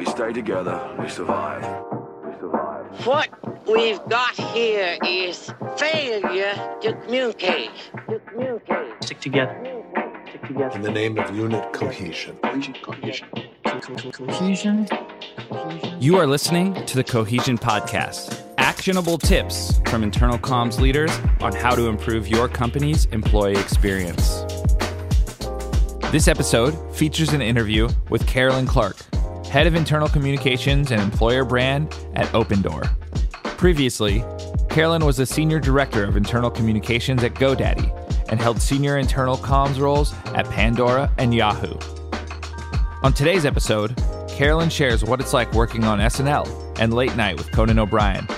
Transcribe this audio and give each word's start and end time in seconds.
We 0.00 0.06
stay 0.06 0.32
together, 0.32 0.96
we 0.98 1.10
survive. 1.10 1.62
We 2.24 2.32
survive. 2.40 3.06
What 3.06 3.68
we've 3.68 4.02
got 4.08 4.34
here 4.34 4.96
is 5.06 5.52
failure 5.76 6.54
to 6.80 6.94
communicate. 7.04 7.68
To 8.08 8.18
communicate. 8.20 9.04
Stick 9.04 9.20
together. 9.20 9.84
Stick 10.30 10.46
together. 10.46 10.74
in 10.74 10.80
the 10.80 10.90
name 10.90 11.18
of 11.18 11.36
unit 11.36 11.70
cohesion. 11.74 12.38
Cohesion. 12.82 13.28
You 16.00 16.16
are 16.16 16.26
listening 16.26 16.82
to 16.86 16.96
the 16.96 17.04
Cohesion 17.04 17.58
Podcast 17.58 18.42
actionable 18.56 19.18
tips 19.18 19.82
from 19.84 20.02
internal 20.02 20.38
comms 20.38 20.80
leaders 20.80 21.10
on 21.42 21.54
how 21.54 21.74
to 21.74 21.88
improve 21.88 22.26
your 22.26 22.48
company's 22.48 23.04
employee 23.12 23.52
experience. 23.52 24.44
This 26.10 26.26
episode 26.26 26.72
features 26.96 27.34
an 27.34 27.42
interview 27.42 27.90
with 28.08 28.26
Carolyn 28.26 28.66
Clark, 28.66 28.96
head 29.50 29.66
of 29.66 29.74
internal 29.74 30.08
communications 30.08 30.92
and 30.92 31.02
employer 31.02 31.44
brand 31.44 31.92
at 32.14 32.28
Opendoor. 32.28 32.88
Previously, 33.42 34.24
Carolyn 34.68 35.04
was 35.04 35.18
a 35.18 35.26
senior 35.26 35.58
director 35.58 36.04
of 36.04 36.16
internal 36.16 36.52
communications 36.52 37.24
at 37.24 37.34
GoDaddy 37.34 38.30
and 38.30 38.40
held 38.40 38.62
senior 38.62 38.98
internal 38.98 39.36
comms 39.36 39.80
roles 39.80 40.14
at 40.36 40.48
Pandora 40.50 41.12
and 41.18 41.34
Yahoo. 41.34 41.76
On 43.02 43.12
today's 43.12 43.44
episode, 43.44 44.00
Carolyn 44.28 44.70
shares 44.70 45.02
what 45.02 45.20
it's 45.20 45.34
like 45.34 45.52
working 45.52 45.82
on 45.82 45.98
SNL 45.98 46.78
and 46.78 46.94
Late 46.94 47.16
Night 47.16 47.36
with 47.36 47.50
Conan 47.50 47.80
O'Brien, 47.80 48.28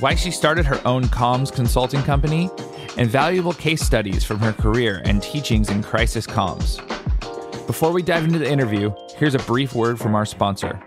why 0.00 0.14
she 0.14 0.30
started 0.30 0.66
her 0.66 0.86
own 0.86 1.04
comms 1.04 1.50
consulting 1.50 2.02
company, 2.02 2.50
and 2.98 3.08
valuable 3.08 3.54
case 3.54 3.80
studies 3.80 4.22
from 4.22 4.38
her 4.40 4.52
career 4.52 5.00
and 5.06 5.22
teachings 5.22 5.70
in 5.70 5.82
crisis 5.82 6.26
comms. 6.26 6.78
Before 7.68 7.92
we 7.92 8.02
dive 8.02 8.24
into 8.24 8.38
the 8.38 8.50
interview, 8.50 8.94
here's 9.18 9.34
a 9.34 9.38
brief 9.40 9.74
word 9.74 10.00
from 10.00 10.14
our 10.14 10.24
sponsor. 10.24 10.82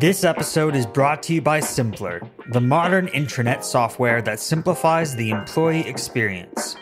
This 0.00 0.22
episode 0.22 0.76
is 0.76 0.84
brought 0.84 1.22
to 1.22 1.34
you 1.34 1.40
by 1.40 1.60
Simpplr, 1.60 2.28
the 2.52 2.60
modern 2.60 3.06
intranet 3.08 3.64
software 3.64 4.20
that 4.20 4.38
simplifies 4.38 5.16
the 5.16 5.30
employee 5.30 5.88
experience. 5.88 6.76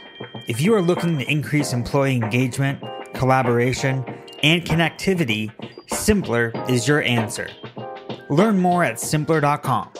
If 0.49 0.61
you 0.61 0.75
are 0.75 0.83
looking 0.83 1.19
to 1.19 1.31
increase 1.31 1.73
employee 1.73 2.17
engagement, 2.17 2.83
collaboration, 3.15 4.05
and 4.43 4.65
connectivity, 4.65 5.53
Simpplr 5.87 6.69
is 6.69 6.89
your 6.89 7.03
answer. 7.03 7.49
Learn 8.31 8.59
more 8.59 8.83
at 8.83 8.97
simpplr.com. 8.97 9.93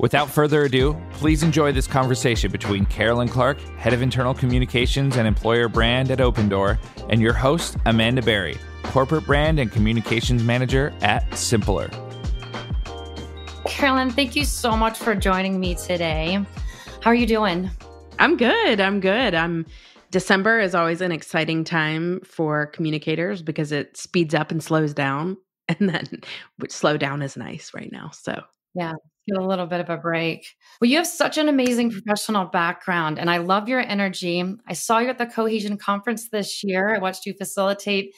Without 0.00 0.30
further 0.30 0.62
ado, 0.62 0.96
please 1.12 1.42
enjoy 1.42 1.72
this 1.72 1.88
conversation 1.88 2.52
between 2.52 2.86
Carolyn 2.86 3.28
Clark, 3.28 3.60
Head 3.78 3.92
of 3.92 4.00
Internal 4.00 4.32
Communications 4.32 5.16
and 5.16 5.26
Employer 5.26 5.68
Brand 5.68 6.12
at 6.12 6.18
Opendoor, 6.18 6.78
and 7.08 7.20
your 7.20 7.32
host, 7.32 7.76
Amanda 7.84 8.22
Berry, 8.22 8.56
Corporate 8.84 9.26
Brand 9.26 9.58
and 9.58 9.72
Communications 9.72 10.44
Manager 10.44 10.94
at 11.00 11.28
Simpplr. 11.30 11.90
Carolyn, 13.64 14.10
thank 14.10 14.36
you 14.36 14.44
so 14.44 14.76
much 14.76 14.96
for 14.96 15.16
joining 15.16 15.58
me 15.58 15.74
today. 15.74 16.44
How 17.00 17.10
are 17.10 17.14
you 17.14 17.26
doing? 17.26 17.68
I'm 18.20 18.36
good. 18.36 18.80
I'm 18.80 19.00
good. 19.00 19.34
I'm 19.34 19.66
December 20.10 20.58
is 20.58 20.74
always 20.74 21.00
an 21.00 21.12
exciting 21.12 21.64
time 21.64 22.20
for 22.24 22.66
communicators 22.66 23.42
because 23.42 23.72
it 23.72 23.96
speeds 23.96 24.34
up 24.34 24.50
and 24.50 24.62
slows 24.62 24.94
down. 24.94 25.36
And 25.78 25.90
then 25.90 26.22
which 26.56 26.72
slow 26.72 26.96
down 26.96 27.20
is 27.20 27.36
nice 27.36 27.74
right 27.74 27.92
now. 27.92 28.08
So 28.14 28.40
yeah, 28.74 28.92
get 28.92 28.98
a 29.36 29.46
little 29.46 29.66
bit 29.66 29.80
of 29.80 29.90
a 29.90 29.96
break. 29.96 30.46
Well, 30.80 30.90
you 30.90 30.96
have 30.96 31.06
such 31.06 31.38
an 31.38 31.48
amazing 31.48 31.90
professional 31.90 32.46
background 32.46 33.18
and 33.18 33.30
I 33.30 33.38
love 33.38 33.68
your 33.68 33.80
energy. 33.80 34.42
I 34.66 34.72
saw 34.72 34.98
you 34.98 35.08
at 35.08 35.18
the 35.18 35.26
Cohesion 35.26 35.76
Conference 35.76 36.28
this 36.30 36.62
year. 36.64 36.94
I 36.94 36.98
watched 36.98 37.26
you 37.26 37.34
facilitate 37.34 38.14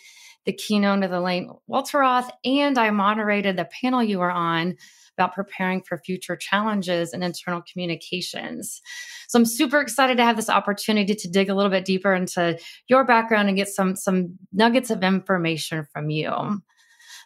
the 0.47 0.53
keynote 0.53 1.05
of 1.05 1.11
the 1.11 1.21
late 1.21 1.47
Walter 1.67 1.99
Roth, 1.99 2.31
and 2.45 2.79
I 2.79 2.91
moderated 2.91 3.57
the 3.57 3.69
panel 3.81 4.03
you 4.03 4.19
were 4.19 4.31
on 4.31 4.77
about 5.17 5.35
preparing 5.35 5.83
for 5.83 5.99
future 5.99 6.35
challenges 6.35 7.13
in 7.13 7.23
internal 7.23 7.63
communications. 7.71 8.81
So 9.29 9.39
I'm 9.39 9.45
super 9.45 9.81
excited 9.81 10.17
to 10.17 10.25
have 10.25 10.37
this 10.37 10.49
opportunity 10.49 11.15
to 11.15 11.29
dig 11.29 11.51
a 11.51 11.55
little 11.55 11.71
bit 11.71 11.85
deeper 11.85 12.15
into 12.15 12.59
your 12.89 13.05
background 13.05 13.49
and 13.49 13.57
get 13.57 13.69
some 13.69 13.97
some 13.97 14.39
nuggets 14.53 14.91
of 14.91 15.03
information 15.03 15.87
from 15.93 16.09
you. 16.09 16.63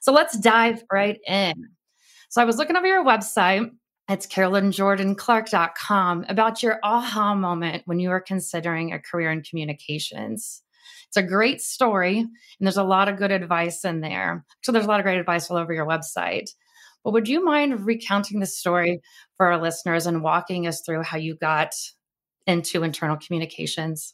So 0.03 0.13
let's 0.13 0.37
dive 0.39 0.83
right 0.93 1.19
in. 1.27 1.55
So 2.35 2.43
I 2.43 2.47
was 2.47 2.57
looking 2.57 2.75
over 2.75 2.89
your 2.89 3.05
website. 3.05 3.71
It's 4.09 4.27
carolynjordanclark.com 4.27 6.25
about 6.29 6.65
your 6.65 6.81
aha 6.83 7.37
moment 7.37 7.85
when 7.87 8.01
you 8.01 8.09
were 8.09 8.19
considering 8.19 8.93
a 8.93 8.99
career 8.99 9.31
in 9.31 9.43
communications. 9.43 10.61
It's 11.07 11.17
a 11.17 11.23
great 11.23 11.61
story, 11.61 12.19
and 12.19 12.29
there's 12.61 12.77
a 12.77 12.83
lot 12.83 13.09
of 13.09 13.19
good 13.19 13.31
advice 13.31 13.85
in 13.85 14.01
there. 14.01 14.45
So 14.65 14.73
there's 14.73 14.85
a 14.85 14.89
lot 14.89 14.99
of 14.99 15.05
great 15.05 15.21
advice 15.21 15.49
all 15.49 15.57
over 15.57 15.73
your 15.73 15.87
website. 15.87 16.51
But 17.05 17.13
would 17.13 17.29
you 17.29 17.45
mind 17.45 17.87
recounting 17.87 18.41
the 18.41 18.47
story 18.47 19.01
for 19.37 19.47
our 19.47 19.63
listeners 19.63 20.09
and 20.09 20.21
walking 20.21 20.67
us 20.67 20.81
through 20.85 21.05
how 21.05 21.19
you 21.19 21.37
got 21.37 21.73
into 22.49 22.83
internal 22.83 23.17
communications? 23.17 24.13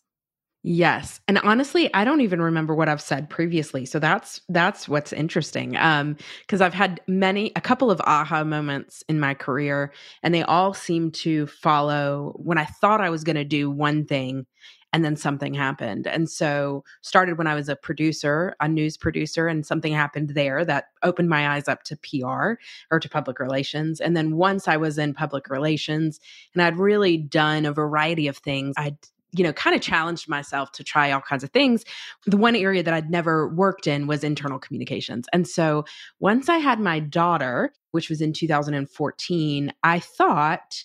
Yes. 0.62 1.21
And 1.26 1.38
honestly, 1.38 1.93
I 1.94 2.04
don't 2.04 2.21
even 2.21 2.43
remember 2.43 2.75
what 2.75 2.88
I've 2.88 3.00
said 3.00 3.31
previously. 3.31 3.87
So 3.87 3.98
that's 3.98 4.43
that's 4.50 4.88
what's 4.88 5.12
interesting. 5.12 5.75
Um 5.78 6.16
because 6.43 6.60
I've 6.60 6.75
had 6.75 7.00
many 7.09 7.50
a 7.56 7.62
couple 7.62 7.91
of 7.91 8.00
aha 8.03 8.44
moments 8.44 9.03
in 9.09 9.19
my 9.19 9.32
career 9.32 9.91
and 10.22 10.34
they 10.34 10.43
all 10.43 10.75
seem 10.75 11.12
to 11.12 11.47
follow 11.47 12.34
when 12.37 12.59
I 12.59 12.66
thought 12.66 13.00
I 13.00 13.09
was 13.09 13.25
going 13.25 13.37
to 13.37 13.44
do 13.44 13.71
one 13.71 14.04
thing 14.04 14.44
and 14.93 15.03
then 15.04 15.16
something 15.16 15.54
happened. 15.54 16.06
And 16.06 16.28
so 16.28 16.84
started 17.00 17.38
when 17.38 17.47
I 17.47 17.54
was 17.54 17.69
a 17.69 17.77
producer, 17.77 18.54
a 18.60 18.69
news 18.69 18.97
producer 18.98 19.47
and 19.47 19.65
something 19.65 19.92
happened 19.94 20.31
there 20.31 20.65
that 20.65 20.87
opened 21.03 21.28
my 21.31 21.54
eyes 21.54 21.69
up 21.69 21.84
to 21.84 21.97
PR 21.97 22.60
or 22.91 23.00
to 23.00 23.09
public 23.09 23.38
relations. 23.38 24.00
And 24.00 24.16
then 24.16 24.37
once 24.37 24.69
I 24.69 24.77
was 24.77 24.98
in 24.98 25.15
public 25.15 25.48
relations 25.48 26.21
and 26.53 26.62
I'd 26.62 26.78
really 26.78 27.16
done 27.16 27.65
a 27.65 27.72
variety 27.72 28.27
of 28.27 28.37
things, 28.37 28.75
I'd 28.77 28.98
you 29.32 29.44
know, 29.44 29.52
kind 29.52 29.76
of 29.76 29.82
challenged 29.82 30.28
myself 30.28 30.72
to 30.72 30.84
try 30.84 31.10
all 31.10 31.20
kinds 31.20 31.44
of 31.44 31.50
things. 31.50 31.84
The 32.26 32.36
one 32.36 32.56
area 32.56 32.82
that 32.82 32.94
I'd 32.94 33.10
never 33.10 33.48
worked 33.48 33.86
in 33.86 34.06
was 34.06 34.24
internal 34.24 34.58
communications. 34.58 35.26
And 35.32 35.46
so 35.46 35.84
once 36.18 36.48
I 36.48 36.58
had 36.58 36.80
my 36.80 37.00
daughter, 37.00 37.72
which 37.92 38.08
was 38.08 38.20
in 38.20 38.32
2014, 38.32 39.72
I 39.82 39.98
thought 40.00 40.84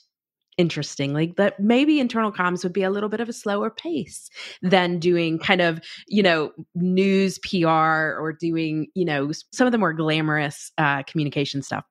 interestingly 0.57 1.33
that 1.37 1.59
maybe 1.59 1.99
internal 1.99 2.31
comms 2.31 2.63
would 2.63 2.73
be 2.73 2.83
a 2.83 2.89
little 2.89 3.09
bit 3.09 3.19
of 3.19 3.27
a 3.27 3.33
slower 3.33 3.69
pace 3.69 4.29
than 4.61 4.99
doing 4.99 5.37
kind 5.37 5.61
of 5.61 5.81
you 6.07 6.23
know 6.23 6.51
news 6.75 7.39
pr 7.39 7.67
or 7.67 8.35
doing 8.39 8.87
you 8.95 9.03
know 9.03 9.31
some 9.51 9.67
of 9.67 9.71
the 9.71 9.77
more 9.77 9.93
glamorous 9.93 10.71
uh, 10.77 11.03
communication 11.03 11.61
stuff 11.61 11.83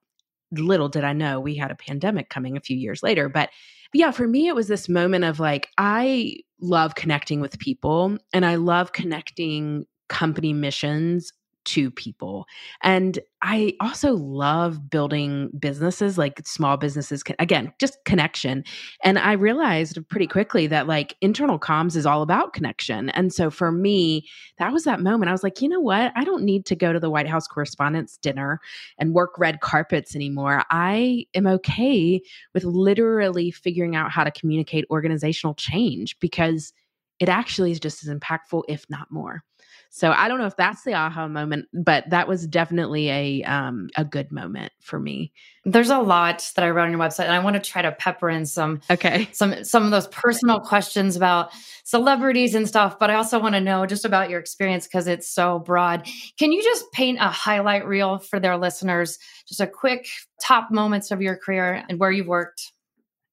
little 0.53 0.89
did 0.89 1.05
i 1.05 1.13
know 1.13 1.41
we 1.41 1.55
had 1.55 1.71
a 1.71 1.75
pandemic 1.75 2.31
coming 2.31 2.57
a 2.57 2.61
few 2.61 2.77
years 2.77 3.03
later 3.03 3.29
but 3.29 3.51
yeah 3.95 4.11
for 4.11 4.27
me 4.27 4.49
it 4.49 4.55
was 4.55 4.69
this 4.69 4.89
moment 4.89 5.25
of 5.25 5.41
like 5.41 5.69
i 5.79 6.37
love 6.61 6.95
connecting 6.95 7.41
with 7.41 7.59
people 7.59 8.19
and 8.33 8.45
i 8.45 8.57
love 8.57 8.93
connecting 8.93 9.85
company 10.09 10.53
missions 10.53 11.33
to 11.65 11.91
people. 11.91 12.47
And 12.83 13.19
I 13.43 13.75
also 13.81 14.15
love 14.15 14.89
building 14.89 15.51
businesses, 15.59 16.17
like 16.17 16.41
small 16.47 16.77
businesses, 16.77 17.23
again, 17.39 17.73
just 17.79 17.99
connection. 18.05 18.65
And 19.03 19.19
I 19.19 19.33
realized 19.33 19.99
pretty 20.09 20.27
quickly 20.27 20.67
that 20.69 20.87
like 20.87 21.15
internal 21.21 21.59
comms 21.59 21.97
is 21.97 22.07
all 22.07 22.23
about 22.23 22.53
connection. 22.53 23.11
And 23.11 23.33
so 23.33 23.51
for 23.51 23.71
me, 23.71 24.27
that 24.59 24.73
was 24.73 24.85
that 24.85 25.01
moment. 25.01 25.29
I 25.29 25.33
was 25.33 25.43
like, 25.43 25.61
you 25.61 25.69
know 25.69 25.81
what? 25.81 26.13
I 26.17 26.25
don't 26.25 26.45
need 26.45 26.65
to 26.67 26.77
go 26.77 26.93
to 26.93 27.01
the 27.01 27.11
White 27.11 27.29
House 27.29 27.47
Correspondents' 27.47 28.17
Dinner 28.17 28.61
and 28.99 29.15
work 29.15 29.39
red 29.39 29.61
carpets 29.61 30.15
anymore. 30.17 30.65
I 30.71 31.27
am 31.35 31.47
okay 31.47 32.23
with 32.55 32.65
literally 32.65 33.51
figuring 33.51 33.95
out 33.95 34.11
how 34.11 34.25
to 34.25 34.31
communicate 34.31 34.87
organizational 34.91 35.55
change 35.55 36.19
because 36.19 36.73
it 37.21 37.29
actually 37.29 37.71
is 37.71 37.81
just 37.81 38.07
as 38.07 38.15
impactful, 38.15 38.63
if 38.69 38.85
not 38.91 39.11
more. 39.11 39.45
So 39.95 40.11
I 40.11 40.27
don't 40.27 40.41
know 40.41 40.47
if 40.47 40.57
that's 40.57 40.83
the 40.83 40.95
aha 40.95 41.29
moment, 41.29 41.69
but 41.73 42.11
that 42.11 42.27
was 42.27 42.49
definitely 42.49 43.11
a 43.11 43.45
um, 43.45 43.91
a 43.97 44.05
good 44.05 44.33
moment 44.33 44.73
for 44.81 44.99
me. 44.99 45.33
There's 45.65 45.89
a 45.89 46.01
lot 46.01 46.51
that 46.57 46.65
I 46.65 46.71
wrote 46.71 46.87
on 46.87 46.91
your 46.91 46.99
website, 46.99 47.27
and 47.27 47.33
I 47.33 47.39
want 47.39 47.55
to 47.55 47.61
try 47.61 47.81
to 47.81 47.93
pepper 47.93 48.29
in 48.29 48.45
some 48.45 48.81
okay 48.91 49.29
some 49.31 49.63
some 49.63 49.85
of 49.85 49.93
those 49.93 50.09
personal 50.09 50.59
questions 50.59 51.15
about 51.15 51.53
celebrities 51.85 52.57
and 52.57 52.67
stuff. 52.67 52.99
But 52.99 53.11
I 53.11 53.15
also 53.15 53.39
want 53.39 53.55
to 53.55 53.61
know 53.61 53.87
just 53.87 54.05
about 54.05 54.31
your 54.31 54.41
experience 54.41 54.89
because 54.89 55.07
it's 55.07 55.33
so 55.33 55.61
broad. 55.61 56.09
Can 56.41 56.51
you 56.51 56.61
just 56.61 56.91
paint 56.91 57.19
a 57.21 57.29
highlight 57.29 57.87
reel 57.87 58.19
for 58.19 58.41
their 58.41 58.57
listeners? 58.57 59.21
Just 59.47 59.61
a 59.61 59.67
quick 59.69 60.09
top 60.43 60.73
moments 60.73 61.13
of 61.13 61.23
your 61.23 61.37
career 61.37 61.85
and 61.89 62.01
where 62.01 62.11
you've 62.11 62.27
worked. 62.27 62.73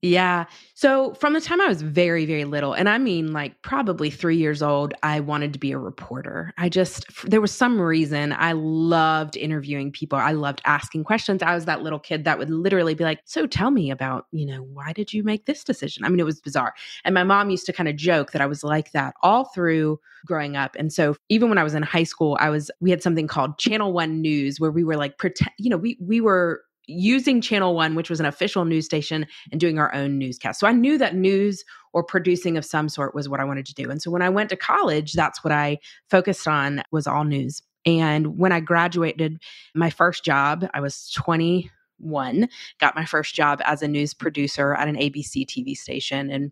Yeah. 0.04 0.46
So 0.74 1.14
from 1.14 1.34
the 1.34 1.42
time 1.42 1.62
I 1.62 1.68
was 1.68 1.84
very, 1.84 2.26
very 2.26 2.44
little, 2.44 2.74
and 2.74 2.90
I 2.90 2.98
mean 2.98 3.34
like 3.34 3.62
probably 3.62 4.10
three 4.10 4.36
years 4.36 4.64
old, 4.64 4.96
I 5.04 5.20
wanted 5.20 5.54
to 5.54 5.60
be 5.60 5.72
a 5.72 5.78
reporter. 5.78 6.54
I 6.58 6.70
just, 6.70 7.06
there 7.30 7.40
was 7.40 7.52
some 7.52 7.80
reason 7.80 8.34
I 8.34 8.54
loved 8.54 9.38
interviewing 9.38 9.92
people. 9.92 10.18
I 10.18 10.32
loved 10.32 10.60
asking 10.66 11.04
questions. 11.04 11.44
I 11.44 11.54
was 11.54 11.66
that 11.66 11.84
little 11.84 12.00
kid 12.00 12.24
that 12.24 12.40
would 12.40 12.50
literally 12.50 12.96
be 12.96 13.04
like, 13.04 13.20
So 13.26 13.46
tell 13.46 13.70
me 13.70 13.92
about, 13.92 14.26
you 14.32 14.48
know, 14.48 14.64
why 14.64 14.92
did 14.92 15.14
you 15.14 15.24
make 15.24 15.46
this 15.46 15.64
decision? 15.64 16.04
I 16.04 16.10
mean, 16.10 16.20
it 16.20 16.26
was 16.26 16.42
bizarre. 16.42 16.74
And 17.06 17.14
my 17.14 17.24
mom 17.24 17.52
used 17.52 17.68
to 17.68 17.74
kind 17.74 17.88
of 17.88 17.96
joke 17.96 18.32
that 18.32 18.42
I 18.42 18.48
was 18.48 18.64
like 18.64 18.94
that 18.94 19.14
all 19.22 19.46
through 19.54 20.00
growing 20.26 20.56
up. 20.56 20.76
And 20.80 20.92
so 20.92 21.16
even 21.30 21.48
when 21.48 21.60
I 21.60 21.64
was 21.64 21.76
in 21.76 21.84
high 21.84 22.04
school, 22.06 22.38
I 22.40 22.50
was, 22.50 22.72
we 22.80 22.90
had 22.90 23.04
something 23.04 23.28
called 23.28 23.60
Channel 23.60 23.94
One 23.94 24.20
News 24.20 24.60
where 24.60 24.72
we 24.72 24.84
were 24.84 24.98
like, 24.98 25.20
pretend, 25.20 25.52
you 25.60 25.70
know, 25.70 25.78
we, 25.78 26.00
we 26.02 26.22
were, 26.22 26.64
using 26.92 27.42
Channel 27.42 27.76
One, 27.76 27.96
which 27.96 28.10
was 28.10 28.20
an 28.20 28.26
official 28.26 28.66
news 28.66 28.86
station, 28.86 29.26
and 29.52 29.60
doing 29.60 29.80
our 29.80 29.94
own 29.94 30.18
newscast. 30.18 30.60
So 30.60 30.68
I 30.68 30.72
knew 30.72 30.98
that 30.98 31.16
news 31.16 31.64
or 31.94 32.04
producing 32.04 32.58
of 32.58 32.66
some 32.66 32.90
sort 32.90 33.16
was 33.16 33.28
what 33.28 33.40
I 33.40 33.44
wanted 33.44 33.66
to 33.68 33.74
do. 33.74 33.90
And 33.90 34.02
so 34.02 34.12
when 34.12 34.22
I 34.22 34.30
went 34.30 34.50
to 34.50 34.56
college, 34.56 35.14
that's 35.14 35.44
what 35.44 35.52
I 35.52 35.80
focused 36.10 36.48
on 36.48 36.84
was 36.92 37.08
all 37.08 37.24
news. 37.24 37.62
And 37.86 38.38
when 38.38 38.52
I 38.52 38.60
graduated, 38.60 39.42
my 39.74 39.90
first 39.90 40.24
job, 40.24 40.68
I 40.74 40.80
was 40.82 41.10
21, 41.12 42.48
got 42.80 42.96
my 42.96 43.06
first 43.06 43.34
job 43.34 43.62
as 43.66 43.82
a 43.82 43.88
news 43.88 44.14
producer 44.14 44.76
at 44.76 44.88
an 44.88 44.96
ABC 44.96 45.46
TV 45.48 45.76
station. 45.76 46.30
And, 46.30 46.52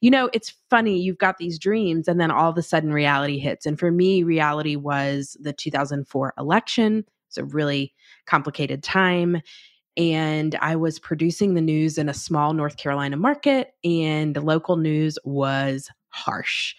you 0.00 0.10
know, 0.10 0.30
it's 0.32 0.54
funny, 0.70 0.98
you've 0.98 1.18
got 1.18 1.38
these 1.38 1.58
dreams, 1.58 2.08
and 2.08 2.18
then 2.18 2.30
all 2.30 2.50
of 2.50 2.56
a 2.56 2.62
sudden 2.62 2.92
reality 2.92 3.38
hits. 3.38 3.66
And 3.66 3.78
for 3.78 3.90
me, 3.90 4.22
reality 4.22 4.76
was 4.76 5.36
the 5.40 5.52
2004 5.52 6.34
election. 6.38 7.04
It's 7.28 7.36
a 7.38 7.44
really 7.44 7.94
complicated 8.26 8.82
time 8.82 9.40
and 9.96 10.54
I 10.56 10.76
was 10.76 10.98
producing 10.98 11.54
the 11.54 11.60
news 11.60 11.98
in 11.98 12.08
a 12.08 12.14
small 12.14 12.52
North 12.52 12.76
Carolina 12.76 13.16
market, 13.16 13.74
and 13.84 14.34
the 14.34 14.40
local 14.40 14.76
news 14.76 15.18
was 15.24 15.90
harsh. 16.08 16.74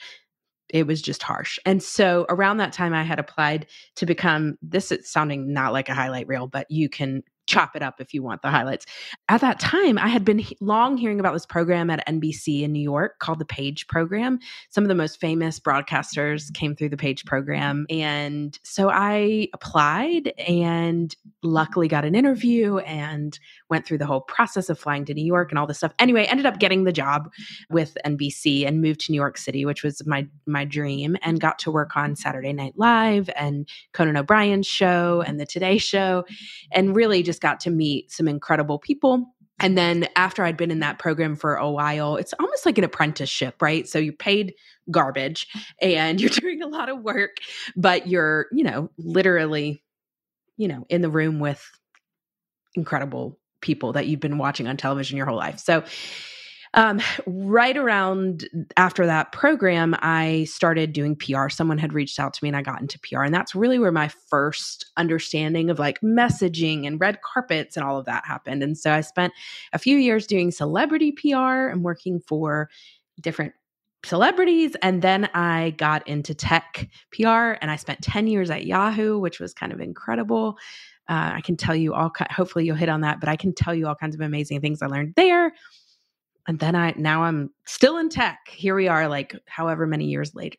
It 0.69 0.87
was 0.87 1.01
just 1.01 1.21
harsh. 1.21 1.59
And 1.65 1.83
so 1.83 2.25
around 2.29 2.57
that 2.57 2.73
time, 2.73 2.93
I 2.93 3.03
had 3.03 3.19
applied 3.19 3.67
to 3.97 4.05
become 4.05 4.57
this 4.61 4.91
is 4.91 5.09
sounding 5.09 5.53
not 5.53 5.73
like 5.73 5.89
a 5.89 5.93
highlight 5.93 6.27
reel, 6.27 6.47
but 6.47 6.65
you 6.69 6.87
can 6.87 7.23
chop 7.47 7.75
it 7.75 7.81
up 7.81 7.95
if 7.99 8.13
you 8.13 8.23
want 8.23 8.41
the 8.41 8.49
highlights. 8.49 8.85
At 9.29 9.41
that 9.41 9.59
time, 9.59 9.97
I 9.97 10.07
had 10.07 10.23
been 10.23 10.45
long 10.59 10.97
hearing 10.97 11.19
about 11.19 11.33
this 11.33 11.45
program 11.45 11.89
at 11.89 12.05
NBC 12.07 12.61
in 12.61 12.71
New 12.71 12.81
York 12.81 13.19
called 13.19 13.39
the 13.39 13.45
Page 13.45 13.88
Program. 13.88 14.39
Some 14.69 14.83
of 14.83 14.88
the 14.88 14.95
most 14.95 15.19
famous 15.19 15.59
broadcasters 15.59 16.53
came 16.53 16.75
through 16.75 16.89
the 16.89 16.97
Page 16.97 17.25
Program. 17.25 17.85
And 17.89 18.57
so 18.63 18.89
I 18.89 19.47
applied 19.53 20.33
and 20.47 21.15
luckily 21.43 21.88
got 21.88 22.05
an 22.05 22.15
interview 22.15 22.77
and 22.79 23.38
went 23.69 23.85
through 23.85 23.97
the 23.97 24.05
whole 24.05 24.21
process 24.21 24.69
of 24.69 24.79
flying 24.79 25.05
to 25.05 25.13
New 25.13 25.25
York 25.25 25.51
and 25.51 25.59
all 25.59 25.67
this 25.67 25.77
stuff. 25.77 25.93
Anyway, 25.99 26.25
ended 26.25 26.45
up 26.45 26.59
getting 26.59 26.83
the 26.83 26.91
job 26.91 27.31
with 27.69 27.97
NBC 28.05 28.67
and 28.67 28.81
moved 28.81 29.01
to 29.01 29.11
New 29.11 29.17
York 29.17 29.38
City, 29.38 29.65
which 29.65 29.83
was 29.83 30.05
my 30.05 30.27
my 30.45 30.65
dream, 30.65 31.17
and 31.21 31.39
got 31.39 31.59
to 31.59 31.71
work 31.71 31.95
on 31.95 32.15
Saturday 32.15 32.53
Night 32.53 32.73
Live 32.75 33.29
and 33.35 33.67
Conan 33.93 34.17
O'Brien's 34.17 34.67
show 34.67 35.23
and 35.25 35.39
the 35.39 35.45
Today 35.45 35.77
Show, 35.77 36.25
and 36.71 36.95
really 36.95 37.23
just 37.23 37.30
got 37.39 37.59
to 37.61 37.69
meet 37.69 38.11
some 38.11 38.27
incredible 38.27 38.79
people. 38.79 39.33
And 39.59 39.77
then 39.77 40.07
after 40.15 40.43
I'd 40.43 40.57
been 40.57 40.71
in 40.71 40.79
that 40.79 40.97
program 40.97 41.35
for 41.35 41.55
a 41.55 41.69
while, 41.69 42.15
it's 42.15 42.33
almost 42.39 42.65
like 42.65 42.79
an 42.79 42.83
apprenticeship, 42.83 43.61
right? 43.61 43.87
So 43.87 43.99
you're 43.99 44.13
paid 44.13 44.55
garbage 44.89 45.47
and 45.79 46.19
you're 46.21 46.31
doing 46.31 46.63
a 46.63 46.67
lot 46.67 46.89
of 46.89 47.01
work, 47.01 47.37
but 47.75 48.07
you're, 48.07 48.47
you 48.51 48.63
know, 48.63 48.89
literally, 48.97 49.83
you 50.57 50.67
know, 50.67 50.85
in 50.89 51.01
the 51.01 51.09
room 51.09 51.39
with 51.39 51.63
incredible 52.75 53.37
people 53.61 53.93
that 53.93 54.07
you've 54.07 54.19
been 54.19 54.39
watching 54.39 54.67
on 54.67 54.77
television 54.77 55.17
your 55.17 55.27
whole 55.27 55.37
life. 55.37 55.59
So 55.59 55.83
um, 56.73 57.01
right 57.25 57.75
around 57.75 58.47
after 58.77 59.06
that 59.06 59.33
program, 59.33 59.94
I 60.00 60.45
started 60.45 60.94
doing 60.94 61.18
PR. 61.18 61.50
Someone 61.50 61.77
had 61.77 61.91
reached 61.91 62.19
out 62.19 62.33
to 62.33 62.44
me 62.44 62.50
and 62.50 62.56
I 62.56 62.62
got 62.62 62.79
into 62.79 62.97
PR. 63.00 63.23
And 63.23 63.33
that's 63.33 63.53
really 63.53 63.77
where 63.77 63.91
my 63.91 64.07
first 64.29 64.85
understanding 64.95 65.69
of 65.69 65.79
like 65.79 66.00
messaging 66.00 66.88
and 66.88 67.00
red 67.00 67.19
carpets 67.21 67.75
and 67.75 67.85
all 67.85 67.97
of 67.97 68.06
that 68.06 68.25
happened. 68.25 68.63
And 68.63 68.77
so 68.77 68.91
I 68.91 69.01
spent 69.01 69.33
a 69.73 69.79
few 69.79 69.97
years 69.97 70.25
doing 70.25 70.50
celebrity 70.50 71.12
PR 71.12 71.68
and 71.68 71.83
working 71.83 72.21
for 72.21 72.69
different 73.19 73.53
celebrities. 74.06 74.75
And 74.81 75.01
then 75.01 75.29
I 75.33 75.71
got 75.71 76.07
into 76.07 76.33
tech 76.33 76.89
PR 77.12 77.57
and 77.62 77.69
I 77.69 77.75
spent 77.75 78.01
10 78.01 78.27
years 78.27 78.50
at 78.50 78.65
Yahoo, 78.65 79.19
which 79.19 79.41
was 79.41 79.53
kind 79.53 79.74
of 79.74 79.81
incredible. 79.81 80.57
Uh, 81.09 81.31
I 81.35 81.41
can 81.41 81.57
tell 81.57 81.75
you 81.75 81.94
all, 81.94 82.13
hopefully 82.31 82.65
you'll 82.65 82.77
hit 82.77 82.88
on 82.88 83.01
that, 83.01 83.19
but 83.19 83.27
I 83.27 83.35
can 83.35 83.53
tell 83.53 83.75
you 83.75 83.88
all 83.88 83.95
kinds 83.95 84.15
of 84.15 84.21
amazing 84.21 84.62
things 84.62 84.81
I 84.81 84.88
learned 84.88 85.15
there 85.17 85.51
and 86.47 86.59
then 86.59 86.75
I 86.75 86.93
now 86.97 87.23
I'm 87.23 87.51
still 87.65 87.97
in 87.97 88.09
tech. 88.09 88.39
Here 88.49 88.75
we 88.75 88.88
are, 88.88 89.07
like 89.07 89.35
however 89.47 89.85
many 89.85 90.05
years 90.05 90.33
later, 90.35 90.57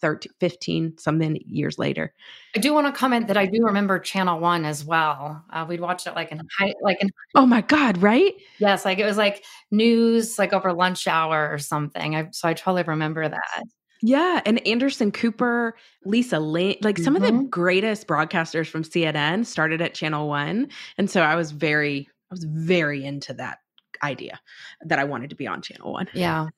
13, 0.00 0.32
15, 0.40 0.98
something 0.98 1.38
years 1.46 1.78
later. 1.78 2.12
I 2.56 2.58
do 2.58 2.72
want 2.72 2.86
to 2.86 2.92
comment 2.92 3.28
that 3.28 3.36
I 3.36 3.46
do 3.46 3.64
remember 3.64 3.98
Channel 3.98 4.40
One 4.40 4.64
as 4.64 4.84
well. 4.84 5.44
Uh, 5.52 5.66
we'd 5.68 5.80
watched 5.80 6.06
it 6.06 6.14
like 6.14 6.32
in 6.32 6.40
high, 6.58 6.74
like 6.82 7.00
in. 7.00 7.10
Oh 7.34 7.46
my 7.46 7.60
God! 7.60 7.98
Right? 7.98 8.34
Yes, 8.58 8.84
like 8.84 8.98
it 8.98 9.04
was 9.04 9.16
like 9.16 9.44
news, 9.70 10.38
like 10.38 10.52
over 10.52 10.72
lunch 10.72 11.06
hour 11.06 11.48
or 11.50 11.58
something. 11.58 12.16
I, 12.16 12.28
so 12.32 12.48
I 12.48 12.54
totally 12.54 12.82
remember 12.82 13.28
that. 13.28 13.62
Yeah, 14.02 14.40
and 14.46 14.66
Anderson 14.66 15.12
Cooper, 15.12 15.76
Lisa 16.06 16.40
Ling, 16.40 16.76
like 16.80 16.96
some 16.96 17.14
mm-hmm. 17.14 17.22
of 17.22 17.30
the 17.30 17.36
mm-hmm. 17.36 17.46
greatest 17.48 18.06
broadcasters 18.06 18.66
from 18.66 18.82
CNN 18.82 19.44
started 19.44 19.82
at 19.82 19.94
Channel 19.94 20.28
One, 20.28 20.68
and 20.96 21.10
so 21.10 21.20
I 21.20 21.36
was 21.36 21.50
very, 21.50 22.08
I 22.30 22.34
was 22.34 22.44
very 22.44 23.04
into 23.04 23.34
that 23.34 23.58
idea 24.02 24.40
that 24.84 24.98
I 24.98 25.04
wanted 25.04 25.30
to 25.30 25.36
be 25.36 25.46
on 25.46 25.62
Channel 25.62 25.92
One. 25.92 26.08
Yeah. 26.12 26.48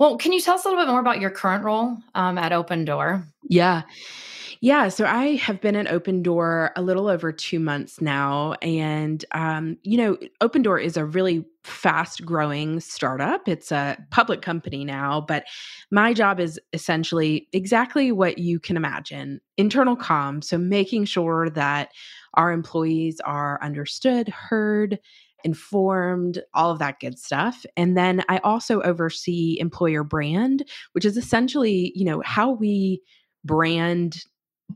well, 0.00 0.16
can 0.16 0.32
you 0.32 0.40
tell 0.40 0.54
us 0.54 0.64
a 0.64 0.68
little 0.68 0.82
bit 0.82 0.90
more 0.90 1.00
about 1.00 1.20
your 1.20 1.30
current 1.30 1.64
role 1.64 1.96
um, 2.14 2.38
at 2.38 2.52
Opendoor? 2.52 3.24
Yeah. 3.48 3.82
Yeah, 4.60 4.88
so 4.88 5.04
I 5.04 5.36
have 5.36 5.60
been 5.60 5.76
at 5.76 5.86
Opendoor 5.86 6.70
a 6.76 6.82
little 6.82 7.08
over 7.08 7.30
two 7.30 7.60
months 7.60 8.00
now. 8.00 8.54
And, 8.62 9.24
um, 9.32 9.76
you 9.82 9.98
know, 9.98 10.16
Opendoor 10.40 10.82
is 10.82 10.96
a 10.96 11.04
really 11.04 11.44
fast 11.62 12.24
growing 12.24 12.80
startup. 12.80 13.48
It's 13.48 13.70
a 13.70 13.98
public 14.10 14.40
company 14.40 14.84
now, 14.84 15.20
but 15.20 15.44
my 15.90 16.14
job 16.14 16.40
is 16.40 16.58
essentially 16.72 17.48
exactly 17.52 18.12
what 18.12 18.38
you 18.38 18.58
can 18.58 18.76
imagine 18.76 19.40
internal 19.56 19.96
comms. 19.96 20.44
So 20.44 20.58
making 20.58 21.04
sure 21.04 21.50
that 21.50 21.90
our 22.34 22.52
employees 22.52 23.20
are 23.24 23.58
understood, 23.62 24.28
heard, 24.28 24.98
informed, 25.46 26.42
all 26.52 26.70
of 26.72 26.80
that 26.80 27.00
good 27.00 27.18
stuff. 27.18 27.64
And 27.76 27.96
then 27.96 28.22
I 28.28 28.38
also 28.38 28.82
oversee 28.82 29.56
employer 29.60 30.02
brand, 30.02 30.64
which 30.92 31.04
is 31.04 31.16
essentially, 31.16 31.92
you 31.94 32.04
know, 32.04 32.20
how 32.24 32.50
we 32.50 33.00
brand 33.44 34.24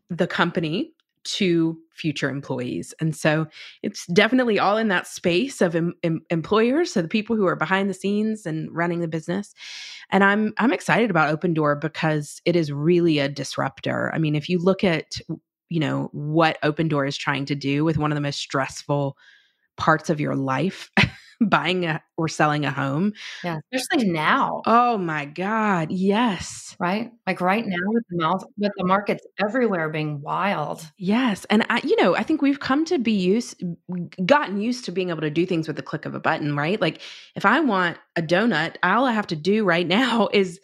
the 0.08 0.28
company 0.28 0.92
to 1.22 1.76
future 1.92 2.30
employees. 2.30 2.94
And 3.00 3.14
so 3.14 3.46
it's 3.82 4.06
definitely 4.06 4.58
all 4.58 4.78
in 4.78 4.88
that 4.88 5.06
space 5.06 5.60
of 5.60 5.74
em- 5.74 5.94
em- 6.02 6.22
employers, 6.30 6.92
so 6.92 7.02
the 7.02 7.08
people 7.08 7.36
who 7.36 7.46
are 7.46 7.56
behind 7.56 7.90
the 7.90 7.94
scenes 7.94 8.46
and 8.46 8.74
running 8.74 9.00
the 9.00 9.08
business. 9.08 9.52
And 10.10 10.24
I'm 10.24 10.54
I'm 10.56 10.72
excited 10.72 11.10
about 11.10 11.38
Opendoor 11.38 11.78
because 11.80 12.40
it 12.44 12.56
is 12.56 12.72
really 12.72 13.18
a 13.18 13.28
disruptor. 13.28 14.10
I 14.14 14.18
mean, 14.18 14.34
if 14.34 14.48
you 14.48 14.58
look 14.58 14.82
at 14.82 15.16
you 15.68 15.80
know 15.80 16.08
what 16.12 16.62
Opendoor 16.62 17.06
is 17.06 17.18
trying 17.18 17.44
to 17.46 17.54
do 17.54 17.84
with 17.84 17.98
one 17.98 18.12
of 18.12 18.16
the 18.16 18.22
most 18.22 18.38
stressful 18.38 19.16
parts 19.80 20.10
of 20.10 20.20
your 20.20 20.36
life 20.36 20.90
buying 21.40 21.86
a, 21.86 22.02
or 22.18 22.28
selling 22.28 22.66
a 22.66 22.70
home. 22.70 23.14
Yeah, 23.42 23.58
especially 23.72 24.10
now. 24.10 24.60
Oh 24.66 24.98
my 24.98 25.24
God, 25.24 25.90
yes. 25.90 26.76
Right, 26.78 27.10
like 27.26 27.40
right 27.40 27.64
now 27.66 27.78
with 27.86 28.04
the 28.10 28.18
mouth, 28.18 28.44
with 28.58 28.72
the 28.76 28.84
markets 28.84 29.26
everywhere 29.42 29.88
being 29.88 30.20
wild. 30.20 30.86
Yes, 30.98 31.46
and 31.50 31.66
I, 31.70 31.80
you 31.82 31.96
know, 31.96 32.14
I 32.14 32.22
think 32.22 32.42
we've 32.42 32.60
come 32.60 32.84
to 32.86 32.98
be 32.98 33.12
used, 33.12 33.62
gotten 34.24 34.60
used 34.60 34.84
to 34.84 34.92
being 34.92 35.08
able 35.08 35.22
to 35.22 35.30
do 35.30 35.46
things 35.46 35.66
with 35.66 35.76
the 35.76 35.82
click 35.82 36.04
of 36.04 36.14
a 36.14 36.20
button. 36.20 36.54
Right, 36.54 36.80
like 36.80 37.00
if 37.34 37.46
I 37.46 37.60
want 37.60 37.98
a 38.16 38.22
donut, 38.22 38.76
all 38.82 39.06
I 39.06 39.12
have 39.12 39.26
to 39.28 39.36
do 39.36 39.64
right 39.64 39.86
now 39.86 40.28
is 40.32 40.60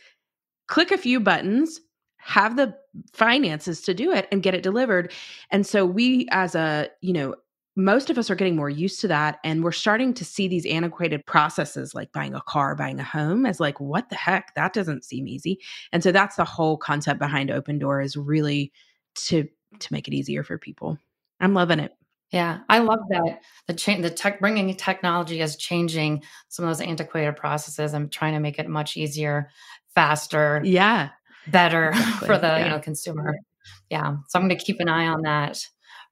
click 0.69 0.91
a 0.91 0.99
few 0.99 1.21
buttons, 1.21 1.81
have 2.19 2.57
the 2.57 2.75
finances 3.15 3.81
to 3.83 3.95
do 3.95 4.13
it 4.13 4.29
and 4.31 4.43
get 4.43 4.55
it 4.55 4.63
delivered. 4.63 5.13
And 5.51 5.67
so 5.67 5.87
we 5.87 6.29
as 6.31 6.55
a, 6.55 6.89
you 7.01 7.13
know, 7.13 7.35
most 7.77 8.09
of 8.09 8.17
us 8.17 8.31
are 8.31 8.35
getting 8.35 8.57
more 8.57 8.71
used 8.71 9.01
to 9.03 9.09
that 9.09 9.39
and 9.45 9.63
we're 9.63 9.71
starting 9.71 10.15
to 10.15 10.25
see 10.25 10.49
these 10.49 10.65
antiquated 10.65 11.25
processes 11.27 11.95
like 11.95 12.11
buying 12.11 12.35
a 12.35 12.41
car 12.41 12.75
buying 12.75 12.99
a 12.99 13.05
home 13.05 13.45
as 13.45 13.61
like 13.61 13.79
what 13.79 14.09
the 14.09 14.17
heck? 14.17 14.55
That 14.55 14.73
doesn't 14.73 15.05
seem 15.05 15.29
easy. 15.29 15.61
And 15.93 16.03
so 16.03 16.11
that's 16.11 16.37
the 16.37 16.45
whole 16.45 16.79
concept 16.79 17.21
behind 17.21 17.51
Opendoor 17.51 18.03
is 18.03 18.17
really 18.17 18.73
to 19.27 19.47
to 19.79 19.93
make 19.93 20.09
it 20.09 20.15
easier 20.15 20.43
for 20.43 20.57
people. 20.57 20.99
I'm 21.39 21.53
loving 21.53 21.81
it. 21.81 21.93
Yeah 22.33 22.59
i 22.69 22.81
love 22.81 22.99
that 23.11 23.41
the 23.69 23.75
change 23.75 24.03
the 24.03 24.11
tech 24.11 24.41
bringing 24.41 24.75
technology 24.75 25.41
is 25.41 25.55
changing 25.57 26.25
some 26.49 26.65
of 26.65 26.71
those 26.71 26.85
antiquated 26.85 27.37
processes 27.37 27.95
and 27.95 28.11
trying 28.11 28.35
to 28.35 28.41
make 28.41 28.59
it 28.59 28.69
much 28.69 28.97
easier 28.97 29.49
faster 29.95 30.61
yeah. 30.65 31.11
better 31.47 31.89
exactly. 31.95 32.27
for 32.27 32.37
the 32.37 32.49
yeah. 32.49 32.65
you 32.65 32.71
know 32.71 32.81
consumer. 32.81 33.37
Yeah 33.91 34.17
so 34.27 34.39
i'm 34.39 34.49
going 34.49 34.59
to 34.59 34.65
keep 34.65 34.81
an 34.81 34.89
eye 34.89 35.07
on 35.07 35.23
that 35.23 35.65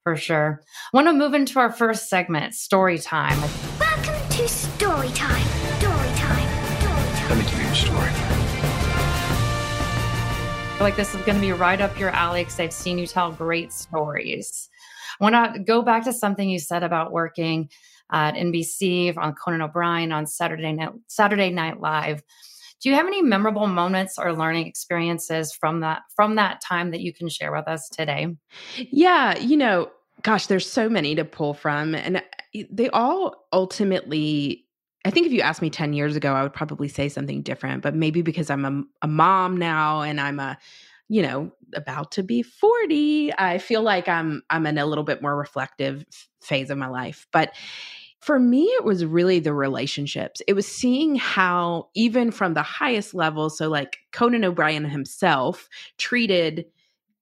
for 0.05 0.15
sure. 0.15 0.61
I 0.93 0.97
want 0.97 1.07
to 1.07 1.13
move 1.13 1.33
into 1.33 1.57
our 1.57 1.71
first 1.71 2.09
segment, 2.11 2.53
story 2.53 2.99
time. 2.99 3.41
Welcome 3.79 4.29
to 4.29 4.47
story 4.47 5.09
time. 5.09 5.43
Story 5.79 6.09
time. 6.13 6.47
Story 6.79 7.09
time. 7.15 7.29
Let 7.29 7.37
me 7.39 7.43
give 7.43 7.59
you 7.59 7.65
a 7.65 7.73
story. 7.73 8.11
I 10.69 10.75
feel 10.77 10.85
like 10.85 10.95
this 10.95 11.15
is 11.15 11.21
going 11.23 11.37
to 11.37 11.41
be 11.41 11.53
right 11.53 11.81
up 11.81 11.97
your 11.99 12.11
alley 12.11 12.43
because 12.43 12.59
I've 12.59 12.71
seen 12.71 12.99
you 12.99 13.07
tell 13.07 13.31
great 13.31 13.73
stories. 13.73 14.69
I 15.19 15.23
want 15.23 15.55
to 15.55 15.59
go 15.61 15.81
back 15.81 16.03
to 16.03 16.13
something 16.13 16.47
you 16.47 16.59
said 16.59 16.83
about 16.83 17.11
working 17.11 17.71
at 18.11 18.35
NBC 18.35 19.17
on 19.17 19.33
Conan 19.33 19.63
O'Brien 19.63 20.11
on 20.11 20.27
Saturday 20.27 20.71
Night, 20.73 20.91
Saturday 21.07 21.49
Night 21.49 21.81
Live. 21.81 22.21
Do 22.85 22.91
you 22.91 22.97
have 22.97 23.07
any 23.07 23.23
memorable 23.23 23.65
moments 23.65 24.19
or 24.19 24.31
learning 24.31 24.67
experiences 24.67 25.51
from 25.51 25.79
that 25.79 26.03
from 26.15 26.35
that 26.35 26.61
time 26.61 26.91
that 26.91 27.01
you 27.01 27.11
can 27.11 27.29
share 27.29 27.51
with 27.51 27.67
us 27.67 27.89
today? 27.89 28.27
Yeah, 28.77 29.35
you 29.39 29.57
know, 29.57 29.89
gosh, 30.21 30.45
there's 30.45 30.71
so 30.71 30.87
many 30.87 31.15
to 31.15 31.25
pull 31.25 31.55
from 31.55 31.95
and 31.95 32.17
uh, 32.17 32.21
they 32.69 32.91
all 32.91 33.47
ultimately 33.51 34.67
I 35.03 35.09
think 35.09 35.25
if 35.25 35.33
you 35.33 35.41
asked 35.41 35.63
me 35.63 35.71
10 35.71 35.93
years 35.93 36.15
ago, 36.15 36.33
I 36.33 36.43
would 36.43 36.53
probably 36.53 36.87
say 36.87 37.09
something 37.09 37.41
different, 37.41 37.81
but 37.81 37.95
maybe 37.95 38.21
because 38.21 38.51
I'm 38.51 38.65
a, 38.65 38.83
a 39.01 39.07
mom 39.07 39.57
now 39.57 40.01
and 40.01 40.21
I'm 40.21 40.39
a, 40.39 40.55
you 41.09 41.23
know, 41.23 41.51
about 41.73 42.11
to 42.11 42.23
be 42.23 42.43
40, 42.43 43.33
I 43.35 43.57
feel 43.57 43.81
like 43.81 44.07
I'm 44.07 44.43
I'm 44.51 44.67
in 44.67 44.77
a 44.77 44.85
little 44.85 45.03
bit 45.03 45.23
more 45.23 45.35
reflective 45.35 46.05
phase 46.39 46.69
of 46.69 46.77
my 46.77 46.87
life. 46.87 47.25
But 47.33 47.51
for 48.25 48.39
me, 48.39 48.63
it 48.63 48.83
was 48.83 49.05
really 49.05 49.37
the 49.37 49.53
relationships. 49.53 50.41
It 50.47 50.53
was 50.53 50.65
seeing 50.65 51.15
how, 51.15 51.89
even 51.93 52.31
from 52.31 52.55
the 52.55 52.63
highest 52.63 53.13
level, 53.13 53.51
so 53.51 53.69
like 53.69 53.97
Conan 54.13 54.43
O'Brien 54.43 54.83
himself 54.83 55.69
treated 55.99 56.65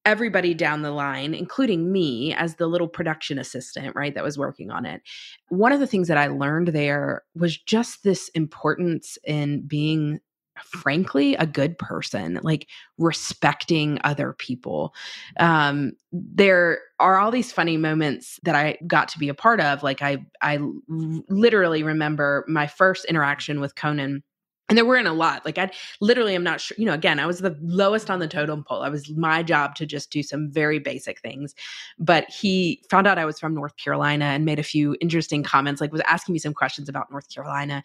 everybody 0.05 0.53
down 0.53 0.81
the 0.81 0.91
line, 0.91 1.33
including 1.33 1.91
me 1.91 2.33
as 2.33 2.55
the 2.55 2.67
little 2.67 2.87
production 2.87 3.37
assistant, 3.37 3.93
right, 3.97 4.15
that 4.15 4.23
was 4.23 4.37
working 4.37 4.71
on 4.71 4.85
it. 4.85 5.01
One 5.49 5.73
of 5.73 5.81
the 5.81 5.87
things 5.87 6.07
that 6.07 6.17
I 6.17 6.27
learned 6.27 6.69
there 6.69 7.23
was 7.35 7.57
just 7.57 8.05
this 8.05 8.29
importance 8.29 9.17
in 9.25 9.67
being 9.67 10.21
frankly 10.63 11.35
a 11.35 11.45
good 11.45 11.77
person 11.77 12.39
like 12.43 12.67
respecting 12.97 13.99
other 14.03 14.33
people. 14.33 14.93
Um 15.37 15.93
there 16.11 16.79
are 16.99 17.17
all 17.17 17.31
these 17.31 17.51
funny 17.51 17.75
moments 17.75 18.39
that 18.43 18.55
i 18.55 18.77
got 18.85 19.07
to 19.07 19.19
be 19.19 19.29
a 19.29 19.33
part 19.33 19.59
of 19.59 19.81
like 19.81 20.01
i 20.01 20.17
i 20.41 20.59
literally 20.87 21.81
remember 21.81 22.45
my 22.47 22.67
first 22.67 23.03
interaction 23.05 23.59
with 23.59 23.75
conan 23.75 24.23
and 24.69 24.77
there 24.77 24.85
weren't 24.85 25.07
a 25.07 25.13
lot. 25.13 25.45
Like 25.45 25.57
I 25.57 25.71
literally 25.99 26.35
I'm 26.35 26.43
not 26.43 26.61
sure, 26.61 26.75
you 26.79 26.85
know, 26.85 26.93
again, 26.93 27.19
I 27.19 27.25
was 27.25 27.39
the 27.39 27.57
lowest 27.61 28.09
on 28.09 28.19
the 28.19 28.27
totem 28.27 28.63
pole. 28.63 28.81
I 28.81 28.89
was 28.89 29.09
my 29.09 29.43
job 29.43 29.75
to 29.75 29.85
just 29.85 30.09
do 30.09 30.23
some 30.23 30.49
very 30.51 30.79
basic 30.79 31.19
things. 31.19 31.53
But 31.99 32.29
he 32.29 32.83
found 32.89 33.05
out 33.05 33.17
I 33.17 33.25
was 33.25 33.39
from 33.39 33.53
North 33.53 33.75
Carolina 33.77 34.25
and 34.25 34.45
made 34.45 34.59
a 34.59 34.63
few 34.63 34.95
interesting 35.01 35.43
comments, 35.43 35.81
like 35.81 35.91
was 35.91 36.01
asking 36.07 36.33
me 36.33 36.39
some 36.39 36.53
questions 36.53 36.87
about 36.87 37.11
North 37.11 37.29
Carolina. 37.29 37.83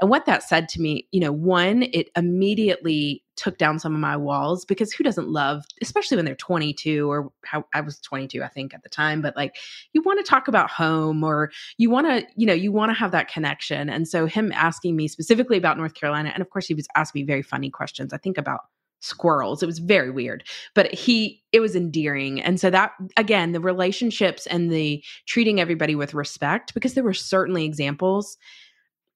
And 0.00 0.10
what 0.10 0.26
that 0.26 0.42
said 0.42 0.68
to 0.70 0.80
me, 0.80 1.08
you 1.12 1.20
know, 1.20 1.32
one, 1.32 1.84
it 1.94 2.10
immediately 2.14 3.24
took 3.38 3.56
down 3.56 3.78
some 3.78 3.94
of 3.94 4.00
my 4.00 4.16
walls 4.16 4.64
because 4.64 4.92
who 4.92 5.04
doesn't 5.04 5.28
love, 5.28 5.64
especially 5.80 6.16
when 6.16 6.24
they're 6.24 6.34
22 6.34 7.10
or 7.10 7.32
how 7.44 7.64
I 7.72 7.80
was 7.80 8.00
22, 8.00 8.42
I 8.42 8.48
think 8.48 8.74
at 8.74 8.82
the 8.82 8.88
time, 8.88 9.22
but 9.22 9.36
like 9.36 9.56
you 9.92 10.02
want 10.02 10.18
to 10.18 10.28
talk 10.28 10.48
about 10.48 10.70
home 10.70 11.22
or 11.22 11.50
you 11.78 11.88
want 11.88 12.06
to, 12.08 12.26
you 12.36 12.46
know, 12.46 12.52
you 12.52 12.72
want 12.72 12.90
to 12.90 12.94
have 12.94 13.12
that 13.12 13.28
connection. 13.28 13.88
And 13.88 14.08
so 14.08 14.26
him 14.26 14.52
asking 14.52 14.96
me 14.96 15.08
specifically 15.08 15.56
about 15.56 15.78
North 15.78 15.94
Carolina, 15.94 16.30
and 16.34 16.42
of 16.42 16.50
course 16.50 16.66
he 16.66 16.74
was 16.74 16.88
asking 16.96 17.22
me 17.22 17.26
very 17.26 17.42
funny 17.42 17.70
questions. 17.70 18.12
I 18.12 18.18
think 18.18 18.36
about 18.36 18.60
squirrels. 19.00 19.62
It 19.62 19.66
was 19.66 19.78
very 19.78 20.10
weird, 20.10 20.42
but 20.74 20.92
he, 20.92 21.42
it 21.52 21.60
was 21.60 21.76
endearing. 21.76 22.40
And 22.40 22.60
so 22.60 22.68
that, 22.70 22.92
again, 23.16 23.52
the 23.52 23.60
relationships 23.60 24.46
and 24.46 24.72
the 24.72 25.04
treating 25.26 25.60
everybody 25.60 25.94
with 25.94 26.14
respect, 26.14 26.74
because 26.74 26.94
there 26.94 27.04
were 27.04 27.14
certainly 27.14 27.64
examples 27.64 28.36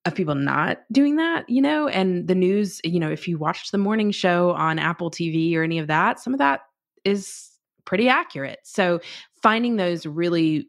of 0.04 0.14
people 0.14 0.35
not 0.35 0.78
doing 0.90 1.16
that, 1.16 1.49
you 1.49 1.62
know, 1.62 1.87
and 1.87 2.26
the 2.26 2.35
news, 2.35 2.80
you 2.85 2.99
know, 2.99 3.11
if 3.11 3.28
you 3.28 3.38
watched 3.38 3.71
the 3.71 3.78
morning 3.78 4.11
show 4.11 4.50
on 4.52 4.78
Apple 4.78 5.11
TV 5.11 5.54
or 5.54 5.62
any 5.62 5.78
of 5.78 5.87
that, 5.87 6.18
some 6.18 6.32
of 6.32 6.38
that 6.38 6.62
is 7.04 7.50
pretty 7.85 8.09
accurate. 8.09 8.59
So 8.64 9.00
finding 9.42 9.76
those 9.76 10.06
really 10.06 10.68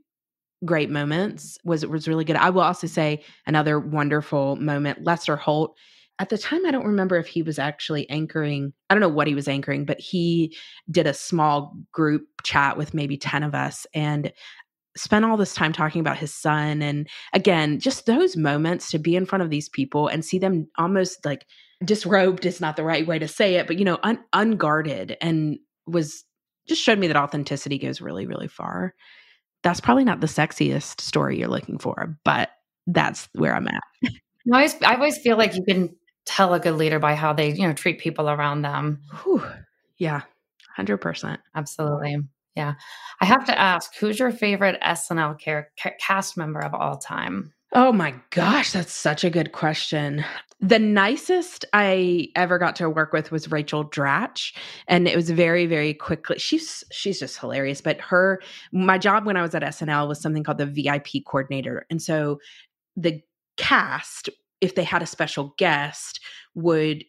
great 0.66 0.90
moments 0.90 1.58
was 1.63 1.86
was 1.86 2.08
really 2.08 2.25
good. 2.25 2.36
I 2.36 2.50
will 2.50 2.62
also 2.62 2.88
say 2.88 3.24
another 3.46 3.80
wonderful 3.80 4.56
moment, 4.58 5.04
Lester 5.04 5.36
Holt. 5.36 5.75
At 6.20 6.30
the 6.30 6.38
time, 6.38 6.66
I 6.66 6.72
don't 6.72 6.86
remember 6.86 7.18
if 7.18 7.28
he 7.28 7.42
was 7.42 7.58
actually 7.58 8.08
anchoring. 8.10 8.72
I 8.90 8.94
don't 8.94 9.02
know 9.02 9.10
what 9.10 9.28
he 9.28 9.34
was 9.34 9.48
anchoring, 9.48 9.84
but 9.84 10.00
he 10.00 10.56
did 10.92 11.08
a 11.08 11.13
small 11.13 11.75
group 11.92 12.28
chat 12.44 12.78
with 12.78 12.94
maybe 12.94 13.18
10 13.18 13.42
of 13.42 13.56
us. 13.56 13.88
And 13.96 14.32
spent 14.96 15.26
all 15.26 15.38
this 15.38 15.56
time 15.56 15.74
talking 15.74 16.02
about 16.02 16.18
his 16.18 16.34
son 16.34 16.82
and 16.82 17.08
again 17.34 17.80
just 17.80 18.06
those 18.06 18.38
moments 18.38 18.92
to 18.92 19.00
be 19.00 19.16
in 19.16 19.26
front 19.26 19.42
of 19.42 19.50
these 19.50 19.70
people 19.70 20.08
and 20.08 20.24
see 20.24 20.38
them 20.38 20.68
almost 20.78 21.26
like 21.26 21.46
disrobed 21.84 22.46
is 22.46 22.62
not 22.62 22.76
the 22.76 22.84
right 22.84 23.08
way 23.08 23.18
to 23.20 23.28
say 23.28 23.56
it 23.56 23.68
but 23.68 23.78
you 23.78 23.86
know 23.86 24.00
un- 24.04 24.24
unguarded 24.34 25.18
and 25.22 25.58
was 25.86 26.24
just 26.68 26.82
showed 26.82 27.00
me 27.00 27.08
that 27.08 27.18
authenticity 27.18 27.78
goes 27.78 28.02
really 28.02 28.26
really 28.26 28.48
far. 28.48 28.94
That's 29.64 29.82
probably 29.82 30.04
not 30.04 30.20
the 30.20 30.28
sexiest 30.28 31.02
story 31.02 31.40
you're 31.40 31.48
looking 31.48 31.80
for 31.80 32.18
but 32.24 32.50
that's 32.88 33.30
where 33.34 33.56
i'm 33.56 33.68
at. 33.68 33.84
I 34.04 34.10
always, 34.58 34.76
I 34.82 34.96
always 34.96 35.18
feel 35.18 35.38
like 35.38 35.56
you 35.56 35.64
can 35.64 35.96
tell 36.26 36.54
a 36.54 36.60
good 36.60 36.76
leader 36.76 37.00
by 37.00 37.16
how 37.16 37.34
they 37.34 37.54
you 37.54 37.66
know 37.66 37.74
treat 37.74 38.00
people 38.00 38.30
around 38.30 38.62
them. 38.62 39.02
Whew. 39.24 39.44
yeah. 39.98 40.22
100% 40.78 41.38
absolutely 41.56 42.18
yeah. 42.56 42.74
I 43.22 43.26
have 43.26 43.46
to 43.46 43.60
ask, 43.60 43.96
who's 43.98 44.20
your 44.20 44.32
favorite 44.32 44.80
SNL 44.82 45.44
car- 45.44 45.70
cast 46.00 46.38
member 46.38 46.60
of 46.60 46.74
all 46.74 46.98
time? 46.98 47.54
Oh 47.76 47.92
my 47.92 48.14
gosh, 48.30 48.72
that's 48.72 48.94
such 48.94 49.24
a 49.24 49.32
good 49.32 49.52
question. 49.52 50.24
The 50.62 50.78
nicest 50.78 51.66
I 51.74 52.28
ever 52.36 52.60
got 52.60 52.76
to 52.76 52.90
work 52.90 53.12
with 53.14 53.32
was 53.32 53.52
Rachel 53.52 53.84
Dratch, 53.84 54.54
and 54.88 55.08
it 55.08 55.16
was 55.16 55.32
very, 55.32 55.66
very 55.66 55.96
quickly. 55.96 56.38
She's 56.38 56.84
she's 56.92 57.20
just 57.20 57.40
hilarious. 57.40 57.82
But 57.82 58.00
her, 58.00 58.40
my 58.72 59.00
job 59.00 59.26
when 59.26 59.38
I 59.38 59.42
was 59.42 59.56
at 59.56 59.64
SNL 59.64 60.08
was 60.08 60.22
something 60.22 60.44
called 60.44 60.60
the 60.60 60.68
VIP 60.68 61.26
coordinator, 61.26 61.88
and 61.90 62.00
so 62.00 62.40
the 62.96 63.22
cast, 63.58 64.30
if 64.62 64.76
they 64.76 64.84
had 64.84 65.02
a 65.02 65.08
special 65.08 65.56
guest, 65.58 66.20
would 66.54 67.04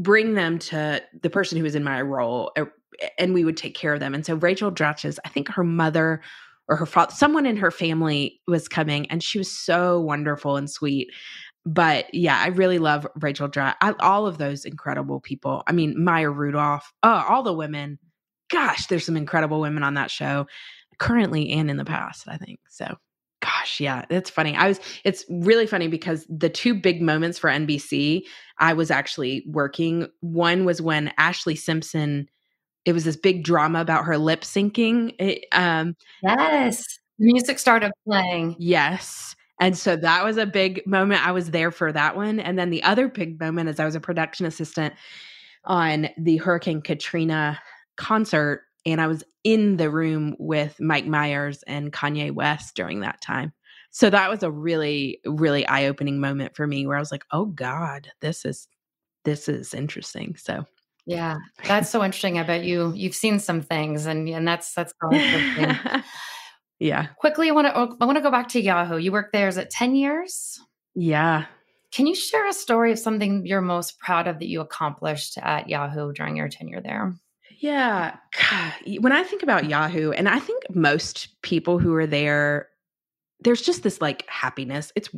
bring 0.00 0.34
them 0.34 0.58
to 0.58 1.02
the 1.22 1.30
person 1.30 1.58
who 1.58 1.64
was 1.64 1.74
in 1.76 1.84
my 1.84 2.02
role 2.02 2.50
er, 2.58 2.72
and 3.18 3.34
we 3.34 3.44
would 3.44 3.56
take 3.56 3.74
care 3.74 3.94
of 3.94 4.00
them. 4.00 4.14
And 4.14 4.24
so 4.24 4.34
Rachel 4.34 4.72
Dratch's, 4.72 5.20
I 5.24 5.28
think 5.28 5.48
her 5.48 5.64
mother 5.64 6.20
or 6.68 6.76
her 6.76 6.86
father, 6.86 7.12
someone 7.14 7.46
in 7.46 7.56
her 7.56 7.70
family 7.70 8.40
was 8.46 8.68
coming, 8.68 9.10
and 9.10 9.22
she 9.22 9.38
was 9.38 9.50
so 9.50 10.00
wonderful 10.00 10.56
and 10.56 10.70
sweet. 10.70 11.08
But 11.64 12.12
yeah, 12.14 12.38
I 12.38 12.48
really 12.48 12.78
love 12.78 13.06
Rachel 13.20 13.48
Dratch. 13.48 13.74
All 14.00 14.26
of 14.26 14.38
those 14.38 14.64
incredible 14.64 15.20
people. 15.20 15.62
I 15.66 15.72
mean, 15.72 16.02
Maya 16.02 16.30
Rudolph, 16.30 16.92
oh, 17.02 17.24
all 17.28 17.42
the 17.42 17.52
women. 17.52 17.98
Gosh, 18.50 18.86
there's 18.86 19.04
some 19.04 19.16
incredible 19.16 19.60
women 19.60 19.82
on 19.82 19.94
that 19.94 20.10
show, 20.10 20.46
currently 20.98 21.50
and 21.52 21.70
in 21.70 21.76
the 21.76 21.84
past. 21.84 22.26
I 22.28 22.38
think 22.38 22.60
so. 22.68 22.96
Gosh, 23.40 23.80
yeah, 23.80 24.04
it's 24.10 24.30
funny. 24.30 24.56
I 24.56 24.68
was. 24.68 24.80
It's 25.04 25.24
really 25.28 25.66
funny 25.66 25.88
because 25.88 26.26
the 26.28 26.48
two 26.48 26.74
big 26.74 27.02
moments 27.02 27.38
for 27.38 27.50
NBC, 27.50 28.22
I 28.58 28.72
was 28.72 28.90
actually 28.90 29.44
working. 29.46 30.08
One 30.20 30.64
was 30.64 30.82
when 30.82 31.12
Ashlee 31.20 31.58
Simpson 31.58 32.28
it 32.88 32.94
was 32.94 33.04
this 33.04 33.16
big 33.16 33.44
drama 33.44 33.82
about 33.82 34.06
her 34.06 34.16
lip 34.16 34.40
syncing. 34.40 35.14
It, 35.18 35.44
um, 35.52 35.94
yes, 36.22 36.98
music 37.18 37.58
started 37.58 37.92
playing. 38.06 38.56
Yes. 38.58 39.36
And 39.60 39.76
so 39.76 39.94
that 39.96 40.24
was 40.24 40.38
a 40.38 40.46
big 40.46 40.86
moment. 40.86 41.26
I 41.26 41.32
was 41.32 41.50
there 41.50 41.70
for 41.70 41.92
that 41.92 42.16
one. 42.16 42.40
And 42.40 42.58
then 42.58 42.70
the 42.70 42.82
other 42.84 43.06
big 43.06 43.38
moment 43.38 43.68
is 43.68 43.78
I 43.78 43.84
was 43.84 43.94
a 43.94 44.00
production 44.00 44.46
assistant 44.46 44.94
on 45.64 46.08
the 46.16 46.38
Hurricane 46.38 46.80
Katrina 46.80 47.60
concert. 47.96 48.62
And 48.86 49.02
I 49.02 49.06
was 49.06 49.22
in 49.44 49.76
the 49.76 49.90
room 49.90 50.34
with 50.38 50.80
Mike 50.80 51.06
Myers 51.06 51.62
and 51.66 51.92
Kanye 51.92 52.30
West 52.30 52.74
during 52.74 53.00
that 53.00 53.20
time. 53.20 53.52
So 53.90 54.08
that 54.08 54.30
was 54.30 54.42
a 54.42 54.50
really, 54.50 55.20
really 55.26 55.66
eye 55.66 55.88
opening 55.88 56.20
moment 56.20 56.56
for 56.56 56.66
me 56.66 56.86
where 56.86 56.96
I 56.96 57.00
was 57.00 57.12
like, 57.12 57.26
oh 57.32 57.44
God, 57.44 58.08
this 58.22 58.46
is 58.46 58.66
this 59.26 59.46
is 59.46 59.74
interesting. 59.74 60.36
So 60.38 60.64
yeah, 61.08 61.38
that's 61.64 61.88
so 61.88 62.04
interesting. 62.04 62.38
I 62.38 62.42
bet 62.42 62.64
you 62.64 62.92
you've 62.94 63.14
seen 63.14 63.38
some 63.38 63.62
things, 63.62 64.04
and 64.04 64.28
and 64.28 64.46
that's 64.46 64.74
that's 64.74 64.92
yeah. 66.78 67.06
Quickly, 67.16 67.48
I 67.48 67.52
want 67.52 67.66
to 67.66 67.72
oh, 67.74 67.96
I 67.98 68.04
want 68.04 68.18
to 68.18 68.22
go 68.22 68.30
back 68.30 68.48
to 68.48 68.60
Yahoo. 68.60 68.98
You 68.98 69.10
worked 69.10 69.32
there 69.32 69.48
is 69.48 69.56
it 69.56 69.70
ten 69.70 69.94
years? 69.94 70.60
Yeah. 70.94 71.46
Can 71.92 72.06
you 72.06 72.14
share 72.14 72.46
a 72.46 72.52
story 72.52 72.92
of 72.92 72.98
something 72.98 73.46
you're 73.46 73.62
most 73.62 73.98
proud 73.98 74.28
of 74.28 74.38
that 74.38 74.48
you 74.48 74.60
accomplished 74.60 75.38
at 75.38 75.70
Yahoo 75.70 76.12
during 76.12 76.36
your 76.36 76.50
tenure 76.50 76.82
there? 76.82 77.14
Yeah. 77.58 78.16
When 79.00 79.12
I 79.12 79.22
think 79.24 79.42
about 79.42 79.70
Yahoo, 79.70 80.10
and 80.10 80.28
I 80.28 80.38
think 80.40 80.62
most 80.74 81.40
people 81.40 81.78
who 81.78 81.94
are 81.94 82.06
there, 82.06 82.68
there's 83.40 83.62
just 83.62 83.82
this 83.82 84.00
like 84.00 84.24
happiness. 84.28 84.92
It's 84.96 85.08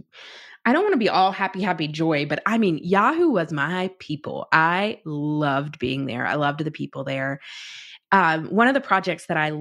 I 0.65 0.73
don't 0.73 0.83
want 0.83 0.93
to 0.93 0.99
be 0.99 1.09
all 1.09 1.33
happy, 1.33 1.63
happy 1.63 1.89
joy, 1.89 2.27
but 2.27 2.43
I 2.45 2.59
mean, 2.59 2.81
Yahoo 2.83 3.31
was 3.31 3.53
my 3.53 3.91
people. 3.99 4.47
I 4.53 5.01
loved 5.07 5.79
being 5.79 6.05
there. 6.05 6.27
I 6.27 6.35
loved 6.35 6.61
the 6.61 6.71
people 6.71 7.03
there. 7.03 7.41
Um, 8.13 8.47
one 8.47 8.69
of 8.69 8.75
the 8.75 8.81
projects 8.81 9.27
that 9.27 9.39
I 9.39 9.53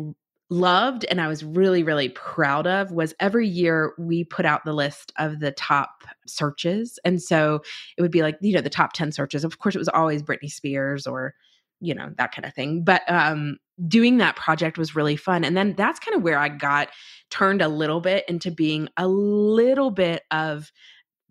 loved 0.49 1.05
and 1.05 1.21
I 1.21 1.27
was 1.27 1.43
really, 1.43 1.83
really 1.83 2.09
proud 2.09 2.67
of 2.67 2.91
was 2.91 3.13
every 3.19 3.47
year 3.47 3.93
we 3.97 4.23
put 4.23 4.45
out 4.45 4.65
the 4.65 4.73
list 4.73 5.13
of 5.17 5.39
the 5.39 5.51
top 5.51 6.03
searches. 6.27 6.99
And 7.05 7.21
so 7.21 7.61
it 7.97 8.01
would 8.01 8.11
be 8.11 8.23
like, 8.23 8.37
you 8.41 8.53
know, 8.53 8.61
the 8.61 8.69
top 8.69 8.93
10 8.93 9.11
searches. 9.11 9.45
Of 9.45 9.59
course, 9.59 9.75
it 9.75 9.79
was 9.79 9.89
always 9.89 10.23
Britney 10.23 10.51
Spears 10.51 11.07
or, 11.07 11.33
you 11.81 11.93
know, 11.93 12.11
that 12.17 12.33
kind 12.33 12.45
of 12.45 12.53
thing. 12.53 12.83
But 12.83 13.09
um, 13.09 13.57
doing 13.87 14.17
that 14.17 14.35
project 14.35 14.77
was 14.77 14.95
really 14.95 15.15
fun. 15.15 15.43
And 15.43 15.55
then 15.55 15.75
that's 15.75 15.99
kind 15.99 16.15
of 16.15 16.23
where 16.23 16.37
I 16.37 16.49
got 16.49 16.89
turned 17.29 17.61
a 17.61 17.67
little 17.67 18.01
bit 18.01 18.25
into 18.27 18.51
being 18.51 18.89
a 18.97 19.07
little 19.07 19.91
bit 19.91 20.23
of 20.31 20.71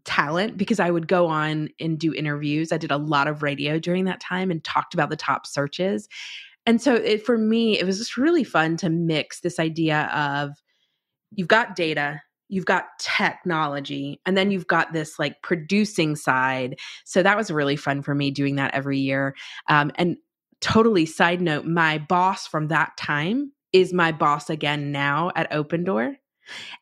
talent 0.04 0.56
because 0.56 0.80
I 0.80 0.90
would 0.90 1.06
go 1.06 1.26
on 1.26 1.68
and 1.78 1.98
do 1.98 2.14
interviews. 2.14 2.72
I 2.72 2.78
did 2.78 2.90
a 2.90 2.96
lot 2.96 3.28
of 3.28 3.42
radio 3.42 3.78
during 3.78 4.06
that 4.06 4.20
time 4.20 4.50
and 4.50 4.64
talked 4.64 4.94
about 4.94 5.10
the 5.10 5.16
top 5.16 5.46
searches. 5.46 6.08
And 6.64 6.80
so 6.80 6.94
it, 6.94 7.24
for 7.24 7.36
me, 7.36 7.78
it 7.78 7.84
was 7.84 7.98
just 7.98 8.16
really 8.16 8.44
fun 8.44 8.76
to 8.78 8.88
mix 8.88 9.40
this 9.40 9.58
idea 9.58 10.10
of 10.14 10.52
you've 11.30 11.48
got 11.48 11.76
data, 11.76 12.22
you've 12.48 12.64
got 12.64 12.86
technology, 12.98 14.20
and 14.24 14.36
then 14.36 14.50
you've 14.50 14.66
got 14.66 14.92
this 14.92 15.18
like 15.18 15.42
producing 15.42 16.16
side. 16.16 16.78
So 17.04 17.22
that 17.22 17.36
was 17.36 17.50
really 17.50 17.76
fun 17.76 18.02
for 18.02 18.14
me 18.14 18.30
doing 18.30 18.56
that 18.56 18.72
every 18.74 18.98
year. 18.98 19.34
Um, 19.68 19.92
and 19.96 20.16
totally 20.60 21.06
side 21.06 21.40
note, 21.40 21.64
my 21.64 21.98
boss 21.98 22.46
from 22.46 22.68
that 22.68 22.96
time 22.96 23.52
is 23.72 23.92
my 23.92 24.12
boss 24.12 24.50
again 24.50 24.92
now 24.92 25.30
at 25.36 25.50
Opendoor. 25.50 26.16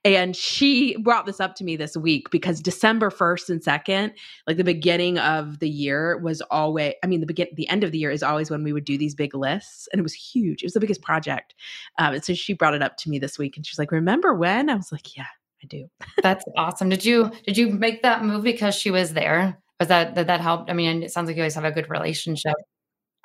And 0.04 0.36
she 0.36 0.96
brought 0.98 1.26
this 1.26 1.40
up 1.40 1.56
to 1.56 1.64
me 1.64 1.76
this 1.76 1.96
week 1.96 2.30
because 2.30 2.60
December 2.60 3.10
1st 3.10 3.48
and 3.50 3.60
2nd, 3.62 4.12
like 4.46 4.56
the 4.56 4.64
beginning 4.64 5.18
of 5.18 5.58
the 5.58 5.68
year 5.68 6.18
was 6.18 6.40
always 6.50 6.94
I 7.02 7.06
mean 7.06 7.20
the 7.20 7.26
begin 7.26 7.48
the 7.54 7.68
end 7.68 7.82
of 7.84 7.92
the 7.92 7.98
year 7.98 8.10
is 8.10 8.22
always 8.22 8.50
when 8.50 8.62
we 8.62 8.72
would 8.72 8.84
do 8.84 8.96
these 8.96 9.14
big 9.14 9.34
lists 9.34 9.88
and 9.92 9.98
it 9.98 10.02
was 10.02 10.14
huge. 10.14 10.62
It 10.62 10.66
was 10.66 10.74
the 10.74 10.80
biggest 10.80 11.02
project. 11.02 11.54
Um, 11.98 12.14
and 12.14 12.24
so 12.24 12.34
she 12.34 12.52
brought 12.52 12.74
it 12.74 12.82
up 12.82 12.96
to 12.98 13.10
me 13.10 13.18
this 13.18 13.38
week 13.38 13.56
and 13.56 13.66
she's 13.66 13.78
like, 13.78 13.90
"Remember 13.90 14.34
when?" 14.34 14.70
I 14.70 14.76
was 14.76 14.92
like, 14.92 15.16
"Yeah, 15.16 15.26
I 15.62 15.66
do." 15.66 15.88
That's 16.22 16.44
awesome. 16.56 16.88
Did 16.88 17.04
you 17.04 17.30
did 17.44 17.56
you 17.56 17.68
make 17.68 18.02
that 18.02 18.24
move 18.24 18.44
because 18.44 18.74
she 18.74 18.90
was 18.90 19.14
there? 19.14 19.60
Was 19.80 19.88
that 19.88 20.14
did 20.14 20.28
that 20.28 20.40
helped? 20.40 20.70
I 20.70 20.74
mean, 20.74 21.02
it 21.02 21.10
sounds 21.10 21.26
like 21.26 21.36
you 21.36 21.42
guys 21.42 21.54
have 21.54 21.64
a 21.64 21.72
good 21.72 21.90
relationship. 21.90 22.54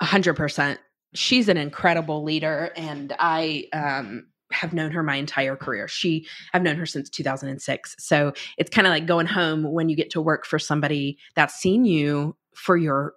A 0.02 0.04
hundred 0.04 0.34
percent. 0.34 0.80
She's 1.14 1.48
an 1.48 1.56
incredible 1.56 2.22
leader 2.22 2.72
and 2.76 3.14
I 3.18 3.68
um 3.72 4.26
have 4.50 4.72
known 4.74 4.90
her 4.90 5.02
my 5.02 5.16
entire 5.16 5.56
career. 5.56 5.88
She 5.88 6.26
I've 6.52 6.62
known 6.62 6.76
her 6.76 6.86
since 6.86 7.08
2006. 7.08 7.96
So 7.98 8.32
it's 8.58 8.68
kind 8.68 8.86
of 8.86 8.90
like 8.90 9.06
going 9.06 9.26
home 9.26 9.62
when 9.62 9.88
you 9.88 9.96
get 9.96 10.10
to 10.10 10.20
work 10.20 10.44
for 10.44 10.58
somebody 10.58 11.18
that's 11.34 11.54
seen 11.54 11.84
you 11.84 12.36
for 12.54 12.76
your 12.76 13.14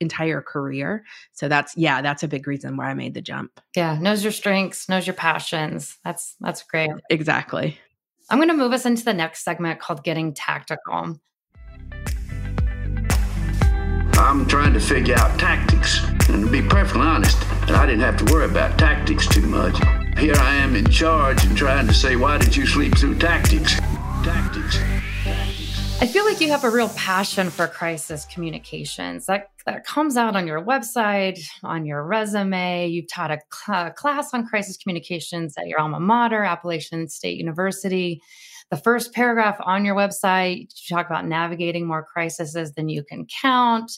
entire 0.00 0.40
career. 0.40 1.04
So 1.32 1.48
that's 1.48 1.76
yeah, 1.76 2.02
that's 2.02 2.22
a 2.22 2.28
big 2.28 2.46
reason 2.46 2.76
why 2.76 2.90
I 2.90 2.94
made 2.94 3.14
the 3.14 3.20
jump. 3.20 3.60
Yeah, 3.76 3.98
knows 3.98 4.22
your 4.22 4.32
strengths, 4.32 4.88
knows 4.88 5.06
your 5.06 5.14
passions. 5.14 5.98
That's 6.04 6.36
that's 6.40 6.62
great. 6.62 6.90
Exactly. 7.10 7.78
I'm 8.30 8.38
going 8.38 8.48
to 8.48 8.54
move 8.54 8.72
us 8.72 8.86
into 8.86 9.04
the 9.04 9.12
next 9.12 9.44
segment 9.44 9.80
called 9.80 10.04
getting 10.04 10.32
tactical. 10.32 11.18
I'm 14.14 14.46
trying 14.46 14.72
to 14.72 14.80
figure 14.80 15.16
out 15.18 15.38
tactics. 15.38 16.00
And 16.28 16.44
to 16.44 16.50
be 16.50 16.62
perfectly 16.62 17.02
honest, 17.02 17.38
I 17.70 17.86
didn't 17.86 18.00
have 18.00 18.16
to 18.18 18.32
worry 18.32 18.44
about 18.44 18.78
tactics 18.78 19.26
too 19.26 19.42
much. 19.42 19.76
Here 20.18 20.36
I 20.36 20.54
am 20.56 20.76
in 20.76 20.88
charge 20.90 21.44
and 21.44 21.56
trying 21.56 21.86
to 21.86 21.94
say, 21.94 22.16
why 22.16 22.38
did 22.38 22.54
you 22.54 22.66
sleep 22.66 22.96
through 22.96 23.18
tactics? 23.18 23.74
Tactics. 24.24 24.78
I 26.02 26.06
feel 26.06 26.24
like 26.24 26.40
you 26.40 26.48
have 26.50 26.64
a 26.64 26.70
real 26.70 26.88
passion 26.90 27.48
for 27.48 27.68
crisis 27.68 28.24
communications. 28.24 29.26
That 29.26 29.50
that 29.66 29.86
comes 29.86 30.16
out 30.16 30.34
on 30.34 30.48
your 30.48 30.60
website, 30.60 31.40
on 31.62 31.86
your 31.86 32.02
resume. 32.04 32.88
You've 32.88 33.08
taught 33.08 33.30
a 33.30 33.38
cl- 33.52 33.92
class 33.92 34.34
on 34.34 34.46
crisis 34.46 34.76
communications 34.76 35.54
at 35.56 35.68
your 35.68 35.78
alma 35.78 36.00
mater, 36.00 36.42
Appalachian 36.42 37.08
State 37.08 37.38
University. 37.38 38.20
The 38.70 38.76
first 38.76 39.12
paragraph 39.12 39.58
on 39.60 39.84
your 39.84 39.94
website, 39.94 40.72
you 40.74 40.96
talk 40.96 41.06
about 41.06 41.26
navigating 41.26 41.86
more 41.86 42.02
crises 42.02 42.72
than 42.72 42.88
you 42.88 43.04
can 43.04 43.26
count. 43.40 43.92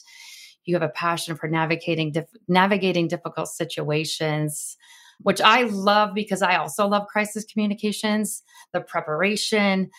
You 0.65 0.75
have 0.75 0.81
a 0.81 0.89
passion 0.89 1.35
for 1.35 1.47
navigating 1.47 2.11
dif- 2.11 2.35
navigating 2.47 3.07
difficult 3.07 3.47
situations 3.49 4.77
which 5.21 5.41
I 5.41 5.63
love 5.63 6.13
because 6.13 6.41
I 6.41 6.57
also 6.57 6.87
love 6.87 7.07
crisis 7.07 7.45
communications, 7.45 8.43
the 8.73 8.81
preparation. 8.81 9.89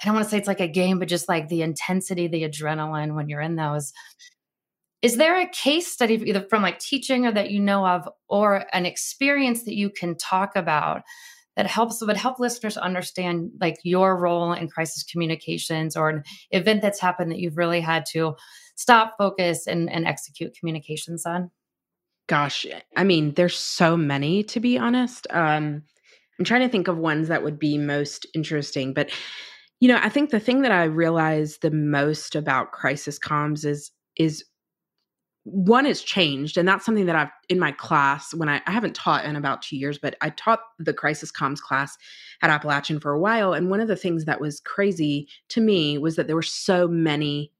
I 0.00 0.04
don't 0.04 0.14
want 0.14 0.24
to 0.26 0.30
say 0.30 0.38
it's 0.38 0.48
like 0.48 0.60
a 0.60 0.68
game, 0.68 0.98
but 0.98 1.08
just 1.08 1.28
like 1.28 1.48
the 1.48 1.62
intensity, 1.62 2.26
the 2.28 2.42
adrenaline 2.42 3.14
when 3.14 3.28
you're 3.28 3.40
in 3.40 3.56
those. 3.56 3.92
Is 5.00 5.16
there 5.16 5.40
a 5.40 5.48
case 5.48 5.86
study 5.86 6.14
either 6.14 6.44
from 6.50 6.62
like 6.62 6.78
teaching 6.78 7.26
or 7.26 7.32
that 7.32 7.50
you 7.50 7.60
know 7.60 7.86
of, 7.86 8.08
or 8.28 8.66
an 8.72 8.84
experience 8.84 9.62
that 9.64 9.76
you 9.76 9.90
can 9.90 10.16
talk 10.16 10.56
about 10.56 11.02
that 11.58 11.66
helps 11.66 12.00
would 12.00 12.16
help 12.16 12.38
listeners 12.38 12.76
understand 12.76 13.50
like 13.60 13.78
your 13.82 14.16
role 14.16 14.52
in 14.52 14.68
crisis 14.68 15.02
communications 15.02 15.96
or 15.96 16.08
an 16.08 16.22
event 16.52 16.80
that's 16.80 17.00
happened 17.00 17.32
that 17.32 17.40
you've 17.40 17.58
really 17.58 17.80
had 17.80 18.06
to 18.06 18.36
stop, 18.76 19.16
focus, 19.18 19.66
and, 19.66 19.90
and 19.90 20.06
execute 20.06 20.56
communications 20.56 21.26
on? 21.26 21.50
Gosh, 22.28 22.64
I 22.96 23.02
mean, 23.02 23.34
there's 23.34 23.56
so 23.58 23.96
many 23.96 24.44
to 24.44 24.60
be 24.60 24.78
honest. 24.78 25.26
Um, 25.30 25.82
I'm 26.38 26.44
trying 26.44 26.60
to 26.60 26.68
think 26.68 26.86
of 26.86 26.96
ones 26.96 27.26
that 27.26 27.42
would 27.42 27.58
be 27.58 27.76
most 27.76 28.24
interesting, 28.34 28.94
but 28.94 29.10
you 29.80 29.88
know, 29.88 29.98
I 30.00 30.10
think 30.10 30.30
the 30.30 30.38
thing 30.38 30.62
that 30.62 30.70
I 30.70 30.84
realize 30.84 31.58
the 31.58 31.72
most 31.72 32.36
about 32.36 32.70
crisis 32.70 33.18
comms 33.18 33.64
is 33.64 33.90
is 34.14 34.44
one 35.50 35.86
is 35.86 36.02
changed, 36.02 36.56
and 36.56 36.68
that's 36.68 36.84
something 36.84 37.06
that 37.06 37.16
I've 37.16 37.30
in 37.48 37.58
my 37.58 37.72
class 37.72 38.34
when 38.34 38.48
I, 38.48 38.60
I 38.66 38.70
haven't 38.70 38.94
taught 38.94 39.24
in 39.24 39.36
about 39.36 39.62
two 39.62 39.76
years, 39.76 39.98
but 39.98 40.16
I 40.20 40.30
taught 40.30 40.60
the 40.78 40.92
crisis 40.92 41.32
comms 41.32 41.60
class 41.60 41.96
at 42.42 42.50
Appalachian 42.50 43.00
for 43.00 43.12
a 43.12 43.20
while, 43.20 43.52
and 43.52 43.70
one 43.70 43.80
of 43.80 43.88
the 43.88 43.96
things 43.96 44.24
that 44.24 44.40
was 44.40 44.60
crazy 44.60 45.28
to 45.48 45.60
me 45.60 45.98
was 45.98 46.16
that 46.16 46.26
there 46.26 46.36
were 46.36 46.42
so 46.42 46.88
many 46.88 47.52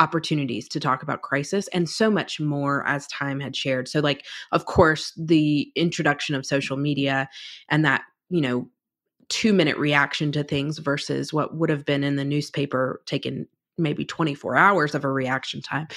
opportunities 0.00 0.68
to 0.68 0.80
talk 0.80 1.02
about 1.02 1.22
crisis 1.22 1.68
and 1.68 1.88
so 1.88 2.10
much 2.10 2.40
more 2.40 2.86
as 2.86 3.06
time 3.08 3.40
had 3.40 3.54
shared. 3.54 3.88
So, 3.88 4.00
like, 4.00 4.24
of 4.52 4.66
course, 4.66 5.12
the 5.16 5.70
introduction 5.76 6.34
of 6.34 6.44
social 6.44 6.76
media 6.76 7.28
and 7.68 7.84
that, 7.84 8.02
you 8.28 8.40
know, 8.40 8.68
two 9.28 9.52
minute 9.52 9.78
reaction 9.78 10.32
to 10.32 10.44
things 10.44 10.78
versus 10.78 11.32
what 11.32 11.56
would 11.56 11.70
have 11.70 11.84
been 11.84 12.04
in 12.04 12.16
the 12.16 12.24
newspaper 12.24 13.00
taken 13.06 13.46
maybe 13.78 14.04
24 14.04 14.56
hours 14.56 14.94
of 14.94 15.04
a 15.04 15.10
reaction 15.10 15.60
time. 15.60 15.88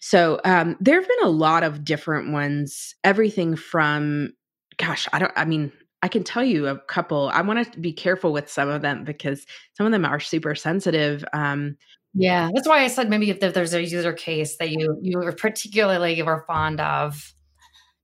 So, 0.00 0.40
um, 0.44 0.76
there 0.80 1.00
have 1.00 1.08
been 1.08 1.26
a 1.26 1.30
lot 1.30 1.62
of 1.62 1.84
different 1.84 2.32
ones, 2.32 2.94
everything 3.04 3.56
from, 3.56 4.32
gosh, 4.76 5.08
I 5.12 5.18
don't, 5.18 5.32
I 5.36 5.44
mean, 5.44 5.72
I 6.02 6.08
can 6.08 6.24
tell 6.24 6.44
you 6.44 6.68
a 6.68 6.78
couple. 6.78 7.30
I 7.32 7.40
want 7.40 7.72
to 7.72 7.80
be 7.80 7.92
careful 7.92 8.32
with 8.32 8.50
some 8.50 8.68
of 8.68 8.82
them 8.82 9.04
because 9.04 9.44
some 9.74 9.86
of 9.86 9.92
them 9.92 10.04
are 10.04 10.20
super 10.20 10.54
sensitive. 10.54 11.24
Um, 11.32 11.76
yeah, 12.14 12.48
that's 12.54 12.68
why 12.68 12.84
I 12.84 12.88
said 12.88 13.10
maybe 13.10 13.30
if 13.30 13.40
there's 13.40 13.74
a 13.74 13.82
user 13.82 14.12
case 14.12 14.56
that 14.58 14.70
you 14.70 14.98
you 15.02 15.18
were 15.18 15.32
particularly 15.32 16.22
were 16.22 16.44
fond 16.46 16.80
of. 16.80 17.34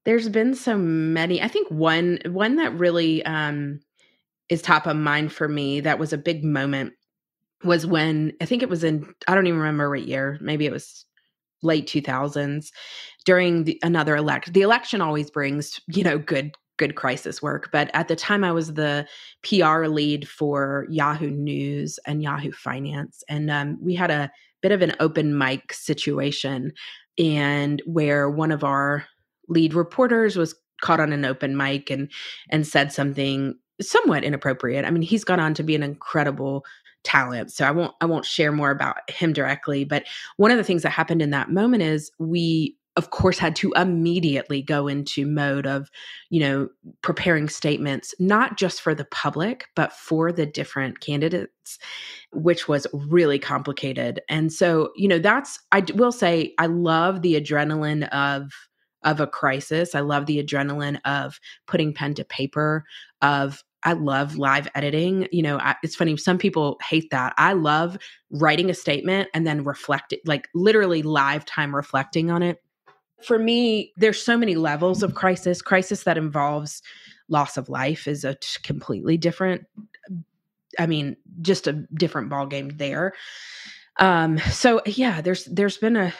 There's 0.04 0.28
been 0.28 0.54
so 0.54 0.76
many. 0.76 1.40
I 1.40 1.48
think 1.48 1.68
one 1.70 2.18
one 2.26 2.56
that 2.56 2.74
really 2.74 3.24
um, 3.24 3.80
is 4.48 4.62
top 4.62 4.86
of 4.86 4.96
mind 4.96 5.32
for 5.32 5.48
me 5.48 5.80
that 5.80 5.98
was 5.98 6.12
a 6.12 6.18
big 6.18 6.44
moment 6.44 6.92
was 7.64 7.86
when 7.86 8.32
I 8.40 8.44
think 8.44 8.62
it 8.62 8.68
was 8.68 8.84
in 8.84 9.12
I 9.28 9.34
don't 9.34 9.46
even 9.46 9.60
remember 9.60 9.90
what 9.90 10.06
year. 10.06 10.38
Maybe 10.40 10.66
it 10.66 10.72
was 10.72 11.04
late 11.62 11.86
2000s 11.86 12.70
during 13.24 13.64
the, 13.64 13.78
another 13.84 14.16
election. 14.16 14.52
The 14.52 14.62
election 14.62 15.00
always 15.00 15.30
brings 15.30 15.80
you 15.88 16.04
know 16.04 16.18
good 16.18 16.52
good 16.78 16.94
crisis 16.96 17.42
work. 17.42 17.70
But 17.70 17.90
at 17.94 18.08
the 18.08 18.16
time, 18.16 18.44
I 18.44 18.52
was 18.52 18.74
the 18.74 19.06
PR 19.44 19.86
lead 19.86 20.28
for 20.28 20.86
Yahoo 20.90 21.30
News 21.30 21.98
and 22.06 22.22
Yahoo 22.22 22.50
Finance. 22.50 23.22
And 23.28 23.50
um, 23.50 23.78
we 23.80 23.94
had 23.94 24.10
a 24.10 24.30
bit 24.62 24.72
of 24.72 24.82
an 24.82 24.94
open 24.98 25.36
mic 25.36 25.72
situation, 25.72 26.72
and 27.18 27.82
where 27.86 28.30
one 28.30 28.50
of 28.50 28.64
our 28.64 29.04
lead 29.48 29.74
reporters 29.74 30.36
was 30.36 30.54
caught 30.80 31.00
on 31.00 31.12
an 31.12 31.24
open 31.24 31.56
mic 31.56 31.90
and 31.90 32.10
and 32.50 32.66
said 32.66 32.92
something 32.92 33.54
somewhat 33.80 34.24
inappropriate. 34.24 34.84
I 34.84 34.90
mean, 34.90 35.02
he's 35.02 35.24
gone 35.24 35.40
on 35.40 35.54
to 35.54 35.62
be 35.62 35.74
an 35.74 35.82
incredible 35.82 36.64
talent. 37.04 37.52
So 37.52 37.66
I 37.66 37.70
won't 37.70 37.94
I 38.00 38.06
won't 38.06 38.24
share 38.24 38.52
more 38.52 38.70
about 38.70 39.08
him 39.10 39.32
directly, 39.32 39.84
but 39.84 40.04
one 40.36 40.50
of 40.50 40.56
the 40.56 40.64
things 40.64 40.82
that 40.82 40.90
happened 40.90 41.22
in 41.22 41.30
that 41.30 41.50
moment 41.50 41.82
is 41.82 42.10
we 42.18 42.76
of 42.96 43.10
course 43.10 43.38
had 43.38 43.56
to 43.56 43.72
immediately 43.72 44.60
go 44.60 44.86
into 44.86 45.26
mode 45.26 45.66
of 45.66 45.90
you 46.30 46.40
know 46.40 46.68
preparing 47.02 47.48
statements 47.48 48.14
not 48.18 48.56
just 48.56 48.80
for 48.80 48.94
the 48.94 49.04
public 49.06 49.66
but 49.74 49.92
for 49.92 50.30
the 50.32 50.46
different 50.46 51.00
candidates 51.00 51.78
which 52.32 52.68
was 52.68 52.86
really 52.92 53.38
complicated 53.38 54.20
and 54.28 54.52
so 54.52 54.92
you 54.96 55.08
know 55.08 55.18
that's 55.18 55.58
i 55.72 55.82
will 55.94 56.12
say 56.12 56.52
i 56.58 56.66
love 56.66 57.22
the 57.22 57.40
adrenaline 57.40 58.08
of 58.10 58.52
of 59.04 59.20
a 59.20 59.26
crisis 59.26 59.94
i 59.94 60.00
love 60.00 60.26
the 60.26 60.42
adrenaline 60.42 61.00
of 61.04 61.40
putting 61.66 61.94
pen 61.94 62.14
to 62.14 62.24
paper 62.24 62.84
of 63.22 63.64
I 63.84 63.94
love 63.94 64.36
live 64.36 64.68
editing. 64.74 65.28
You 65.32 65.42
know, 65.42 65.58
I, 65.58 65.76
it's 65.82 65.96
funny. 65.96 66.16
Some 66.16 66.38
people 66.38 66.78
hate 66.88 67.10
that. 67.10 67.34
I 67.38 67.52
love 67.52 67.98
writing 68.30 68.70
a 68.70 68.74
statement 68.74 69.28
and 69.34 69.46
then 69.46 69.64
reflect 69.64 70.12
it, 70.12 70.20
like 70.24 70.48
literally 70.54 71.02
live 71.02 71.44
time 71.44 71.74
reflecting 71.74 72.30
on 72.30 72.42
it 72.42 72.62
for 73.24 73.38
me, 73.38 73.92
there's 73.96 74.20
so 74.20 74.36
many 74.36 74.56
levels 74.56 75.04
of 75.04 75.14
crisis, 75.14 75.62
crisis 75.62 76.02
that 76.02 76.18
involves 76.18 76.82
loss 77.28 77.56
of 77.56 77.68
life 77.68 78.06
is 78.06 78.24
a 78.24 78.34
t- 78.34 78.60
completely 78.62 79.16
different 79.16 79.64
i 80.78 80.86
mean 80.86 81.16
just 81.40 81.66
a 81.66 81.72
different 81.94 82.28
ball 82.28 82.46
game 82.46 82.68
there 82.76 83.12
um 83.98 84.38
so 84.50 84.80
yeah 84.86 85.20
there's 85.20 85.44
there's 85.46 85.78
been 85.78 85.96
a 85.96 86.12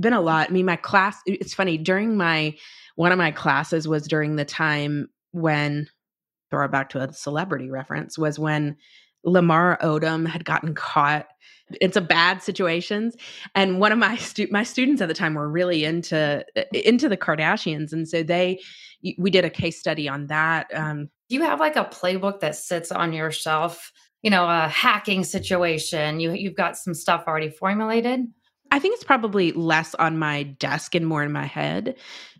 been 0.00 0.12
a 0.12 0.20
lot 0.20 0.48
i 0.48 0.52
mean 0.52 0.66
my 0.66 0.76
class 0.76 1.16
it's 1.26 1.54
funny 1.54 1.78
during 1.78 2.16
my 2.16 2.56
one 2.96 3.12
of 3.12 3.18
my 3.18 3.30
classes 3.30 3.86
was 3.86 4.08
during 4.08 4.36
the 4.36 4.44
time 4.44 5.08
when 5.32 5.88
throw 6.50 6.64
it 6.64 6.70
back 6.70 6.88
to 6.90 7.00
a 7.00 7.12
celebrity 7.12 7.70
reference 7.70 8.18
was 8.18 8.38
when 8.38 8.76
lamar 9.24 9.78
odom 9.82 10.26
had 10.26 10.44
gotten 10.44 10.74
caught 10.74 11.26
in 11.80 11.92
some 11.92 12.06
bad 12.06 12.42
situations 12.42 13.16
and 13.54 13.80
one 13.80 13.92
of 13.92 13.98
my 13.98 14.16
stu- 14.16 14.48
my 14.50 14.62
students 14.62 15.02
at 15.02 15.08
the 15.08 15.14
time 15.14 15.34
were 15.34 15.50
really 15.50 15.84
into 15.84 16.44
into 16.72 17.08
the 17.08 17.16
kardashians 17.16 17.92
and 17.92 18.08
so 18.08 18.22
they 18.22 18.58
we 19.18 19.30
did 19.30 19.44
a 19.44 19.50
case 19.50 19.78
study 19.78 20.08
on 20.08 20.26
that 20.28 20.66
um 20.74 21.08
Do 21.28 21.34
you 21.34 21.42
have 21.42 21.60
like 21.60 21.76
a 21.76 21.84
playbook 21.84 22.40
that 22.40 22.56
sits 22.56 22.90
on 22.90 23.12
your 23.12 23.30
shelf? 23.30 23.92
You 24.22 24.30
know, 24.30 24.48
a 24.48 24.66
hacking 24.66 25.22
situation. 25.22 26.18
You 26.18 26.32
you've 26.32 26.56
got 26.56 26.76
some 26.76 26.94
stuff 26.94 27.24
already 27.28 27.50
formulated. 27.50 28.26
I 28.70 28.78
think 28.78 28.94
it's 28.94 29.04
probably 29.04 29.52
less 29.52 29.94
on 29.94 30.18
my 30.18 30.42
desk 30.42 30.94
and 30.94 31.06
more 31.06 31.22
in 31.22 31.32
my 31.32 31.46
head. 31.46 31.94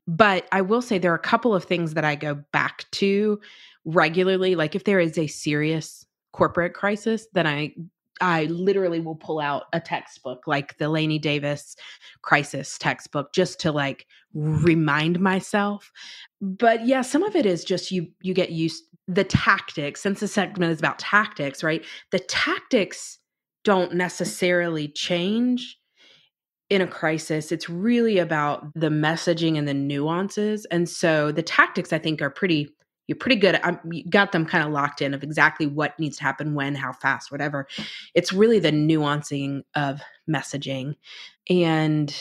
But 0.08 0.48
I 0.52 0.62
will 0.62 0.82
say 0.82 0.98
there 0.98 1.12
are 1.12 1.16
a 1.16 1.20
couple 1.20 1.54
of 1.54 1.64
things 1.64 1.94
that 1.94 2.04
I 2.04 2.16
go 2.16 2.34
back 2.52 2.90
to 2.92 3.40
regularly. 3.84 4.54
Like 4.54 4.74
if 4.74 4.84
there 4.84 5.00
is 5.00 5.18
a 5.18 5.26
serious 5.26 6.04
corporate 6.32 6.74
crisis, 6.74 7.26
then 7.32 7.46
I 7.46 7.74
I 8.20 8.44
literally 8.44 9.00
will 9.00 9.14
pull 9.14 9.38
out 9.38 9.64
a 9.72 9.80
textbook 9.80 10.46
like 10.46 10.76
the 10.78 10.88
Lainey 10.88 11.18
Davis 11.18 11.76
crisis 12.22 12.76
textbook 12.78 13.32
just 13.32 13.60
to 13.60 13.72
like 13.72 14.06
remind 14.34 15.20
myself. 15.20 15.92
But 16.40 16.86
yeah, 16.86 17.02
some 17.02 17.22
of 17.22 17.36
it 17.36 17.46
is 17.46 17.64
just 17.64 17.90
you 17.90 18.08
you 18.20 18.34
get 18.34 18.50
used 18.50 18.84
the 19.06 19.24
tactics 19.24 20.02
since 20.02 20.20
the 20.20 20.28
segment 20.28 20.72
is 20.72 20.78
about 20.78 20.98
tactics, 20.98 21.62
right? 21.62 21.84
The 22.10 22.18
tactics 22.18 23.18
don't 23.64 23.94
necessarily 23.94 24.88
change 24.88 25.78
in 26.70 26.82
a 26.82 26.86
crisis. 26.86 27.50
It's 27.50 27.68
really 27.68 28.18
about 28.18 28.66
the 28.74 28.90
messaging 28.90 29.56
and 29.56 29.66
the 29.66 29.74
nuances. 29.74 30.66
And 30.66 30.88
so 30.88 31.32
the 31.32 31.42
tactics 31.42 31.92
I 31.92 31.98
think 31.98 32.20
are 32.20 32.30
pretty 32.30 32.68
you're 33.08 33.16
pretty 33.16 33.36
good. 33.36 33.56
At, 33.56 33.64
um, 33.64 33.80
you 33.90 34.04
got 34.08 34.30
them 34.30 34.46
kind 34.46 34.64
of 34.64 34.70
locked 34.70 35.02
in 35.02 35.14
of 35.14 35.24
exactly 35.24 35.66
what 35.66 35.98
needs 35.98 36.18
to 36.18 36.22
happen 36.22 36.54
when, 36.54 36.76
how 36.76 36.92
fast, 36.92 37.32
whatever. 37.32 37.66
It's 38.14 38.32
really 38.32 38.60
the 38.60 38.70
nuancing 38.70 39.62
of 39.74 40.00
messaging. 40.30 40.94
And 41.50 42.14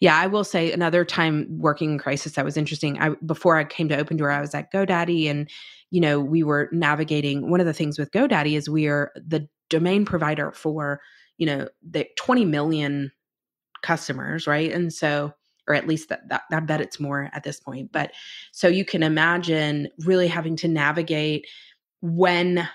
yeah, 0.00 0.16
I 0.16 0.28
will 0.28 0.44
say 0.44 0.72
another 0.72 1.04
time 1.04 1.58
working 1.58 1.92
in 1.92 1.98
crisis 1.98 2.32
that 2.32 2.44
was 2.44 2.56
interesting. 2.56 2.98
I 3.00 3.10
before 3.26 3.56
I 3.56 3.64
came 3.64 3.88
to 3.88 4.02
Opendoor, 4.02 4.32
I 4.32 4.40
was 4.40 4.54
at 4.54 4.72
GoDaddy 4.72 5.28
and 5.28 5.50
you 5.94 6.00
know, 6.00 6.18
we 6.18 6.42
were 6.42 6.68
navigating 6.72 7.50
one 7.50 7.60
of 7.60 7.66
the 7.66 7.72
things 7.72 8.00
with 8.00 8.10
GoDaddy 8.10 8.56
is 8.56 8.68
we 8.68 8.88
are 8.88 9.12
the 9.14 9.48
domain 9.70 10.04
provider 10.04 10.50
for, 10.50 11.00
you 11.38 11.46
know, 11.46 11.68
the 11.88 12.08
20 12.16 12.44
million 12.44 13.12
customers, 13.80 14.48
right? 14.48 14.72
And 14.72 14.92
so 14.92 15.34
or 15.68 15.74
at 15.74 15.86
least 15.86 16.08
that, 16.08 16.28
that 16.28 16.42
I 16.50 16.60
bet 16.60 16.80
it's 16.80 17.00
more 17.00 17.30
at 17.32 17.42
this 17.42 17.60
point. 17.60 17.92
But 17.92 18.12
so 18.52 18.68
you 18.68 18.84
can 18.84 19.02
imagine 19.02 19.88
really 20.00 20.28
having 20.28 20.56
to 20.56 20.68
navigate 20.68 21.46
when 22.00 22.68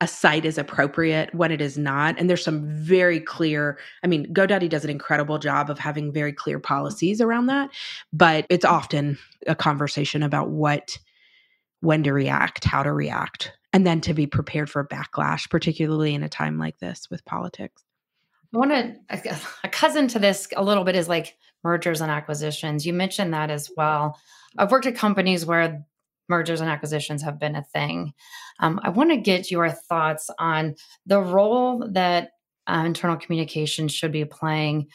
a 0.00 0.06
site 0.06 0.46
is 0.46 0.56
appropriate, 0.56 1.34
when 1.34 1.52
it 1.52 1.60
is 1.60 1.76
not. 1.76 2.18
And 2.18 2.30
there's 2.30 2.44
some 2.44 2.66
very 2.66 3.20
clear, 3.20 3.78
I 4.02 4.06
mean, 4.06 4.32
GoDaddy 4.32 4.68
does 4.68 4.84
an 4.84 4.90
incredible 4.90 5.38
job 5.38 5.68
of 5.68 5.78
having 5.78 6.10
very 6.10 6.32
clear 6.32 6.58
policies 6.58 7.20
around 7.20 7.46
that, 7.46 7.70
but 8.12 8.46
it's 8.48 8.64
often 8.64 9.18
a 9.46 9.54
conversation 9.54 10.22
about 10.22 10.48
what, 10.48 10.98
when 11.80 12.02
to 12.04 12.12
react, 12.12 12.64
how 12.64 12.82
to 12.82 12.92
react, 12.92 13.52
and 13.74 13.86
then 13.86 14.00
to 14.00 14.14
be 14.14 14.26
prepared 14.26 14.70
for 14.70 14.86
backlash, 14.86 15.50
particularly 15.50 16.14
in 16.14 16.22
a 16.22 16.28
time 16.28 16.58
like 16.58 16.78
this 16.78 17.10
with 17.10 17.24
politics. 17.26 17.82
I 18.54 18.58
want 18.58 18.70
to 18.70 19.36
a 19.64 19.68
cousin 19.68 20.08
to 20.08 20.18
this 20.18 20.48
a 20.56 20.64
little 20.64 20.84
bit 20.84 20.96
is 20.96 21.08
like 21.08 21.36
mergers 21.62 22.00
and 22.00 22.10
acquisitions. 22.10 22.86
You 22.86 22.92
mentioned 22.92 23.34
that 23.34 23.50
as 23.50 23.70
well. 23.76 24.18
I've 24.58 24.70
worked 24.70 24.86
at 24.86 24.96
companies 24.96 25.46
where 25.46 25.84
mergers 26.28 26.60
and 26.60 26.70
acquisitions 26.70 27.22
have 27.22 27.38
been 27.38 27.56
a 27.56 27.64
thing. 27.64 28.12
Um, 28.60 28.80
I 28.82 28.90
want 28.90 29.10
to 29.10 29.16
get 29.16 29.50
your 29.50 29.68
thoughts 29.68 30.30
on 30.38 30.76
the 31.06 31.20
role 31.20 31.88
that 31.92 32.30
uh, 32.66 32.84
internal 32.86 33.16
communication 33.16 33.88
should 33.88 34.12
be 34.12 34.24
playing, 34.24 34.86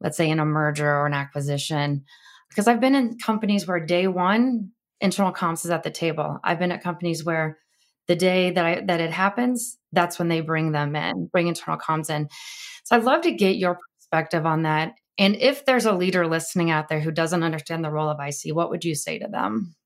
let's 0.00 0.16
say 0.16 0.28
in 0.28 0.40
a 0.40 0.44
merger 0.44 0.90
or 0.90 1.06
an 1.06 1.14
acquisition. 1.14 2.04
Because 2.48 2.66
I've 2.66 2.80
been 2.80 2.96
in 2.96 3.18
companies 3.18 3.66
where 3.66 3.78
day 3.78 4.08
one, 4.08 4.70
internal 5.00 5.32
comms 5.32 5.64
is 5.64 5.70
at 5.70 5.84
the 5.84 5.90
table. 5.90 6.38
I've 6.42 6.58
been 6.58 6.72
at 6.72 6.82
companies 6.82 7.24
where 7.24 7.58
the 8.08 8.16
day 8.16 8.50
that 8.50 8.66
I, 8.66 8.80
that 8.86 9.00
it 9.00 9.12
happens, 9.12 9.78
that's 9.92 10.18
when 10.18 10.28
they 10.28 10.40
bring 10.40 10.72
them 10.72 10.96
in, 10.96 11.26
bring 11.26 11.46
internal 11.46 11.78
comms 11.78 12.10
in. 12.10 12.28
So 12.84 12.96
I'd 12.96 13.04
love 13.04 13.20
to 13.22 13.30
get 13.30 13.56
your 13.56 13.78
perspective 13.98 14.44
on 14.46 14.62
that. 14.62 14.94
And 15.20 15.36
if 15.36 15.66
there's 15.66 15.84
a 15.84 15.92
leader 15.92 16.26
listening 16.26 16.70
out 16.70 16.88
there 16.88 16.98
who 16.98 17.12
doesn't 17.12 17.42
understand 17.42 17.84
the 17.84 17.90
role 17.90 18.08
of 18.08 18.18
IC, 18.18 18.56
what 18.56 18.70
would 18.70 18.84
you 18.84 18.94
say 18.94 19.18
to 19.18 19.28
them? 19.28 19.76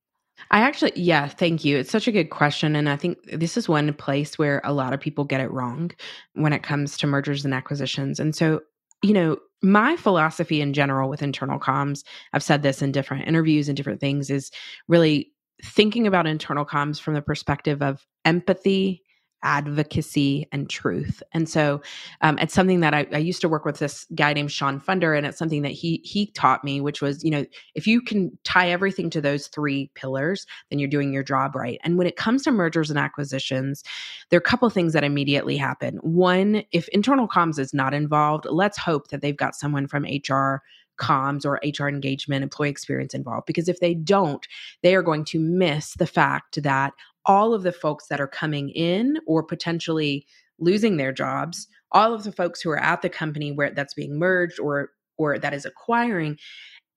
I 0.50 0.60
actually, 0.60 0.92
yeah, 0.94 1.26
thank 1.26 1.64
you. 1.64 1.76
It's 1.76 1.90
such 1.90 2.08
a 2.08 2.12
good 2.12 2.30
question. 2.30 2.76
And 2.76 2.88
I 2.88 2.96
think 2.96 3.18
this 3.32 3.56
is 3.56 3.68
one 3.68 3.92
place 3.94 4.38
where 4.38 4.60
a 4.64 4.72
lot 4.72 4.92
of 4.92 5.00
people 5.00 5.24
get 5.24 5.40
it 5.40 5.50
wrong 5.50 5.90
when 6.34 6.52
it 6.52 6.62
comes 6.62 6.96
to 6.98 7.06
mergers 7.06 7.44
and 7.44 7.52
acquisitions. 7.52 8.20
And 8.20 8.34
so, 8.34 8.60
you 9.02 9.12
know, 9.12 9.38
my 9.62 9.96
philosophy 9.96 10.60
in 10.60 10.72
general 10.72 11.10
with 11.10 11.22
internal 11.22 11.58
comms, 11.58 12.04
I've 12.32 12.42
said 12.42 12.62
this 12.62 12.80
in 12.80 12.92
different 12.92 13.26
interviews 13.26 13.68
and 13.68 13.76
different 13.76 14.00
things, 14.00 14.30
is 14.30 14.50
really 14.86 15.32
thinking 15.62 16.06
about 16.06 16.26
internal 16.26 16.64
comms 16.64 17.00
from 17.00 17.14
the 17.14 17.22
perspective 17.22 17.82
of 17.82 18.06
empathy 18.24 19.02
advocacy 19.44 20.48
and 20.50 20.68
truth. 20.68 21.22
And 21.32 21.48
so 21.48 21.82
um, 22.22 22.38
it's 22.38 22.54
something 22.54 22.80
that 22.80 22.94
I, 22.94 23.06
I, 23.12 23.18
used 23.18 23.42
to 23.42 23.48
work 23.48 23.64
with 23.64 23.78
this 23.78 24.06
guy 24.14 24.32
named 24.32 24.50
Sean 24.50 24.80
Funder, 24.80 25.16
and 25.16 25.26
it's 25.26 25.38
something 25.38 25.62
that 25.62 25.70
he 25.70 26.00
he 26.02 26.26
taught 26.32 26.64
me, 26.64 26.80
which 26.80 27.00
was, 27.00 27.22
you 27.22 27.30
know, 27.30 27.44
if 27.74 27.86
you 27.86 28.00
can 28.00 28.36
tie 28.44 28.70
everything 28.70 29.10
to 29.10 29.20
those 29.20 29.46
three 29.48 29.90
pillars, 29.94 30.46
then 30.70 30.78
you're 30.78 30.88
doing 30.88 31.12
your 31.12 31.22
job 31.22 31.54
right. 31.54 31.78
And 31.84 31.96
when 31.98 32.06
it 32.06 32.16
comes 32.16 32.42
to 32.44 32.50
mergers 32.50 32.90
and 32.90 32.98
acquisitions, 32.98 33.84
there 34.30 34.38
are 34.38 34.38
a 34.38 34.42
couple 34.42 34.68
things 34.70 34.94
that 34.94 35.04
immediately 35.04 35.56
happen. 35.56 35.98
One, 35.98 36.64
if 36.72 36.88
internal 36.88 37.28
comms 37.28 37.58
is 37.58 37.74
not 37.74 37.94
involved, 37.94 38.46
let's 38.50 38.78
hope 38.78 39.08
that 39.08 39.20
they've 39.20 39.36
got 39.36 39.54
someone 39.54 39.86
from 39.86 40.04
HR 40.04 40.62
comms 40.98 41.44
or 41.44 41.60
HR 41.64 41.88
engagement, 41.88 42.42
employee 42.42 42.70
experience 42.70 43.14
involved. 43.14 43.46
Because 43.46 43.68
if 43.68 43.80
they 43.80 43.94
don't, 43.94 44.46
they 44.82 44.94
are 44.94 45.02
going 45.02 45.24
to 45.26 45.38
miss 45.38 45.94
the 45.94 46.06
fact 46.06 46.62
that 46.62 46.92
all 47.26 47.54
of 47.54 47.62
the 47.62 47.72
folks 47.72 48.06
that 48.08 48.20
are 48.20 48.28
coming 48.28 48.70
in 48.70 49.18
or 49.26 49.42
potentially 49.42 50.26
losing 50.58 50.96
their 50.96 51.12
jobs, 51.12 51.66
all 51.92 52.14
of 52.14 52.24
the 52.24 52.32
folks 52.32 52.60
who 52.60 52.70
are 52.70 52.80
at 52.80 53.02
the 53.02 53.08
company 53.08 53.52
where 53.52 53.70
that's 53.70 53.94
being 53.94 54.18
merged 54.18 54.58
or 54.58 54.90
or 55.16 55.38
that 55.38 55.54
is 55.54 55.64
acquiring, 55.64 56.36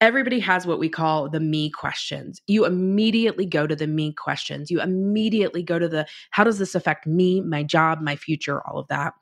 everybody 0.02 0.40
has 0.40 0.66
what 0.66 0.80
we 0.80 0.90
call 0.90 1.30
the 1.30 1.40
me 1.40 1.70
questions. 1.70 2.42
You 2.48 2.66
immediately 2.66 3.46
go 3.46 3.68
to 3.68 3.76
the 3.76 3.88
me 3.88 4.14
questions. 4.14 4.72
You 4.72 4.82
immediately 4.82 5.64
go 5.64 5.78
to 5.80 5.88
the 5.88 6.08
how 6.32 6.44
does 6.44 6.58
this 6.58 6.76
affect 6.76 7.06
me, 7.06 7.42
my 7.42 7.64
job, 7.64 8.02
my 8.02 8.16
future, 8.16 8.62
all 8.68 8.80
of 8.80 8.88
that. 8.88 9.14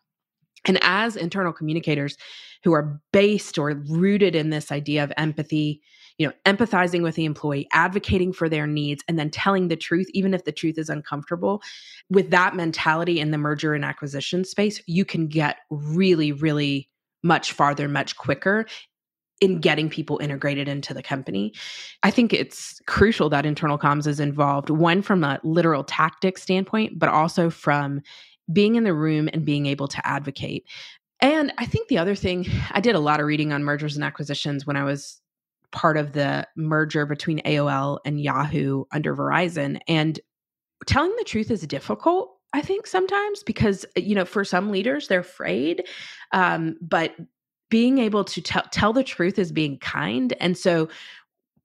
And 0.66 0.80
as 0.82 1.16
internal 1.16 1.54
communicators 1.54 2.18
who 2.64 2.74
are 2.74 3.00
based 3.14 3.58
or 3.58 3.74
rooted 3.88 4.36
in 4.36 4.50
this 4.50 4.72
idea 4.72 5.04
of 5.04 5.14
empathy, 5.18 5.82
you 6.18 6.28
know, 6.28 6.34
empathizing 6.46 7.02
with 7.02 7.16
the 7.16 7.26
employee, 7.26 7.68
advocating 7.74 8.32
for 8.32 8.48
their 8.48 8.68
needs, 8.68 9.04
and 9.08 9.20
then 9.20 9.30
telling 9.30 9.68
the 9.68 9.76
truth, 9.76 10.08
even 10.14 10.34
if 10.34 10.46
the 10.46 10.52
truth 10.52 10.78
is 10.78 10.90
uncomfortable. 10.90 11.62
With 12.10 12.30
that 12.32 12.56
mentality 12.56 13.20
in 13.20 13.32
the 13.32 13.38
merger 13.38 13.74
and 13.74 13.84
acquisition 13.84 14.46
space, 14.46 14.82
you 14.88 15.04
can 15.04 15.28
get 15.28 15.58
really, 15.70 16.32
really 16.32 16.90
much 17.24 17.52
farther, 17.52 17.88
much 17.88 18.16
quicker 18.16 18.66
in 19.42 19.60
getting 19.60 19.90
people 19.90 20.18
integrated 20.20 20.68
into 20.68 20.94
the 20.94 21.04
company. 21.04 21.54
I 22.04 22.12
think 22.12 22.32
it's 22.32 22.80
crucial 22.88 23.30
that 23.30 23.46
internal 23.46 23.78
comms 23.78 24.08
is 24.08 24.20
involved, 24.20 24.70
one 24.70 25.02
from 25.02 25.24
a 25.24 25.40
literal 25.44 25.84
tactic 25.84 26.38
standpoint, 26.38 26.98
but 26.98 27.10
also 27.10 27.50
from 27.50 28.02
being 28.54 28.76
in 28.76 28.86
the 28.86 28.94
room 28.94 29.30
and 29.34 29.44
being 29.44 29.66
able 29.66 29.88
to 29.90 30.08
advocate. 30.08 30.66
And 31.20 31.52
I 31.58 31.66
think 31.66 31.88
the 31.88 31.98
other 31.98 32.16
thing, 32.16 32.46
I 32.72 32.80
did 32.80 32.96
a 32.96 33.00
lot 33.00 33.20
of 33.20 33.26
reading 33.26 33.52
on 33.52 33.64
mergers 33.64 33.96
and 33.96 34.06
acquisitions 34.06 34.66
when 34.66 34.78
I 34.78 34.84
was 34.84 35.20
part 35.72 35.98
of 35.98 36.14
the 36.14 36.48
merger 36.56 37.06
between 37.06 37.42
AOL 37.42 38.00
and 38.06 38.22
Yahoo 38.22 38.86
under 38.92 39.16
Verizon. 39.16 39.80
And 39.88 40.20
telling 40.86 41.14
the 41.18 41.24
truth 41.24 41.52
is 41.52 41.62
difficult. 41.62 42.32
I 42.54 42.62
think 42.62 42.88
sometimes 42.88 43.44
because 43.44 43.86
you 43.96 44.16
know 44.16 44.26
for 44.26 44.46
some 44.46 44.72
leaders 44.72 45.08
they're 45.08 45.20
afraid, 45.20 45.86
um, 46.32 46.78
but 46.82 47.16
being 47.70 47.98
able 47.98 48.24
to 48.24 48.42
tell 48.42 48.64
tell 48.72 48.94
the 48.94 49.04
truth 49.04 49.38
is 49.38 49.52
being 49.52 49.78
kind, 49.80 50.34
and 50.40 50.58
so 50.58 50.88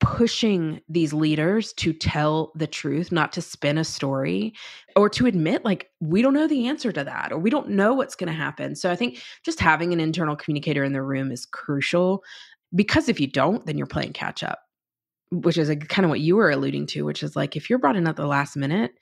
pushing 0.01 0.81
these 0.89 1.13
leaders 1.13 1.75
to 1.75 1.93
tell 1.93 2.53
the 2.55 2.67
truth, 2.67 3.13
not 3.13 3.33
to 3.35 3.43
spin 3.43 3.77
a 3.79 3.85
story 3.85 4.55
or 4.97 5.11
to 5.11 5.27
admit, 5.27 5.63
like, 5.63 5.91
we 6.01 6.23
don't 6.23 6.33
know 6.33 6.47
the 6.47 6.67
answer 6.67 6.91
to 6.91 7.05
that 7.05 7.31
or 7.31 7.39
we 7.39 7.51
don't 7.51 7.69
know 7.69 7.93
what's 7.93 8.15
going 8.15 8.27
to 8.27 8.33
happen. 8.33 8.75
So 8.75 8.91
I 8.91 8.97
think 8.97 9.23
just 9.45 9.61
having 9.61 9.93
an 9.93 10.01
internal 10.01 10.37
communicator 10.37 10.83
in 10.83 10.95
the 10.95 11.03
room 11.03 11.31
is 11.31 11.45
crucial 11.45 12.25
because 12.75 13.09
if 13.09 13.21
you 13.21 13.27
don't, 13.27 13.65
then 13.67 13.77
you're 13.79 13.87
playing 13.87 14.13
catch 14.13 14.43
up. 14.43 14.61
which 15.31 15.59
is 15.59 15.69
a, 15.69 15.77
kind 15.77 16.05
of 16.05 16.11
what 16.11 16.21
you 16.21 16.37
were 16.37 16.51
alluding 16.51 16.87
to, 16.87 17.05
which 17.05 17.23
is 17.23 17.37
like 17.37 17.57
if 17.57 17.71
you're 17.71 17.79
brought 17.79 17.97
in 17.97 18.07
at 18.09 18.17
the 18.17 18.27
last 18.27 18.57
minute, 18.57 18.93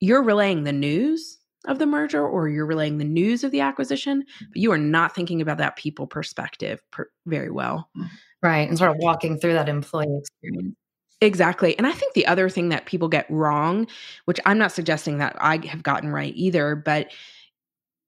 you're 0.00 0.22
relaying 0.22 0.64
the 0.64 0.72
news 0.72 1.38
of 1.66 1.78
the 1.78 1.86
merger 1.86 2.26
or 2.26 2.48
you're 2.48 2.66
relaying 2.66 2.98
the 2.98 3.04
news 3.04 3.44
of 3.44 3.50
the 3.50 3.60
acquisition, 3.60 4.22
mm-hmm. 4.22 4.44
but 4.52 4.56
you 4.56 4.72
are 4.72 4.78
not 4.78 5.14
thinking 5.14 5.42
about 5.42 5.58
that 5.58 5.76
people 5.76 6.06
perspective 6.06 6.80
per, 6.90 7.08
very 7.26 7.50
well. 7.50 7.90
Mm-hmm. 7.96 8.06
Right. 8.40 8.68
And 8.68 8.78
sort 8.78 8.92
of 8.92 8.96
walking 9.00 9.38
through 9.38 9.54
that 9.54 9.68
employee 9.68 10.06
experience. 10.20 10.76
Exactly. 11.20 11.76
And 11.76 11.86
I 11.86 11.92
think 11.92 12.14
the 12.14 12.28
other 12.28 12.48
thing 12.48 12.68
that 12.68 12.86
people 12.86 13.08
get 13.08 13.26
wrong, 13.28 13.88
which 14.26 14.38
I'm 14.46 14.58
not 14.58 14.70
suggesting 14.70 15.18
that 15.18 15.36
I 15.40 15.58
have 15.66 15.82
gotten 15.82 16.10
right 16.10 16.32
either, 16.36 16.76
but 16.76 17.10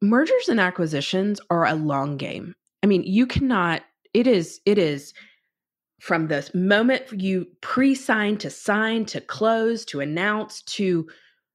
mergers 0.00 0.48
and 0.48 0.60
acquisitions 0.60 1.40
are 1.50 1.66
a 1.66 1.74
long 1.74 2.16
game. 2.16 2.54
I 2.84 2.86
mean, 2.86 3.02
you 3.02 3.26
cannot, 3.26 3.82
it 4.14 4.26
is, 4.26 4.60
it 4.66 4.78
is 4.78 5.14
from 6.00 6.28
the 6.28 6.48
moment 6.54 7.02
you 7.12 7.46
pre 7.60 7.94
sign 7.94 8.38
to 8.38 8.50
sign 8.50 9.04
to 9.06 9.20
close 9.20 9.84
to 9.86 10.00
announce 10.00 10.62
to 10.62 11.06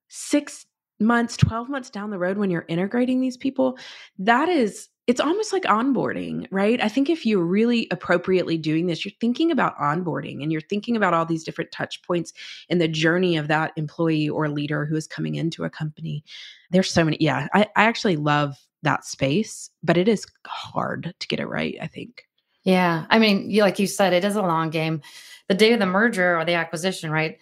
six 0.08 0.66
months, 1.00 1.36
12 1.38 1.70
months 1.70 1.90
down 1.90 2.10
the 2.10 2.18
road 2.18 2.38
when 2.38 2.50
you're 2.50 2.66
integrating 2.70 3.20
these 3.20 3.38
people, 3.38 3.78
that 4.20 4.48
is 4.48 4.90
it's 5.08 5.22
almost 5.22 5.54
like 5.54 5.64
onboarding, 5.64 6.48
right? 6.50 6.82
I 6.82 6.90
think 6.90 7.12
if 7.12 7.28
you're 7.28 7.46
really 7.46 7.88
appropriately 7.92 8.58
doing 8.58 8.88
this, 8.88 9.06
you're 9.06 9.12
thinking 9.22 9.52
about 9.52 9.78
onboarding 9.78 10.42
and 10.42 10.52
you're 10.52 10.62
thinking 10.62 10.96
about 10.96 11.14
all 11.14 11.28
these 11.28 11.44
different 11.44 11.72
touch 11.72 12.02
points 12.02 12.34
in 12.70 12.80
the 12.80 12.88
journey 12.88 13.38
of 13.38 13.48
that 13.48 13.72
employee 13.76 14.30
or 14.30 14.50
leader 14.50 14.84
who 14.84 14.96
is 14.96 15.06
coming 15.06 15.36
into 15.36 15.64
a 15.64 15.70
company. 15.70 16.24
There's 16.72 16.90
so 16.90 17.04
many. 17.04 17.18
Yeah, 17.20 17.48
I, 17.54 17.68
I 17.76 17.84
actually 17.84 18.16
love 18.16 18.56
that 18.82 19.06
space, 19.06 19.70
but 19.84 19.96
it 19.96 20.08
is 20.08 20.26
hard 20.48 21.14
to 21.20 21.28
get 21.28 21.40
it 21.40 21.48
right, 21.48 21.76
I 21.80 21.86
think. 21.86 22.24
Yeah. 22.66 23.06
I 23.10 23.20
mean, 23.20 23.50
you, 23.50 23.62
like 23.62 23.80
you 23.80 23.88
said, 23.88 24.12
it 24.12 24.26
is 24.26 24.36
a 24.36 24.42
long 24.42 24.70
game. 24.70 25.02
The 25.48 25.56
day 25.56 25.72
of 25.74 25.80
the 25.80 25.86
merger 25.86 26.38
or 26.38 26.44
the 26.44 26.56
acquisition, 26.56 27.12
right? 27.12 27.38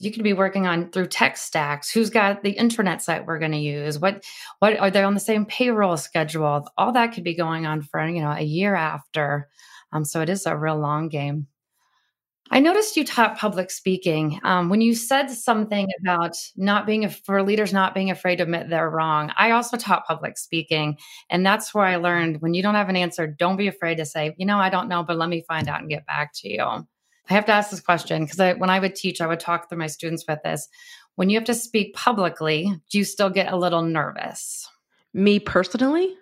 you 0.00 0.12
could 0.12 0.22
be 0.22 0.32
working 0.32 0.66
on 0.66 0.90
through 0.90 1.08
tech 1.08 1.36
stacks 1.36 1.90
who's 1.90 2.10
got 2.10 2.42
the 2.42 2.50
internet 2.52 3.02
site 3.02 3.26
we're 3.26 3.38
going 3.38 3.52
to 3.52 3.58
use 3.58 3.98
what 3.98 4.24
what 4.60 4.78
are 4.78 4.90
they 4.90 5.02
on 5.02 5.14
the 5.14 5.20
same 5.20 5.44
payroll 5.44 5.96
schedule 5.96 6.68
all 6.76 6.92
that 6.92 7.12
could 7.12 7.24
be 7.24 7.34
going 7.34 7.66
on 7.66 7.82
for 7.82 8.06
you 8.08 8.20
know 8.20 8.30
a 8.30 8.42
year 8.42 8.74
after 8.74 9.48
um, 9.92 10.04
so 10.04 10.20
it 10.20 10.28
is 10.28 10.46
a 10.46 10.56
real 10.56 10.78
long 10.78 11.08
game 11.08 11.46
i 12.50 12.60
noticed 12.60 12.96
you 12.96 13.04
taught 13.04 13.38
public 13.38 13.70
speaking 13.70 14.40
um, 14.44 14.68
when 14.68 14.80
you 14.80 14.94
said 14.94 15.28
something 15.28 15.88
about 16.00 16.36
not 16.56 16.86
being 16.86 17.08
for 17.08 17.42
leaders 17.42 17.72
not 17.72 17.94
being 17.94 18.10
afraid 18.10 18.36
to 18.36 18.42
admit 18.42 18.68
they're 18.68 18.90
wrong 18.90 19.32
i 19.36 19.50
also 19.50 19.76
taught 19.76 20.06
public 20.06 20.36
speaking 20.38 20.96
and 21.30 21.44
that's 21.44 21.74
where 21.74 21.84
i 21.84 21.96
learned 21.96 22.40
when 22.40 22.54
you 22.54 22.62
don't 22.62 22.74
have 22.74 22.88
an 22.88 22.96
answer 22.96 23.26
don't 23.26 23.56
be 23.56 23.68
afraid 23.68 23.96
to 23.96 24.04
say 24.04 24.34
you 24.38 24.46
know 24.46 24.58
i 24.58 24.70
don't 24.70 24.88
know 24.88 25.02
but 25.02 25.16
let 25.16 25.28
me 25.28 25.44
find 25.46 25.68
out 25.68 25.80
and 25.80 25.90
get 25.90 26.06
back 26.06 26.32
to 26.34 26.48
you 26.48 26.86
I 27.30 27.34
have 27.34 27.46
to 27.46 27.52
ask 27.52 27.70
this 27.70 27.80
question 27.80 28.24
because 28.24 28.56
when 28.58 28.70
I 28.70 28.78
would 28.78 28.94
teach, 28.94 29.20
I 29.20 29.26
would 29.26 29.40
talk 29.40 29.68
through 29.68 29.78
my 29.78 29.86
students 29.86 30.24
with 30.26 30.42
this. 30.42 30.66
When 31.16 31.28
you 31.28 31.36
have 31.36 31.46
to 31.46 31.54
speak 31.54 31.94
publicly, 31.94 32.72
do 32.90 32.98
you 32.98 33.04
still 33.04 33.28
get 33.28 33.52
a 33.52 33.56
little 33.56 33.82
nervous? 33.82 34.68
Me 35.12 35.38
personally? 35.38 36.14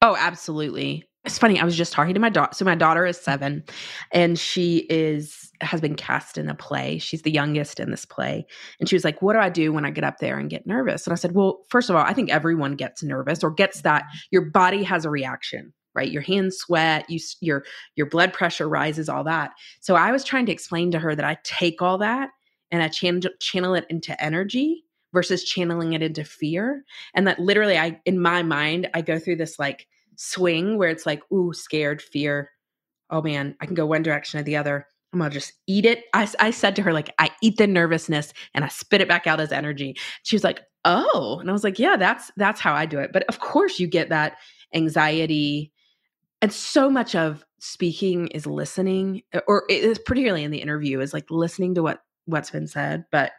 Oh, 0.00 0.16
absolutely. 0.16 1.08
It's 1.24 1.38
funny. 1.38 1.60
I 1.60 1.64
was 1.64 1.76
just 1.76 1.92
talking 1.92 2.14
to 2.14 2.20
my 2.20 2.30
daughter. 2.30 2.52
So 2.52 2.64
my 2.64 2.74
daughter 2.74 3.06
is 3.06 3.16
seven, 3.20 3.62
and 4.10 4.38
she 4.38 4.78
is 4.90 5.50
has 5.60 5.80
been 5.80 5.94
cast 5.94 6.36
in 6.36 6.48
a 6.48 6.54
play. 6.54 6.98
She's 6.98 7.22
the 7.22 7.30
youngest 7.30 7.78
in 7.78 7.90
this 7.92 8.04
play, 8.04 8.44
and 8.80 8.88
she 8.88 8.96
was 8.96 9.04
like, 9.04 9.22
"What 9.22 9.34
do 9.34 9.38
I 9.38 9.48
do 9.48 9.72
when 9.72 9.84
I 9.84 9.90
get 9.90 10.02
up 10.04 10.18
there 10.18 10.38
and 10.38 10.50
get 10.50 10.66
nervous?" 10.66 11.06
And 11.06 11.12
I 11.12 11.16
said, 11.16 11.32
"Well, 11.32 11.60
first 11.68 11.90
of 11.90 11.96
all, 11.96 12.02
I 12.02 12.12
think 12.12 12.30
everyone 12.30 12.74
gets 12.74 13.04
nervous 13.04 13.44
or 13.44 13.50
gets 13.52 13.82
that 13.82 14.04
your 14.32 14.50
body 14.50 14.82
has 14.82 15.04
a 15.04 15.10
reaction 15.10 15.72
right 15.94 16.10
your 16.10 16.22
hands 16.22 16.56
sweat 16.56 17.08
you 17.10 17.20
your 17.40 17.64
your 17.96 18.08
blood 18.08 18.32
pressure 18.32 18.68
rises 18.68 19.08
all 19.10 19.24
that 19.24 19.50
so 19.80 19.94
i 19.94 20.10
was 20.10 20.24
trying 20.24 20.46
to 20.46 20.52
explain 20.52 20.90
to 20.90 20.98
her 20.98 21.14
that 21.14 21.24
i 21.24 21.36
take 21.44 21.82
all 21.82 21.98
that 21.98 22.30
and 22.70 22.82
i 22.82 22.88
channel 22.88 23.20
channel 23.40 23.74
it 23.74 23.84
into 23.90 24.18
energy 24.22 24.84
versus 25.12 25.44
channeling 25.44 25.92
it 25.92 26.02
into 26.02 26.24
fear 26.24 26.82
and 27.14 27.26
that 27.26 27.38
literally 27.38 27.76
i 27.76 28.00
in 28.06 28.18
my 28.18 28.42
mind 28.42 28.88
i 28.94 29.02
go 29.02 29.18
through 29.18 29.36
this 29.36 29.58
like 29.58 29.86
swing 30.22 30.78
where 30.78 30.88
it's 30.88 31.04
like 31.04 31.20
ooh 31.32 31.52
scared 31.52 32.00
fear. 32.00 32.50
Oh 33.10 33.20
man 33.20 33.56
i 33.60 33.66
can 33.66 33.74
go 33.74 33.86
one 33.86 34.02
direction 34.02 34.38
or 34.38 34.44
the 34.44 34.56
other. 34.56 34.86
I'm 35.12 35.18
gonna 35.18 35.30
just 35.30 35.52
eat 35.66 35.84
it. 35.84 36.04
I, 36.14 36.28
I 36.38 36.50
said 36.52 36.76
to 36.76 36.82
her 36.82 36.92
like 36.92 37.12
i 37.18 37.30
eat 37.42 37.56
the 37.58 37.66
nervousness 37.66 38.32
and 38.54 38.64
i 38.64 38.68
spit 38.68 39.00
it 39.00 39.08
back 39.08 39.26
out 39.26 39.40
as 39.40 39.50
energy. 39.50 39.96
She 40.22 40.36
was 40.36 40.44
like 40.44 40.60
oh. 40.84 41.38
And 41.40 41.50
i 41.50 41.52
was 41.52 41.64
like 41.64 41.78
yeah 41.78 41.96
that's 41.96 42.30
that's 42.36 42.60
how 42.60 42.72
i 42.72 42.86
do 42.86 43.00
it. 43.00 43.12
But 43.12 43.24
of 43.24 43.40
course 43.40 43.80
you 43.80 43.88
get 43.88 44.10
that 44.10 44.36
anxiety 44.72 45.72
and 46.40 46.52
so 46.52 46.88
much 46.88 47.14
of 47.14 47.44
speaking 47.58 48.28
is 48.28 48.46
listening 48.46 49.22
uh, 49.34 49.40
or 49.48 49.64
it 49.68 49.82
is 49.82 49.98
particularly 49.98 50.44
in 50.44 50.50
the 50.52 50.62
interview 50.62 51.00
is 51.00 51.12
like 51.12 51.30
listening 51.30 51.74
to 51.74 51.82
what 51.82 52.02
what's 52.26 52.50
been 52.50 52.68
said. 52.68 53.04
But 53.10 53.32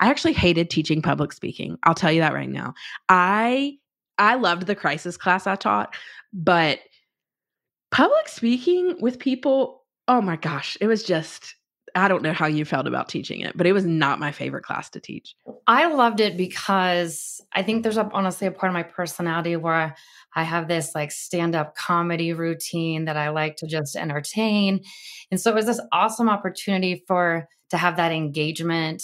i 0.00 0.08
actually 0.08 0.32
hated 0.32 0.70
teaching 0.70 1.02
public 1.02 1.34
speaking. 1.34 1.76
I'll 1.82 1.94
tell 1.94 2.10
you 2.10 2.22
that 2.22 2.32
right 2.32 2.48
now. 2.48 2.72
I 3.10 3.76
i 4.20 4.34
loved 4.34 4.66
the 4.66 4.74
crisis 4.76 5.16
class 5.16 5.46
i 5.46 5.56
taught 5.56 5.94
but 6.32 6.78
public 7.90 8.28
speaking 8.28 8.96
with 9.00 9.18
people 9.18 9.84
oh 10.06 10.20
my 10.20 10.36
gosh 10.36 10.78
it 10.80 10.86
was 10.86 11.02
just 11.02 11.56
I 11.94 12.08
don't 12.08 12.22
know 12.22 12.32
how 12.32 12.46
you 12.46 12.64
felt 12.64 12.86
about 12.86 13.08
teaching 13.08 13.40
it, 13.40 13.56
but 13.56 13.66
it 13.66 13.72
was 13.72 13.84
not 13.84 14.20
my 14.20 14.32
favorite 14.32 14.64
class 14.64 14.90
to 14.90 15.00
teach. 15.00 15.34
I 15.66 15.92
loved 15.92 16.20
it 16.20 16.36
because 16.36 17.40
I 17.52 17.62
think 17.62 17.82
there's 17.82 17.96
a, 17.96 18.08
honestly 18.12 18.46
a 18.46 18.52
part 18.52 18.70
of 18.70 18.74
my 18.74 18.82
personality 18.82 19.56
where 19.56 19.94
I 20.34 20.42
have 20.42 20.68
this 20.68 20.94
like 20.94 21.10
stand 21.10 21.54
up 21.54 21.74
comedy 21.74 22.32
routine 22.32 23.06
that 23.06 23.16
I 23.16 23.30
like 23.30 23.56
to 23.56 23.66
just 23.66 23.96
entertain. 23.96 24.82
And 25.30 25.40
so 25.40 25.50
it 25.50 25.54
was 25.54 25.66
this 25.66 25.80
awesome 25.92 26.28
opportunity 26.28 27.02
for 27.06 27.48
to 27.70 27.76
have 27.76 27.96
that 27.96 28.12
engagement. 28.12 29.02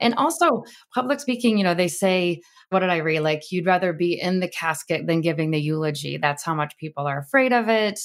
And 0.00 0.14
also 0.14 0.64
public 0.94 1.20
speaking, 1.20 1.58
you 1.58 1.64
know, 1.64 1.74
they 1.74 1.88
say, 1.88 2.40
what 2.70 2.80
did 2.80 2.90
I 2.90 2.98
read? 2.98 3.20
Like 3.20 3.50
you'd 3.50 3.66
rather 3.66 3.92
be 3.92 4.20
in 4.20 4.40
the 4.40 4.48
casket 4.48 5.06
than 5.06 5.20
giving 5.20 5.50
the 5.50 5.60
eulogy. 5.60 6.16
That's 6.16 6.44
how 6.44 6.54
much 6.54 6.76
people 6.78 7.06
are 7.06 7.20
afraid 7.20 7.52
of 7.52 7.68
it. 7.68 8.00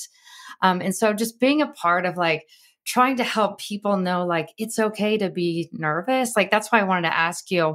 Um, 0.62 0.82
and 0.82 0.96
so 0.96 1.14
just 1.14 1.40
being 1.40 1.62
a 1.62 1.68
part 1.68 2.06
of 2.06 2.18
like 2.18 2.48
trying 2.86 3.16
to 3.18 3.24
help 3.24 3.60
people 3.60 3.98
know 3.98 4.26
like 4.26 4.50
it's 4.58 4.80
okay 4.80 5.18
to 5.18 5.30
be 5.30 5.70
nervous. 5.72 6.36
Like 6.36 6.52
that's 6.52 6.72
why 6.72 6.80
I 6.80 6.84
wanted 6.84 7.10
to 7.10 7.18
ask 7.18 7.52
you. 7.52 7.70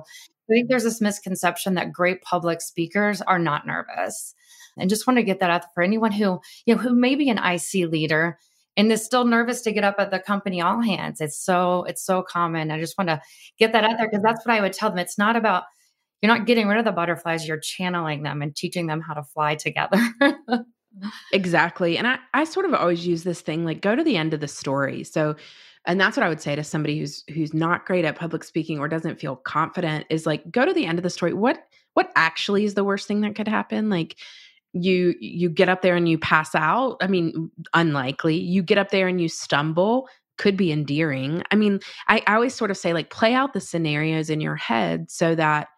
I 0.48 0.52
think 0.52 0.68
there's 0.68 0.84
this 0.84 1.00
misconception 1.00 1.74
that 1.74 1.92
great 1.92 2.22
public 2.22 2.60
speakers 2.60 3.20
are 3.22 3.38
not 3.38 3.66
nervous. 3.66 4.34
And 4.78 4.90
just 4.90 5.06
want 5.06 5.16
to 5.18 5.24
get 5.24 5.40
that 5.40 5.50
out 5.50 5.64
for 5.74 5.82
anyone 5.82 6.12
who, 6.12 6.40
you 6.66 6.74
know, 6.74 6.80
who 6.80 6.94
may 6.94 7.14
be 7.14 7.30
an 7.30 7.38
IC 7.38 7.90
leader 7.90 8.38
and 8.76 8.92
is 8.92 9.04
still 9.04 9.24
nervous 9.24 9.62
to 9.62 9.72
get 9.72 9.84
up 9.84 9.96
at 9.98 10.10
the 10.10 10.18
company 10.18 10.60
all 10.60 10.80
hands. 10.80 11.20
It's 11.20 11.38
so, 11.38 11.84
it's 11.84 12.04
so 12.04 12.22
common. 12.22 12.70
I 12.70 12.78
just 12.78 12.98
want 12.98 13.08
to 13.08 13.20
get 13.58 13.72
that 13.72 13.84
out 13.84 13.96
there 13.98 14.08
because 14.08 14.22
that's 14.22 14.44
what 14.44 14.54
I 14.54 14.60
would 14.60 14.72
tell 14.72 14.90
them. 14.90 14.98
It's 14.98 15.18
not 15.18 15.36
about, 15.36 15.64
you're 16.20 16.34
not 16.34 16.46
getting 16.46 16.68
rid 16.68 16.78
of 16.78 16.84
the 16.84 16.92
butterflies, 16.92 17.46
you're 17.46 17.58
channeling 17.58 18.22
them 18.22 18.42
and 18.42 18.54
teaching 18.54 18.86
them 18.86 19.00
how 19.00 19.14
to 19.14 19.22
fly 19.22 19.54
together. 19.54 19.98
exactly. 21.32 21.98
And 21.98 22.06
I, 22.06 22.18
I 22.34 22.44
sort 22.44 22.66
of 22.66 22.74
always 22.74 23.06
use 23.06 23.24
this 23.24 23.40
thing 23.40 23.64
like 23.64 23.80
go 23.80 23.94
to 23.94 24.04
the 24.04 24.16
end 24.16 24.34
of 24.34 24.40
the 24.40 24.48
story. 24.48 25.04
So, 25.04 25.36
and 25.86 26.00
that's 26.00 26.16
what 26.16 26.24
I 26.24 26.28
would 26.28 26.40
say 26.40 26.56
to 26.56 26.64
somebody 26.64 26.98
who's 26.98 27.22
who's 27.32 27.54
not 27.54 27.86
great 27.86 28.04
at 28.04 28.16
public 28.16 28.42
speaking 28.42 28.78
or 28.78 28.88
doesn't 28.88 29.20
feel 29.20 29.36
confident 29.36 30.06
is 30.10 30.26
like 30.26 30.50
go 30.50 30.64
to 30.64 30.72
the 30.72 30.84
end 30.84 30.98
of 30.98 31.04
the 31.04 31.10
story. 31.10 31.32
What 31.32 31.64
what 31.94 32.10
actually 32.16 32.64
is 32.64 32.74
the 32.74 32.84
worst 32.84 33.06
thing 33.06 33.20
that 33.20 33.36
could 33.36 33.48
happen? 33.48 33.88
Like 33.88 34.16
you 34.82 35.14
you 35.20 35.48
get 35.48 35.68
up 35.68 35.82
there 35.82 35.96
and 35.96 36.08
you 36.08 36.18
pass 36.18 36.54
out 36.54 36.96
i 37.00 37.06
mean 37.06 37.50
unlikely 37.74 38.36
you 38.36 38.62
get 38.62 38.78
up 38.78 38.90
there 38.90 39.08
and 39.08 39.20
you 39.20 39.28
stumble 39.28 40.08
could 40.38 40.56
be 40.56 40.72
endearing 40.72 41.42
i 41.50 41.56
mean 41.56 41.80
I, 42.08 42.22
I 42.26 42.34
always 42.34 42.54
sort 42.54 42.70
of 42.70 42.76
say 42.76 42.92
like 42.92 43.10
play 43.10 43.34
out 43.34 43.52
the 43.52 43.60
scenarios 43.60 44.30
in 44.30 44.40
your 44.40 44.56
head 44.56 45.10
so 45.10 45.34
that 45.34 45.68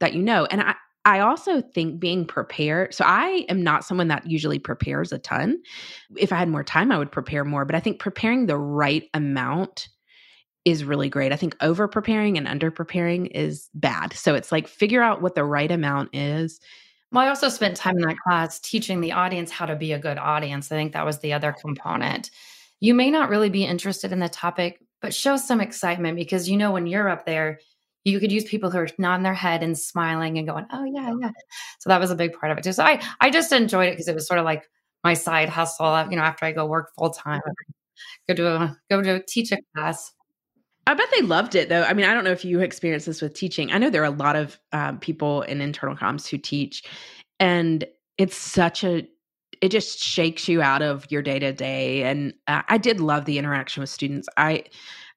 that 0.00 0.14
you 0.14 0.22
know 0.22 0.46
and 0.46 0.60
i 0.60 0.74
I 1.06 1.20
also 1.20 1.60
think 1.60 2.00
being 2.00 2.26
prepared. 2.26 2.92
So 2.92 3.04
I 3.06 3.46
am 3.48 3.62
not 3.62 3.84
someone 3.84 4.08
that 4.08 4.26
usually 4.26 4.58
prepares 4.58 5.12
a 5.12 5.20
ton. 5.20 5.56
If 6.16 6.32
I 6.32 6.36
had 6.36 6.48
more 6.48 6.64
time, 6.64 6.90
I 6.90 6.98
would 6.98 7.12
prepare 7.12 7.44
more, 7.44 7.64
but 7.64 7.76
I 7.76 7.80
think 7.80 8.00
preparing 8.00 8.46
the 8.46 8.58
right 8.58 9.04
amount 9.14 9.88
is 10.64 10.82
really 10.82 11.08
great. 11.08 11.32
I 11.32 11.36
think 11.36 11.56
over 11.60 11.86
preparing 11.86 12.36
and 12.36 12.48
under 12.48 12.72
preparing 12.72 13.26
is 13.26 13.70
bad. 13.72 14.14
So 14.14 14.34
it's 14.34 14.50
like 14.50 14.66
figure 14.66 15.00
out 15.00 15.22
what 15.22 15.36
the 15.36 15.44
right 15.44 15.70
amount 15.70 16.10
is 16.12 16.60
well, 17.12 17.24
I 17.24 17.28
also 17.28 17.48
spent 17.48 17.76
time 17.76 17.96
in 17.96 18.02
that 18.02 18.18
class 18.18 18.58
teaching 18.60 19.00
the 19.00 19.12
audience 19.12 19.50
how 19.50 19.66
to 19.66 19.76
be 19.76 19.92
a 19.92 19.98
good 19.98 20.18
audience. 20.18 20.70
I 20.72 20.76
think 20.76 20.92
that 20.92 21.06
was 21.06 21.20
the 21.20 21.32
other 21.32 21.52
component. 21.52 22.30
You 22.80 22.94
may 22.94 23.10
not 23.10 23.30
really 23.30 23.48
be 23.50 23.64
interested 23.64 24.12
in 24.12 24.18
the 24.18 24.28
topic, 24.28 24.80
but 25.00 25.14
show 25.14 25.36
some 25.36 25.60
excitement 25.60 26.16
because 26.16 26.48
you 26.48 26.56
know 26.56 26.72
when 26.72 26.86
you're 26.86 27.08
up 27.08 27.24
there, 27.26 27.60
you 28.04 28.20
could 28.20 28.32
use 28.32 28.44
people 28.44 28.70
who 28.70 28.78
are 28.78 28.88
nodding 28.98 29.22
their 29.24 29.34
head 29.34 29.62
and 29.62 29.78
smiling 29.78 30.38
and 30.38 30.46
going, 30.48 30.66
"Oh 30.72 30.84
yeah, 30.84 31.12
yeah." 31.20 31.30
So 31.80 31.88
that 31.90 32.00
was 32.00 32.10
a 32.10 32.14
big 32.16 32.32
part 32.38 32.52
of 32.52 32.58
it 32.58 32.64
too. 32.64 32.72
So 32.72 32.84
I 32.84 33.00
I 33.20 33.30
just 33.30 33.52
enjoyed 33.52 33.88
it 33.88 33.92
because 33.92 34.08
it 34.08 34.14
was 34.14 34.26
sort 34.26 34.38
of 34.40 34.44
like 34.44 34.64
my 35.04 35.14
side 35.14 35.48
hustle. 35.48 36.08
You 36.10 36.16
know, 36.16 36.22
after 36.22 36.44
I 36.46 36.52
go 36.52 36.66
work 36.66 36.90
full 36.98 37.10
time, 37.10 37.40
go 38.28 38.34
to 38.34 38.48
a, 38.56 38.78
go 38.90 39.02
to 39.02 39.22
teach 39.28 39.52
a 39.52 39.58
class. 39.74 40.12
I 40.86 40.94
bet 40.94 41.08
they 41.14 41.22
loved 41.22 41.54
it 41.54 41.68
though. 41.68 41.82
I 41.82 41.92
mean, 41.94 42.06
I 42.06 42.14
don't 42.14 42.24
know 42.24 42.30
if 42.30 42.44
you 42.44 42.60
experienced 42.60 43.06
this 43.06 43.20
with 43.20 43.34
teaching. 43.34 43.72
I 43.72 43.78
know 43.78 43.90
there 43.90 44.02
are 44.02 44.04
a 44.04 44.10
lot 44.10 44.36
of 44.36 44.58
um, 44.72 44.98
people 45.00 45.42
in 45.42 45.60
internal 45.60 45.96
comms 45.96 46.28
who 46.28 46.38
teach, 46.38 46.84
and 47.40 47.84
it's 48.18 48.36
such 48.36 48.84
a 48.84 49.06
it 49.62 49.70
just 49.70 49.98
shakes 49.98 50.48
you 50.48 50.60
out 50.60 50.82
of 50.82 51.10
your 51.10 51.22
day 51.22 51.38
to 51.38 51.52
day. 51.52 52.02
And 52.02 52.34
uh, 52.46 52.62
I 52.68 52.78
did 52.78 53.00
love 53.00 53.24
the 53.24 53.38
interaction 53.38 53.80
with 53.80 53.90
students. 53.90 54.28
I 54.36 54.64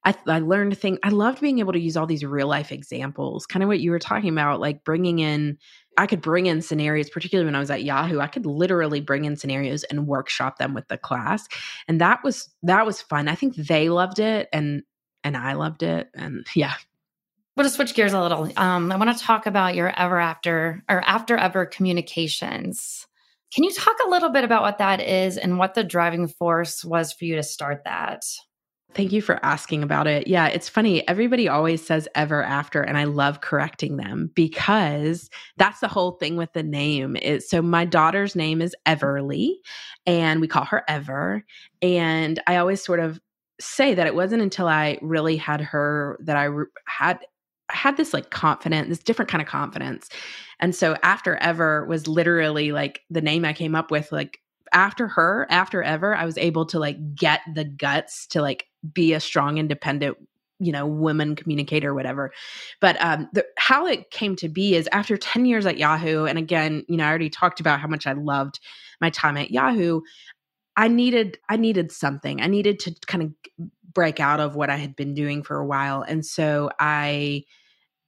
I, 0.05 0.15
I 0.27 0.39
learned 0.39 0.77
things. 0.77 0.97
I 1.03 1.09
loved 1.09 1.41
being 1.41 1.59
able 1.59 1.73
to 1.73 1.79
use 1.79 1.97
all 1.97 2.05
these 2.05 2.23
real 2.23 2.47
life 2.47 2.71
examples, 2.71 3.45
kind 3.45 3.63
of 3.63 3.67
what 3.67 3.81
you 3.81 3.91
were 3.91 3.99
talking 3.99 4.29
about, 4.29 4.61
like 4.61 4.83
bringing 4.85 5.19
in, 5.19 5.57
I 5.97 6.07
could 6.07 6.21
bring 6.21 6.45
in 6.45 6.61
scenarios, 6.61 7.09
particularly 7.09 7.45
when 7.45 7.55
I 7.55 7.59
was 7.59 7.69
at 7.69 7.83
Yahoo. 7.83 8.19
I 8.19 8.27
could 8.27 8.45
literally 8.45 9.01
bring 9.01 9.25
in 9.25 9.35
scenarios 9.35 9.83
and 9.85 10.07
workshop 10.07 10.57
them 10.57 10.73
with 10.73 10.87
the 10.87 10.97
class. 10.97 11.47
And 11.89 11.99
that 11.99 12.23
was, 12.23 12.49
that 12.63 12.85
was 12.85 13.01
fun. 13.01 13.27
I 13.27 13.35
think 13.35 13.55
they 13.55 13.89
loved 13.89 14.19
it 14.19 14.47
and, 14.53 14.83
and 15.23 15.37
I 15.37 15.53
loved 15.53 15.83
it. 15.83 16.09
And 16.13 16.45
yeah. 16.55 16.75
We'll 17.55 17.65
just 17.65 17.75
switch 17.75 17.93
gears 17.93 18.13
a 18.13 18.21
little. 18.21 18.49
Um, 18.55 18.91
I 18.91 18.95
want 18.95 19.17
to 19.17 19.23
talk 19.23 19.45
about 19.45 19.75
your 19.75 19.89
ever 19.99 20.19
after 20.19 20.81
or 20.89 21.01
after 21.01 21.35
ever 21.35 21.65
communications. 21.65 23.05
Can 23.53 23.63
you 23.63 23.73
talk 23.73 23.97
a 24.05 24.09
little 24.09 24.29
bit 24.29 24.43
about 24.43 24.61
what 24.61 24.77
that 24.77 25.01
is 25.01 25.37
and 25.37 25.57
what 25.57 25.73
the 25.73 25.83
driving 25.83 26.27
force 26.27 26.85
was 26.85 27.11
for 27.11 27.25
you 27.25 27.35
to 27.35 27.43
start 27.43 27.83
that? 27.85 28.23
Thank 28.93 29.11
you 29.11 29.21
for 29.21 29.43
asking 29.45 29.83
about 29.83 30.07
it. 30.07 30.27
Yeah, 30.27 30.47
it's 30.47 30.67
funny. 30.67 31.07
Everybody 31.07 31.47
always 31.47 31.85
says 31.85 32.07
ever 32.15 32.41
after, 32.41 32.81
and 32.81 32.97
I 32.97 33.03
love 33.03 33.41
correcting 33.41 33.97
them 33.97 34.31
because 34.33 35.29
that's 35.57 35.79
the 35.79 35.87
whole 35.87 36.13
thing 36.13 36.37
with 36.37 36.53
the 36.53 36.63
name. 36.63 37.15
Is 37.15 37.47
so 37.47 37.61
my 37.61 37.85
daughter's 37.85 38.35
name 38.35 38.63
is 38.63 38.75
Everly, 38.87 39.55
and 40.07 40.41
we 40.41 40.47
call 40.47 40.65
her 40.65 40.83
Ever. 40.87 41.45
And 41.83 42.41
I 42.47 42.57
always 42.57 42.83
sort 42.83 42.99
of 42.99 43.19
say 43.59 43.93
that 43.93 44.07
it 44.07 44.15
wasn't 44.15 44.41
until 44.41 44.67
I 44.67 44.97
really 45.01 45.37
had 45.37 45.61
her 45.61 46.17
that 46.21 46.37
I 46.37 46.49
had 46.87 47.19
had 47.71 47.97
this 47.97 48.13
like 48.13 48.31
confidence, 48.31 48.89
this 48.89 48.99
different 48.99 49.29
kind 49.29 49.41
of 49.41 49.47
confidence. 49.47 50.09
And 50.59 50.75
so 50.75 50.95
after 51.03 51.35
ever 51.37 51.85
was 51.85 52.07
literally 52.07 52.71
like 52.71 53.01
the 53.09 53.21
name 53.21 53.45
I 53.45 53.53
came 53.53 53.75
up 53.75 53.91
with, 53.91 54.11
like 54.11 54.39
after 54.73 55.07
her, 55.07 55.47
after 55.49 55.83
ever, 55.83 56.15
I 56.15 56.25
was 56.25 56.37
able 56.37 56.65
to 56.67 56.79
like 56.79 57.15
get 57.15 57.41
the 57.53 57.65
guts 57.65 58.27
to 58.27 58.41
like 58.41 58.65
be 58.93 59.13
a 59.13 59.19
strong, 59.19 59.57
independent 59.57 60.17
you 60.61 60.73
know 60.73 60.85
woman 60.85 61.35
communicator 61.37 61.93
whatever 61.93 62.33
but 62.81 63.01
um 63.01 63.29
the, 63.31 63.45
how 63.57 63.87
it 63.87 64.11
came 64.11 64.35
to 64.35 64.49
be 64.49 64.75
is 64.75 64.89
after 64.91 65.15
10 65.15 65.45
years 65.45 65.65
at 65.65 65.77
yahoo 65.77 66.25
and 66.25 66.37
again 66.37 66.83
you 66.89 66.97
know 66.97 67.05
i 67.05 67.07
already 67.07 67.29
talked 67.29 67.61
about 67.61 67.79
how 67.79 67.87
much 67.87 68.05
i 68.05 68.11
loved 68.11 68.59
my 68.99 69.09
time 69.09 69.37
at 69.37 69.51
yahoo 69.51 70.01
i 70.79 70.87
needed 70.87 71.37
i 71.49 71.55
needed 71.55 71.91
something 71.91 72.41
i 72.41 72.47
needed 72.47 72.79
to 72.79 72.95
kind 73.05 73.23
of 73.23 73.69
break 73.93 74.19
out 74.19 74.39
of 74.39 74.55
what 74.55 74.69
i 74.69 74.77
had 74.77 74.95
been 74.95 75.13
doing 75.13 75.43
for 75.43 75.57
a 75.57 75.65
while 75.65 76.01
and 76.01 76.25
so 76.25 76.69
i 76.79 77.43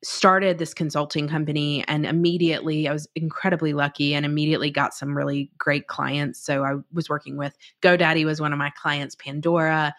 started 0.03 0.57
this 0.57 0.73
consulting 0.73 1.27
company 1.27 1.83
and 1.87 2.05
immediately 2.05 2.87
I 2.87 2.93
was 2.93 3.07
incredibly 3.15 3.73
lucky 3.73 4.15
and 4.15 4.25
immediately 4.25 4.71
got 4.71 4.93
some 4.93 5.15
really 5.15 5.51
great 5.57 5.87
clients. 5.87 6.43
So 6.43 6.63
I 6.63 6.75
was 6.91 7.07
working 7.07 7.37
with 7.37 7.55
GoDaddy 7.83 8.25
was 8.25 8.41
one 8.41 8.51
of 8.51 8.57
my 8.57 8.71
clients, 8.71 9.15
Pandora. 9.15 9.93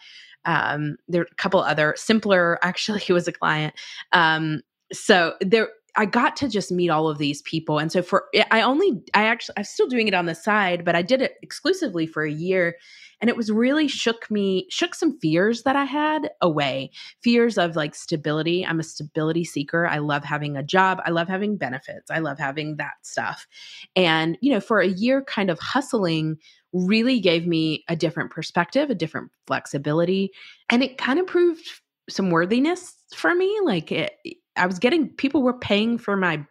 Um, 0.44 0.96
there 1.06 1.22
are 1.22 1.28
a 1.30 1.34
couple 1.36 1.60
other 1.60 1.94
simpplr 1.96 2.56
actually 2.62 3.04
was 3.10 3.28
a 3.28 3.32
client. 3.32 3.74
Um, 4.10 4.62
so 4.92 5.34
there 5.40 5.68
I 5.94 6.06
got 6.06 6.36
to 6.36 6.48
just 6.48 6.72
meet 6.72 6.88
all 6.88 7.08
of 7.08 7.18
these 7.18 7.42
people. 7.42 7.78
And 7.78 7.92
so 7.92 8.02
for 8.02 8.24
eh, 8.34 8.44
I 8.50 8.62
only 8.62 9.02
I 9.14 9.24
actually 9.24 9.54
I'm 9.58 9.64
still 9.64 9.88
doing 9.88 10.08
it 10.08 10.14
on 10.14 10.26
the 10.26 10.34
side, 10.34 10.84
but 10.84 10.94
I 10.94 11.02
did 11.02 11.20
it 11.20 11.34
exclusively 11.42 12.06
for 12.06 12.24
a 12.24 12.30
year 12.32 12.76
and 13.20 13.28
it 13.28 13.36
was 13.36 13.52
really 13.52 13.88
shook 13.88 14.30
me 14.30 14.66
shook 14.68 14.94
some 14.94 15.18
fears 15.20 15.62
that 15.62 15.76
I 15.76 15.84
had 15.84 16.30
away. 16.40 16.90
Fears 17.22 17.56
of 17.56 17.76
like 17.76 17.94
stability. 17.94 18.66
I'm 18.66 18.80
a 18.80 18.84
stability 18.84 19.44
seeker. 19.44 19.86
I 19.86 19.98
love 19.98 20.24
having 20.24 20.56
a 20.56 20.62
job. 20.62 21.00
I 21.04 21.10
love 21.10 21.28
having 21.28 21.56
benefits. 21.56 22.10
I 22.10 22.18
love 22.18 22.38
having 22.38 22.76
that 22.76 22.94
stuff. 23.02 23.46
And 23.94 24.36
you 24.40 24.52
know, 24.52 24.60
for 24.60 24.80
a 24.80 24.88
year 24.88 25.22
kind 25.22 25.50
of 25.50 25.58
hustling 25.60 26.38
really 26.72 27.20
gave 27.20 27.46
me 27.46 27.84
a 27.88 27.94
different 27.94 28.30
perspective, 28.30 28.88
a 28.88 28.94
different 28.94 29.30
flexibility, 29.46 30.30
and 30.70 30.82
it 30.82 30.96
kind 30.96 31.20
of 31.20 31.26
proved 31.26 31.68
some 32.08 32.30
worthiness 32.30 32.96
for 33.14 33.34
me 33.34 33.60
like 33.62 33.92
it 33.92 34.14
I 34.56 34.66
was 34.66 34.78
getting 34.78 35.08
people 35.08 35.42
were 35.42 35.58
paying 35.58 35.98
for 35.98 36.16
my 36.16 36.44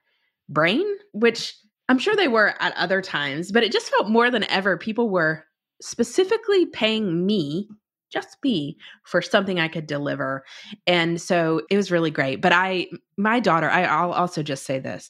brain, 0.49 0.85
which 1.13 1.55
I'm 1.89 1.99
sure 1.99 2.15
they 2.15 2.27
were 2.27 2.55
at 2.59 2.75
other 2.77 3.01
times, 3.01 3.51
but 3.51 3.63
it 3.63 3.71
just 3.71 3.89
felt 3.89 4.09
more 4.09 4.31
than 4.31 4.49
ever 4.49 4.77
people 4.77 5.09
were 5.09 5.45
specifically 5.81 6.65
paying 6.67 7.25
me 7.25 7.67
just 8.11 8.37
me 8.43 8.77
for 9.05 9.21
something 9.21 9.59
I 9.59 9.67
could 9.67 9.87
deliver. 9.87 10.43
And 10.85 11.19
so 11.19 11.61
it 11.69 11.77
was 11.77 11.91
really 11.91 12.11
great. 12.11 12.41
But 12.41 12.51
I 12.51 12.87
my 13.17 13.39
daughter, 13.39 13.69
I'll 13.69 14.11
also 14.11 14.43
just 14.43 14.65
say 14.65 14.79
this. 14.79 15.09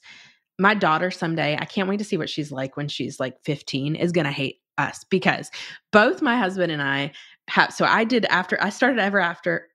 My 0.59 0.75
daughter 0.75 1.09
someday, 1.09 1.57
I 1.59 1.65
can't 1.65 1.89
wait 1.89 1.97
to 1.97 2.03
see 2.03 2.17
what 2.17 2.29
she's 2.29 2.51
like 2.51 2.77
when 2.77 2.87
she's 2.87 3.19
like 3.19 3.43
15, 3.43 3.95
is 3.95 4.11
gonna 4.11 4.31
hate 4.31 4.57
us 4.77 5.03
because 5.05 5.49
both 5.91 6.21
my 6.21 6.37
husband 6.37 6.71
and 6.71 6.81
I 6.81 7.11
have 7.47 7.73
so 7.73 7.85
I 7.85 8.03
did 8.03 8.25
after 8.25 8.61
I 8.61 8.69
started 8.69 8.99
ever 8.99 9.19
after 9.19 9.67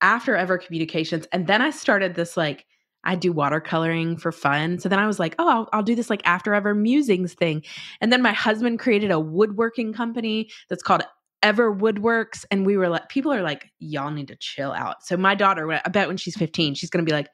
after 0.00 0.36
ever 0.36 0.58
communications 0.58 1.26
and 1.32 1.46
then 1.46 1.62
i 1.62 1.70
started 1.70 2.14
this 2.14 2.36
like 2.36 2.66
i 3.04 3.14
do 3.14 3.32
watercoloring 3.32 4.20
for 4.20 4.32
fun 4.32 4.78
so 4.78 4.88
then 4.88 4.98
i 4.98 5.06
was 5.06 5.18
like 5.18 5.34
oh 5.38 5.48
I'll, 5.48 5.68
I'll, 5.72 5.82
do 5.82 5.94
this 5.94 6.10
like 6.10 6.22
after 6.24 6.54
ever 6.54 6.74
musings 6.74 7.34
thing. 7.34 7.62
And 8.00 8.12
then 8.12 8.22
my 8.22 8.32
husband 8.32 8.78
created 8.78 9.10
a 9.10 9.20
woodworking 9.20 9.92
company 9.92 10.50
that's 10.68 10.82
called 10.82 11.02
ever 11.42 11.74
woodworks 11.74 12.44
and 12.50 12.64
we 12.64 12.76
were 12.76 12.88
like 12.88 13.08
people 13.08 13.32
are 13.32 13.42
like 13.42 13.70
y'all 13.78 14.10
need 14.10 14.28
to 14.28 14.36
chill 14.36 14.72
out. 14.72 15.04
So 15.04 15.16
my 15.16 15.34
daughter 15.34 15.70
i 15.72 15.88
bet 15.88 16.08
when 16.08 16.16
she's 16.16 16.36
15 16.36 16.74
she's 16.74 16.90
gonna 16.90 17.04
be 17.04 17.12
like 17.12 17.28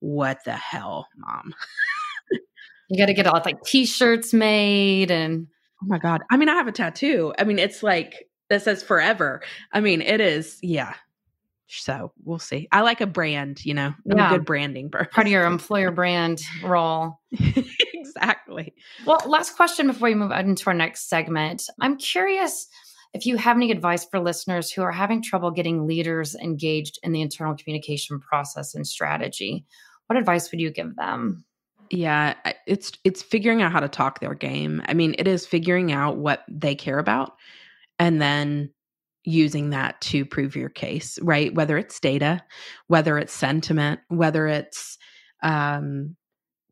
what 0.00 0.38
the 0.44 0.52
hell 0.52 1.06
mom? 1.16 1.54
You 2.90 2.98
gotta 2.98 3.14
get 3.14 3.26
all 3.26 3.40
like 3.44 3.62
t-shirts 3.62 4.34
made 4.34 5.10
and 5.10 5.46
oh 5.82 5.86
my 5.86 5.98
god. 5.98 6.22
I 6.30 6.36
mean 6.36 6.48
i 6.48 6.54
have 6.54 6.68
a 6.68 6.72
tattoo. 6.72 7.32
I 7.38 7.44
mean 7.44 7.58
it's 7.58 7.82
like 7.82 8.28
that 8.50 8.62
says 8.62 8.82
forever. 8.82 9.42
I 9.72 9.80
mean 9.80 10.02
it 10.02 10.20
is 10.20 10.58
yeah 10.62 10.94
so 11.66 12.12
we'll 12.24 12.38
see. 12.38 12.68
I 12.72 12.82
like 12.82 13.00
a 13.00 13.06
brand, 13.06 13.64
you 13.64 13.74
know, 13.74 13.94
I'm 14.10 14.18
yeah. 14.18 14.28
a 14.28 14.38
good 14.38 14.44
branding 14.44 14.90
person. 14.90 15.10
Part 15.12 15.26
of 15.26 15.32
your 15.32 15.46
employer 15.46 15.90
brand 15.90 16.42
role. 16.62 17.20
exactly. 17.32 18.74
Well, 19.06 19.20
last 19.26 19.56
question 19.56 19.86
before 19.86 20.08
we 20.08 20.14
move 20.14 20.32
on 20.32 20.50
into 20.50 20.66
our 20.66 20.74
next 20.74 21.08
segment. 21.08 21.62
I'm 21.80 21.96
curious 21.96 22.66
if 23.14 23.26
you 23.26 23.36
have 23.36 23.56
any 23.56 23.70
advice 23.70 24.04
for 24.04 24.20
listeners 24.20 24.70
who 24.70 24.82
are 24.82 24.92
having 24.92 25.22
trouble 25.22 25.50
getting 25.50 25.86
leaders 25.86 26.34
engaged 26.34 26.98
in 27.02 27.12
the 27.12 27.22
internal 27.22 27.56
communication 27.56 28.20
process 28.20 28.74
and 28.74 28.86
strategy. 28.86 29.64
What 30.06 30.18
advice 30.18 30.50
would 30.50 30.60
you 30.60 30.70
give 30.70 30.96
them? 30.96 31.44
Yeah, 31.90 32.34
it's 32.66 32.92
it's 33.04 33.22
figuring 33.22 33.60
out 33.60 33.70
how 33.70 33.80
to 33.80 33.88
talk 33.88 34.20
their 34.20 34.34
game. 34.34 34.82
I 34.86 34.94
mean, 34.94 35.14
it 35.18 35.28
is 35.28 35.46
figuring 35.46 35.92
out 35.92 36.16
what 36.16 36.42
they 36.48 36.74
care 36.74 36.98
about 36.98 37.34
and 37.98 38.20
then 38.20 38.70
using 39.24 39.70
that 39.70 40.00
to 40.00 40.24
prove 40.24 40.56
your 40.56 40.68
case, 40.68 41.18
right? 41.22 41.54
Whether 41.54 41.78
it's 41.78 42.00
data, 42.00 42.42
whether 42.88 43.18
it's 43.18 43.32
sentiment, 43.32 44.00
whether 44.08 44.46
it's 44.46 44.98
um, 45.42 46.16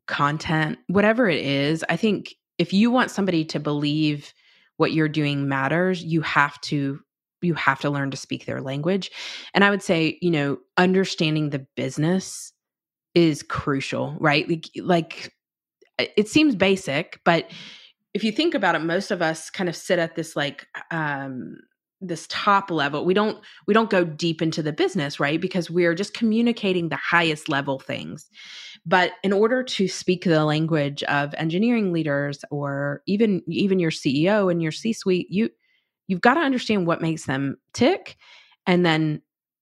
content, 0.07 0.79
whatever 0.87 1.29
it 1.29 1.43
is, 1.45 1.85
I 1.89 1.95
think 1.95 2.33
if 2.57 2.73
you 2.73 2.91
want 2.91 3.11
somebody 3.11 3.45
to 3.45 3.59
believe 3.59 4.33
what 4.77 4.91
you're 4.91 5.07
doing 5.09 5.47
matters, 5.47 6.03
you 6.03 6.21
have 6.21 6.59
to 6.61 6.99
you 7.43 7.55
have 7.55 7.79
to 7.79 7.89
learn 7.89 8.11
to 8.11 8.17
speak 8.17 8.45
their 8.45 8.61
language. 8.61 9.09
And 9.55 9.63
I 9.63 9.71
would 9.71 9.81
say, 9.81 10.19
you 10.21 10.29
know, 10.29 10.59
understanding 10.77 11.49
the 11.49 11.65
business 11.75 12.53
is 13.15 13.41
crucial, 13.41 14.15
right? 14.19 14.47
Like, 14.47 14.69
like 14.77 15.33
it 15.97 16.29
seems 16.29 16.55
basic, 16.55 17.19
but 17.25 17.49
if 18.13 18.23
you 18.23 18.31
think 18.31 18.53
about 18.53 18.75
it, 18.75 18.79
most 18.79 19.09
of 19.09 19.21
us 19.21 19.49
kind 19.49 19.69
of 19.69 19.75
sit 19.75 19.97
at 19.97 20.15
this 20.15 20.35
like 20.35 20.67
um 20.91 21.57
this 22.01 22.25
top 22.29 22.71
level 22.71 23.05
we 23.05 23.13
don't 23.13 23.39
we 23.67 23.73
don't 23.73 23.91
go 23.91 24.03
deep 24.03 24.41
into 24.41 24.63
the 24.63 24.73
business 24.73 25.19
right? 25.19 25.39
Because 25.39 25.69
we're 25.69 25.93
just 25.93 26.13
communicating 26.13 26.89
the 26.89 26.95
highest 26.97 27.47
level 27.47 27.79
things. 27.79 28.29
But 28.85 29.13
in 29.23 29.31
order 29.31 29.61
to 29.63 29.87
speak 29.87 30.23
the 30.23 30.43
language 30.43 31.03
of 31.03 31.33
engineering 31.35 31.93
leaders 31.93 32.43
or 32.49 33.03
even 33.05 33.41
even 33.47 33.79
your 33.79 33.91
ceo 33.91 34.51
and 34.51 34.61
your 34.61 34.71
c 34.71 34.93
suite 34.93 35.27
you 35.29 35.49
you've 36.07 36.21
got 36.21 36.33
to 36.33 36.41
understand 36.41 36.87
what 36.87 37.01
makes 37.01 37.25
them 37.25 37.57
tick 37.73 38.17
and 38.65 38.85
then 38.85 39.21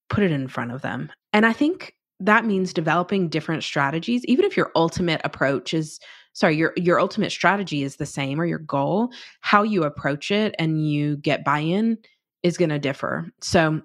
put 0.10 0.23
it 0.23 0.32
in 0.32 0.47
front 0.47 0.71
of 0.71 0.82
them. 0.82 1.12
And 1.34 1.45
i 1.45 1.54
think 1.54 1.93
that 2.21 2.45
means 2.45 2.73
developing 2.73 3.30
different 3.30 3.63
strategies. 3.63 4.25
Even 4.25 4.43
if 4.43 4.58
your 4.58 4.71
ultimate 4.75 5.21
approach 5.23 5.73
is 5.73 5.99
sorry 6.34 6.56
your 6.56 6.73
your 6.75 6.99
ultimate 6.99 7.32
strategy 7.32 7.84
is 7.84 7.95
the 7.95 8.06
same 8.06 8.39
or 8.39 8.45
your 8.45 8.60
goal 8.60 9.10
how 9.41 9.63
you 9.63 9.84
approach 9.84 10.32
it 10.32 10.56
and 10.60 10.88
you 10.88 11.17
get 11.17 11.43
buy-in 11.43 11.97
is 12.43 12.58
going 12.58 12.69
to 12.69 12.80
differ. 12.80 13.30
So 13.41 13.82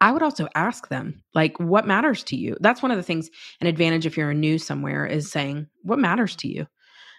I 0.00 0.12
would 0.12 0.22
also 0.22 0.48
ask 0.54 0.88
them, 0.88 1.22
like, 1.34 1.58
what 1.58 1.86
matters 1.86 2.22
to 2.24 2.36
you? 2.36 2.56
That's 2.60 2.82
one 2.82 2.90
of 2.90 2.96
the 2.96 3.02
things, 3.02 3.30
an 3.60 3.66
advantage 3.66 4.06
if 4.06 4.16
you're 4.16 4.34
new 4.34 4.58
somewhere 4.58 5.06
is 5.06 5.30
saying, 5.30 5.66
what 5.82 5.98
matters 5.98 6.36
to 6.36 6.48
you? 6.48 6.66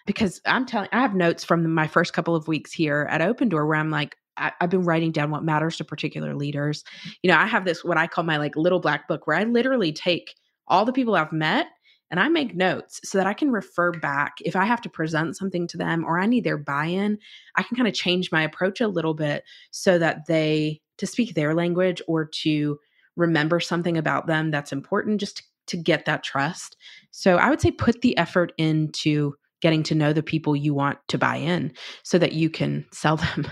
Because 0.05 0.39
I'm 0.45 0.65
telling, 0.65 0.89
I 0.91 1.01
have 1.01 1.15
notes 1.15 1.43
from 1.43 1.73
my 1.73 1.87
first 1.87 2.13
couple 2.13 2.35
of 2.35 2.47
weeks 2.47 2.71
here 2.71 3.07
at 3.09 3.21
Opendoor 3.21 3.67
where 3.67 3.75
I'm 3.75 3.89
like, 3.89 4.15
I, 4.37 4.51
have 4.61 4.69
been 4.69 4.83
writing 4.83 5.11
down 5.11 5.31
what 5.31 5.43
matters 5.43 5.77
to 5.77 5.85
particular 5.85 6.35
leaders. 6.35 6.83
You 7.23 7.31
know, 7.31 7.37
I 7.37 7.47
have 7.47 7.65
this, 7.65 7.83
what 7.83 7.97
I 7.97 8.05
call 8.05 8.23
my 8.23 8.37
like 8.37 8.55
little 8.55 8.79
black 8.79 9.07
book 9.07 9.25
where 9.25 9.37
I 9.37 9.45
literally 9.45 9.93
take 9.93 10.35
all 10.67 10.85
the 10.85 10.93
people 10.93 11.15
I've 11.15 11.31
met 11.31 11.67
and 12.11 12.19
I 12.19 12.27
make 12.27 12.55
notes 12.55 13.01
so 13.03 13.17
that 13.17 13.27
I 13.27 13.33
can 13.33 13.51
refer 13.51 13.91
back 13.91 14.35
if 14.41 14.55
I 14.55 14.65
have 14.65 14.81
to 14.81 14.89
present 14.89 15.37
something 15.37 15.67
to 15.67 15.77
them 15.77 16.05
or 16.05 16.19
I 16.19 16.25
need 16.25 16.43
their 16.43 16.57
buy-in, 16.57 17.17
I 17.55 17.63
can 17.63 17.75
kind 17.75 17.87
of 17.87 17.93
change 17.93 18.31
my 18.31 18.43
approach 18.43 18.81
a 18.81 18.87
little 18.87 19.13
bit 19.13 19.43
so 19.71 19.97
that 19.97 20.27
they 20.27 20.81
to 20.97 21.07
speak 21.07 21.33
their 21.33 21.53
language 21.53 22.01
or 22.07 22.25
to 22.25 22.79
remember 23.15 23.59
something 23.59 23.97
about 23.97 24.27
them 24.27 24.51
that's 24.51 24.71
important 24.71 25.19
just 25.19 25.37
to, 25.37 25.43
to 25.67 25.77
get 25.77 26.05
that 26.05 26.23
trust. 26.23 26.77
So 27.11 27.37
I 27.37 27.49
would 27.49 27.61
say 27.61 27.71
put 27.71 28.01
the 28.01 28.17
effort 28.17 28.53
into 28.57 29.35
getting 29.61 29.83
to 29.83 29.95
know 29.95 30.13
the 30.13 30.23
people 30.23 30.55
you 30.55 30.73
want 30.73 30.99
to 31.07 31.17
buy 31.17 31.37
in 31.37 31.73
so 32.03 32.19
that 32.19 32.33
you 32.33 32.49
can 32.49 32.85
sell 32.91 33.17
them. 33.17 33.47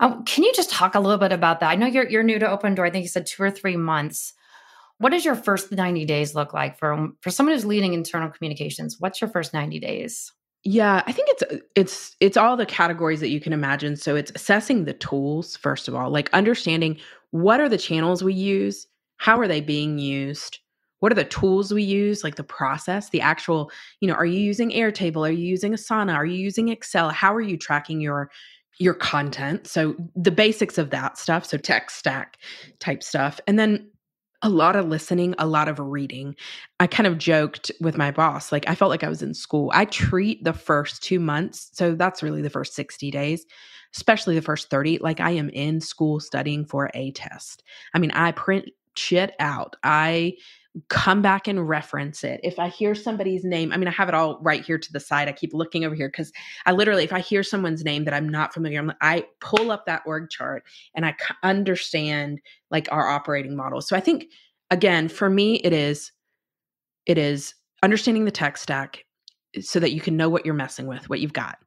Um, 0.00 0.24
can 0.24 0.44
you 0.44 0.52
just 0.54 0.70
talk 0.70 0.94
a 0.94 1.00
little 1.00 1.18
bit 1.18 1.32
about 1.32 1.60
that? 1.60 1.70
I 1.70 1.76
know 1.76 1.86
you're 1.86 2.08
you're 2.08 2.22
new 2.22 2.38
to 2.38 2.46
Opendoor. 2.46 2.86
I 2.86 2.90
think 2.90 3.02
you 3.02 3.08
said 3.08 3.26
two 3.26 3.42
or 3.42 3.50
three 3.50 3.76
months. 3.76 4.32
What 5.00 5.12
does 5.12 5.24
your 5.24 5.34
first 5.34 5.72
90 5.72 6.04
days 6.04 6.34
look 6.34 6.52
like 6.52 6.78
for 6.78 6.92
um, 6.92 7.16
for 7.22 7.30
someone 7.30 7.54
who's 7.54 7.64
leading 7.64 7.94
internal 7.94 8.28
communications? 8.28 8.96
What's 8.98 9.18
your 9.18 9.30
first 9.30 9.54
90 9.54 9.80
days? 9.80 10.30
Yeah, 10.62 11.02
I 11.06 11.12
think 11.12 11.28
it's 11.30 11.62
it's 11.74 12.16
it's 12.20 12.36
all 12.36 12.54
the 12.54 12.66
categories 12.66 13.20
that 13.20 13.30
you 13.30 13.40
can 13.40 13.54
imagine. 13.54 13.96
So 13.96 14.14
it's 14.14 14.30
assessing 14.34 14.84
the 14.84 14.92
tools 14.92 15.56
first 15.56 15.88
of 15.88 15.94
all, 15.94 16.10
like 16.10 16.28
understanding 16.34 16.98
what 17.30 17.60
are 17.60 17.68
the 17.68 17.78
channels 17.78 18.22
we 18.22 18.34
use, 18.34 18.86
how 19.16 19.40
are 19.40 19.48
they 19.48 19.62
being 19.62 19.98
used, 19.98 20.58
what 20.98 21.10
are 21.10 21.14
the 21.14 21.24
tools 21.24 21.72
we 21.72 21.82
use, 21.82 22.22
like 22.22 22.34
the 22.34 22.44
process, 22.44 23.08
the 23.08 23.22
actual, 23.22 23.70
you 24.00 24.08
know, 24.08 24.14
are 24.14 24.26
you 24.26 24.38
using 24.38 24.70
Airtable, 24.70 25.26
are 25.26 25.32
you 25.32 25.46
using 25.46 25.72
Asana, 25.72 26.14
are 26.14 26.26
you 26.26 26.36
using 26.36 26.68
Excel, 26.68 27.08
how 27.08 27.34
are 27.34 27.40
you 27.40 27.56
tracking 27.56 28.02
your 28.02 28.30
your 28.78 28.94
content. 28.94 29.66
So 29.66 29.94
the 30.16 30.30
basics 30.30 30.78
of 30.78 30.90
that 30.90 31.16
stuff, 31.16 31.44
so 31.46 31.56
tech 31.56 31.90
stack 31.90 32.38
type 32.80 33.02
stuff. 33.02 33.40
And 33.46 33.58
then 33.58 33.90
a 34.42 34.48
lot 34.48 34.76
of 34.76 34.88
listening, 34.88 35.34
a 35.38 35.46
lot 35.46 35.68
of 35.68 35.78
reading. 35.78 36.34
I 36.78 36.86
kind 36.86 37.06
of 37.06 37.18
joked 37.18 37.70
with 37.80 37.96
my 37.98 38.10
boss, 38.10 38.52
like 38.52 38.68
I 38.68 38.74
felt 38.74 38.90
like 38.90 39.04
I 39.04 39.08
was 39.08 39.22
in 39.22 39.34
school. 39.34 39.70
I 39.74 39.84
treat 39.84 40.44
the 40.44 40.52
first 40.52 41.02
2 41.02 41.20
months, 41.20 41.70
so 41.72 41.94
that's 41.94 42.22
really 42.22 42.42
the 42.42 42.50
first 42.50 42.74
60 42.74 43.10
days, 43.10 43.44
especially 43.94 44.34
the 44.34 44.42
first 44.42 44.70
30, 44.70 44.98
like 44.98 45.20
I 45.20 45.32
am 45.32 45.50
in 45.50 45.80
school 45.80 46.20
studying 46.20 46.64
for 46.64 46.90
a 46.94 47.12
test. 47.12 47.62
I 47.94 47.98
mean, 47.98 48.12
I 48.12 48.32
print 48.32 48.70
shit 48.96 49.34
out. 49.38 49.76
I 49.84 50.34
come 50.88 51.20
back 51.20 51.48
and 51.48 51.68
reference 51.68 52.22
it. 52.22 52.40
If 52.44 52.58
I 52.58 52.68
hear 52.68 52.94
somebody's 52.94 53.44
name, 53.44 53.72
I 53.72 53.76
mean, 53.76 53.88
I 53.88 53.92
have 53.92 54.08
it 54.08 54.14
all 54.14 54.38
right 54.40 54.64
here 54.64 54.78
to 54.78 54.92
the 54.92 55.00
side. 55.00 55.28
I 55.28 55.32
keep 55.32 55.52
looking 55.52 55.84
over 55.84 55.94
here 55.94 56.08
because 56.08 56.32
I 56.64 56.72
literally, 56.72 57.02
if 57.02 57.12
I 57.12 57.20
hear 57.20 57.42
someone's 57.42 57.84
name 57.84 58.04
that 58.04 58.14
I'm 58.14 58.28
not 58.28 58.54
familiar, 58.54 58.78
I'm, 58.78 58.92
I 59.00 59.26
pull 59.40 59.72
up 59.72 59.86
that 59.86 60.02
org 60.06 60.30
chart 60.30 60.64
and 60.94 61.04
I 61.04 61.14
understand 61.42 62.40
like 62.70 62.88
our 62.92 63.08
operating 63.08 63.56
model. 63.56 63.80
So 63.80 63.96
I 63.96 64.00
think 64.00 64.26
again, 64.70 65.08
for 65.08 65.28
me, 65.28 65.56
it 65.56 65.72
is, 65.72 66.12
it 67.04 67.18
is 67.18 67.54
understanding 67.82 68.24
the 68.24 68.30
tech 68.30 68.56
stack 68.56 69.04
so 69.60 69.80
that 69.80 69.92
you 69.92 70.00
can 70.00 70.16
know 70.16 70.28
what 70.28 70.44
you're 70.44 70.54
messing 70.54 70.86
with, 70.86 71.08
what 71.08 71.20
you've 71.20 71.32
got. 71.32 71.58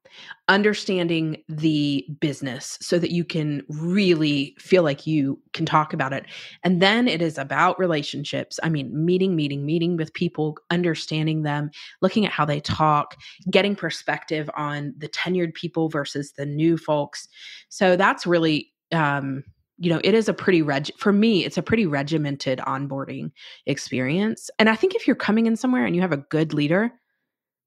Understanding 0.48 1.44
the 1.50 2.06
business 2.20 2.78
so 2.82 3.00
that 3.00 3.12
you 3.12 3.26
can 3.26 3.64
really 3.68 4.56
feel 4.60 4.84
like 4.84 5.08
you 5.08 5.40
can 5.54 5.66
talk 5.66 5.92
about 5.92 6.14
it. 6.14 6.26
And 6.64 6.82
then 6.82 7.08
it 7.08 7.22
is 7.22 7.38
about 7.38 7.80
relationships. 7.80 8.60
I 8.62 8.70
mean, 8.70 9.06
meeting, 9.06 9.36
meeting, 9.36 9.66
meeting 9.66 9.98
with 9.98 10.14
people, 10.14 10.58
understanding 10.70 11.42
them, 11.42 11.72
looking 12.02 12.26
at 12.26 12.32
how 12.32 12.46
they 12.46 12.60
talk, 12.60 13.18
getting 13.50 13.76
perspective 13.76 14.50
on 14.56 14.94
the 14.98 15.10
tenured 15.10 15.56
people 15.56 15.90
versus 15.90 16.34
the 16.34 16.46
new 16.46 16.78
folks. 16.78 17.28
So 17.70 17.96
that's 17.96 18.26
really 18.26 18.72
um 18.92 19.44
you 19.78 19.90
know 19.90 20.00
it 20.04 20.14
is 20.14 20.30
a 20.30 20.34
pretty 20.34 20.62
reg 20.62 20.92
for 20.98 21.12
me 21.12 21.44
it's 21.44 21.58
a 21.58 21.64
pretty 21.64 21.86
regimented 21.86 22.60
onboarding 22.60 23.32
experience 23.66 24.50
and 24.60 24.70
i 24.70 24.76
think 24.76 24.96
if 24.96 25.08
you're 25.08 25.16
coming 25.16 25.46
in 25.46 25.56
somewhere 25.56 25.86
and 25.86 25.96
you 25.96 26.02
have 26.02 26.12
a 26.12 26.18
good 26.18 26.54
leader 26.54 26.92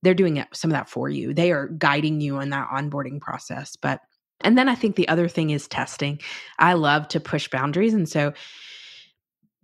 they're 0.03 0.15
doing 0.15 0.45
some 0.53 0.71
of 0.71 0.77
that 0.77 0.89
for 0.89 1.09
you. 1.09 1.35
They 1.35 1.53
are 1.53 1.69
guiding 1.69 2.21
you 2.21 2.41
in 2.41 2.51
that 2.51 2.69
onboarding 2.69 3.21
process. 3.21 3.77
But, 3.77 4.01
and 4.41 4.57
then 4.57 4.69
I 4.69 4.75
think 4.75 4.97
the 4.97 5.09
other 5.09 5.29
thing 5.29 5.51
is 5.51 5.67
testing. 5.69 6.21
I 6.59 6.75
love 6.75 7.09
to 7.09 7.21
push 7.21 7.49
boundaries. 7.49 7.95
And 7.95 8.09
so, 8.09 8.33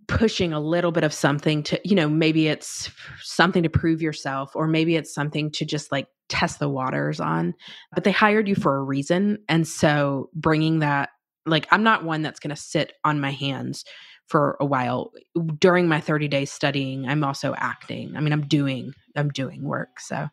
pushing 0.07 0.51
a 0.51 0.59
little 0.59 0.91
bit 0.91 1.05
of 1.05 1.13
something 1.13 1.63
to, 1.63 1.79
you 1.85 1.95
know, 1.95 2.09
maybe 2.09 2.49
it's 2.49 2.91
something 3.21 3.63
to 3.63 3.69
prove 3.69 4.01
yourself, 4.01 4.53
or 4.53 4.67
maybe 4.67 4.97
it's 4.97 5.13
something 5.13 5.49
to 5.51 5.63
just 5.63 5.93
like 5.93 6.07
test 6.27 6.59
the 6.59 6.67
waters 6.67 7.21
on. 7.21 7.53
But 7.93 8.03
they 8.03 8.11
hired 8.11 8.49
you 8.49 8.55
for 8.55 8.75
a 8.75 8.83
reason. 8.83 9.37
And 9.47 9.67
so, 9.67 10.29
bringing 10.33 10.79
that, 10.79 11.09
like, 11.45 11.67
I'm 11.71 11.83
not 11.83 12.03
one 12.03 12.21
that's 12.21 12.39
going 12.39 12.55
to 12.55 12.61
sit 12.61 12.93
on 13.03 13.21
my 13.21 13.31
hands 13.31 13.85
for 14.27 14.57
a 14.59 14.65
while 14.65 15.11
during 15.59 15.87
my 15.87 15.99
30 15.99 16.27
days 16.27 16.51
studying 16.51 17.07
i'm 17.07 17.23
also 17.23 17.53
acting 17.57 18.15
i 18.15 18.19
mean 18.19 18.33
i'm 18.33 18.47
doing 18.47 18.93
i'm 19.15 19.29
doing 19.29 19.63
work 19.63 19.99
so 19.99 20.27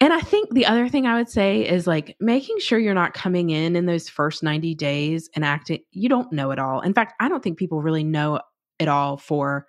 and 0.00 0.12
i 0.12 0.20
think 0.20 0.50
the 0.50 0.66
other 0.66 0.88
thing 0.88 1.06
i 1.06 1.16
would 1.16 1.28
say 1.28 1.66
is 1.66 1.86
like 1.86 2.16
making 2.20 2.58
sure 2.58 2.78
you're 2.78 2.94
not 2.94 3.14
coming 3.14 3.50
in 3.50 3.76
in 3.76 3.86
those 3.86 4.08
first 4.08 4.42
90 4.42 4.74
days 4.74 5.28
and 5.34 5.44
acting 5.44 5.80
you 5.90 6.08
don't 6.08 6.32
know 6.32 6.50
it 6.50 6.58
all 6.58 6.80
in 6.80 6.94
fact 6.94 7.14
i 7.20 7.28
don't 7.28 7.42
think 7.42 7.58
people 7.58 7.82
really 7.82 8.04
know 8.04 8.40
it 8.78 8.88
all 8.88 9.16
for 9.16 9.66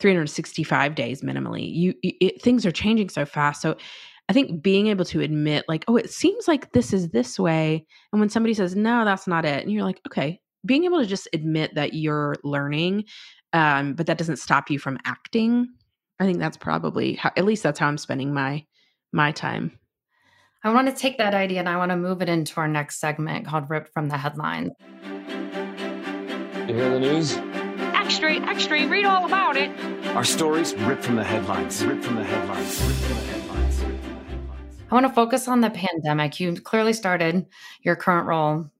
365 0.00 0.94
days 0.94 1.22
minimally 1.22 1.70
you 1.72 1.94
it, 2.02 2.40
things 2.40 2.64
are 2.64 2.72
changing 2.72 3.08
so 3.08 3.26
fast 3.26 3.60
so 3.60 3.76
I 4.30 4.32
think 4.32 4.62
being 4.62 4.86
able 4.86 5.04
to 5.06 5.22
admit, 5.22 5.64
like, 5.66 5.84
oh, 5.88 5.96
it 5.96 6.08
seems 6.08 6.46
like 6.46 6.70
this 6.70 6.92
is 6.92 7.08
this 7.08 7.36
way. 7.36 7.84
And 8.12 8.20
when 8.20 8.28
somebody 8.28 8.54
says, 8.54 8.76
no, 8.76 9.04
that's 9.04 9.26
not 9.26 9.44
it. 9.44 9.64
And 9.64 9.72
you're 9.72 9.82
like, 9.82 10.00
okay, 10.06 10.40
being 10.64 10.84
able 10.84 10.98
to 11.00 11.06
just 11.06 11.28
admit 11.32 11.74
that 11.74 11.94
you're 11.94 12.36
learning, 12.44 13.04
um, 13.52 13.94
but 13.94 14.06
that 14.06 14.18
doesn't 14.18 14.36
stop 14.36 14.70
you 14.70 14.78
from 14.78 14.98
acting. 15.04 15.68
I 16.18 16.24
think 16.24 16.38
that's 16.38 16.56
probably 16.56 17.14
how, 17.14 17.32
at 17.36 17.44
least 17.44 17.62
that's 17.62 17.78
how 17.78 17.88
I'm 17.88 17.98
spending 17.98 18.32
my 18.34 18.64
my 19.12 19.32
time. 19.32 19.78
I 20.62 20.72
want 20.74 20.88
to 20.88 20.94
take 20.94 21.16
that 21.18 21.34
idea 21.34 21.58
and 21.58 21.68
I 21.68 21.78
want 21.78 21.90
to 21.90 21.96
move 21.96 22.20
it 22.20 22.28
into 22.28 22.60
our 22.60 22.68
next 22.68 23.00
segment 23.00 23.46
called 23.46 23.70
"Ripped 23.70 23.92
from 23.92 24.08
the 24.08 24.18
Headlines." 24.18 24.72
You 26.68 26.74
hear 26.74 26.90
the 26.90 27.00
news? 27.00 27.36
Extra, 27.94 28.34
extra, 28.34 28.86
read 28.86 29.04
all 29.04 29.24
about 29.24 29.56
it. 29.56 29.70
Our 30.14 30.24
stories 30.24 30.74
ripped 30.74 31.04
from 31.04 31.16
the 31.16 31.24
headlines. 31.24 31.84
Ripped 31.84 32.04
from 32.04 32.16
the 32.16 32.24
headlines. 32.24 32.80
Ripped 32.82 33.00
from 33.00 33.16
the 33.16 33.22
headlines. 33.22 33.80
I 34.90 34.94
want 34.94 35.06
to 35.06 35.12
focus 35.12 35.48
on 35.48 35.60
the 35.60 35.70
pandemic. 35.70 36.38
You 36.38 36.54
clearly 36.60 36.92
started 36.92 37.46
your 37.82 37.96
current 37.96 38.26
role 38.26 38.70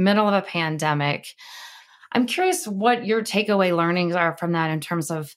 middle 0.00 0.26
of 0.26 0.34
a 0.34 0.42
pandemic. 0.42 1.26
I'm 2.12 2.26
curious 2.26 2.66
what 2.66 3.06
your 3.06 3.22
takeaway 3.22 3.76
learnings 3.76 4.16
are 4.16 4.36
from 4.36 4.52
that 4.52 4.70
in 4.70 4.80
terms 4.80 5.10
of 5.10 5.34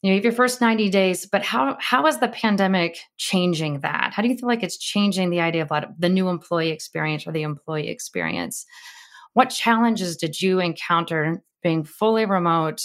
you 0.00 0.12
know, 0.12 0.20
your 0.20 0.32
first 0.32 0.60
90 0.60 0.90
days, 0.90 1.24
but 1.24 1.42
how 1.42 1.78
how 1.80 2.06
is 2.06 2.18
the 2.18 2.28
pandemic 2.28 2.98
changing 3.16 3.80
that? 3.80 4.12
How 4.12 4.20
do 4.20 4.28
you 4.28 4.36
feel 4.36 4.48
like 4.48 4.62
it's 4.62 4.76
changing 4.76 5.30
the 5.30 5.40
idea 5.40 5.62
of 5.62 5.70
the 5.98 6.10
new 6.10 6.28
employee 6.28 6.70
experience 6.70 7.26
or 7.26 7.32
the 7.32 7.40
employee 7.40 7.88
experience? 7.88 8.66
What 9.32 9.46
challenges 9.46 10.18
did 10.18 10.42
you 10.42 10.60
encounter 10.60 11.42
being 11.62 11.84
fully 11.84 12.26
remote, 12.26 12.82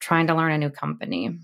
trying 0.00 0.26
to 0.26 0.34
learn 0.34 0.50
a 0.50 0.58
new 0.58 0.70
company? 0.70 1.38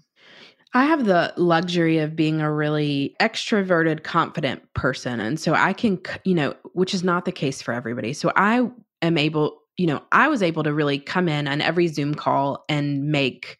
I 0.75 0.87
have 0.87 1.05
the 1.05 1.33
luxury 1.37 1.99
of 1.99 2.17
being 2.17 2.41
a 2.41 2.53
really 2.53 3.15
extroverted, 3.21 4.03
confident 4.03 4.63
person. 4.75 5.21
And 5.21 5.39
so 5.39 5.55
I 5.55 5.73
can, 5.73 6.01
you 6.25 6.35
know, 6.35 6.55
which 6.73 6.95
is 6.95 7.05
not 7.05 7.27
the 7.27 7.33
case 7.33 7.63
for 7.63 7.73
everybody. 7.73 8.13
So 8.13 8.33
I 8.35 8.69
am 9.03 9.19
able, 9.19 9.61
you 9.77 9.87
know, 9.87 10.03
I 10.13 10.29
was 10.29 10.43
able 10.43 10.63
to 10.63 10.73
really 10.73 10.99
come 10.99 11.29
in 11.29 11.49
on 11.49 11.61
every 11.61 11.89
Zoom 11.89 12.15
call 12.15 12.65
and 12.69 13.05
make 13.11 13.59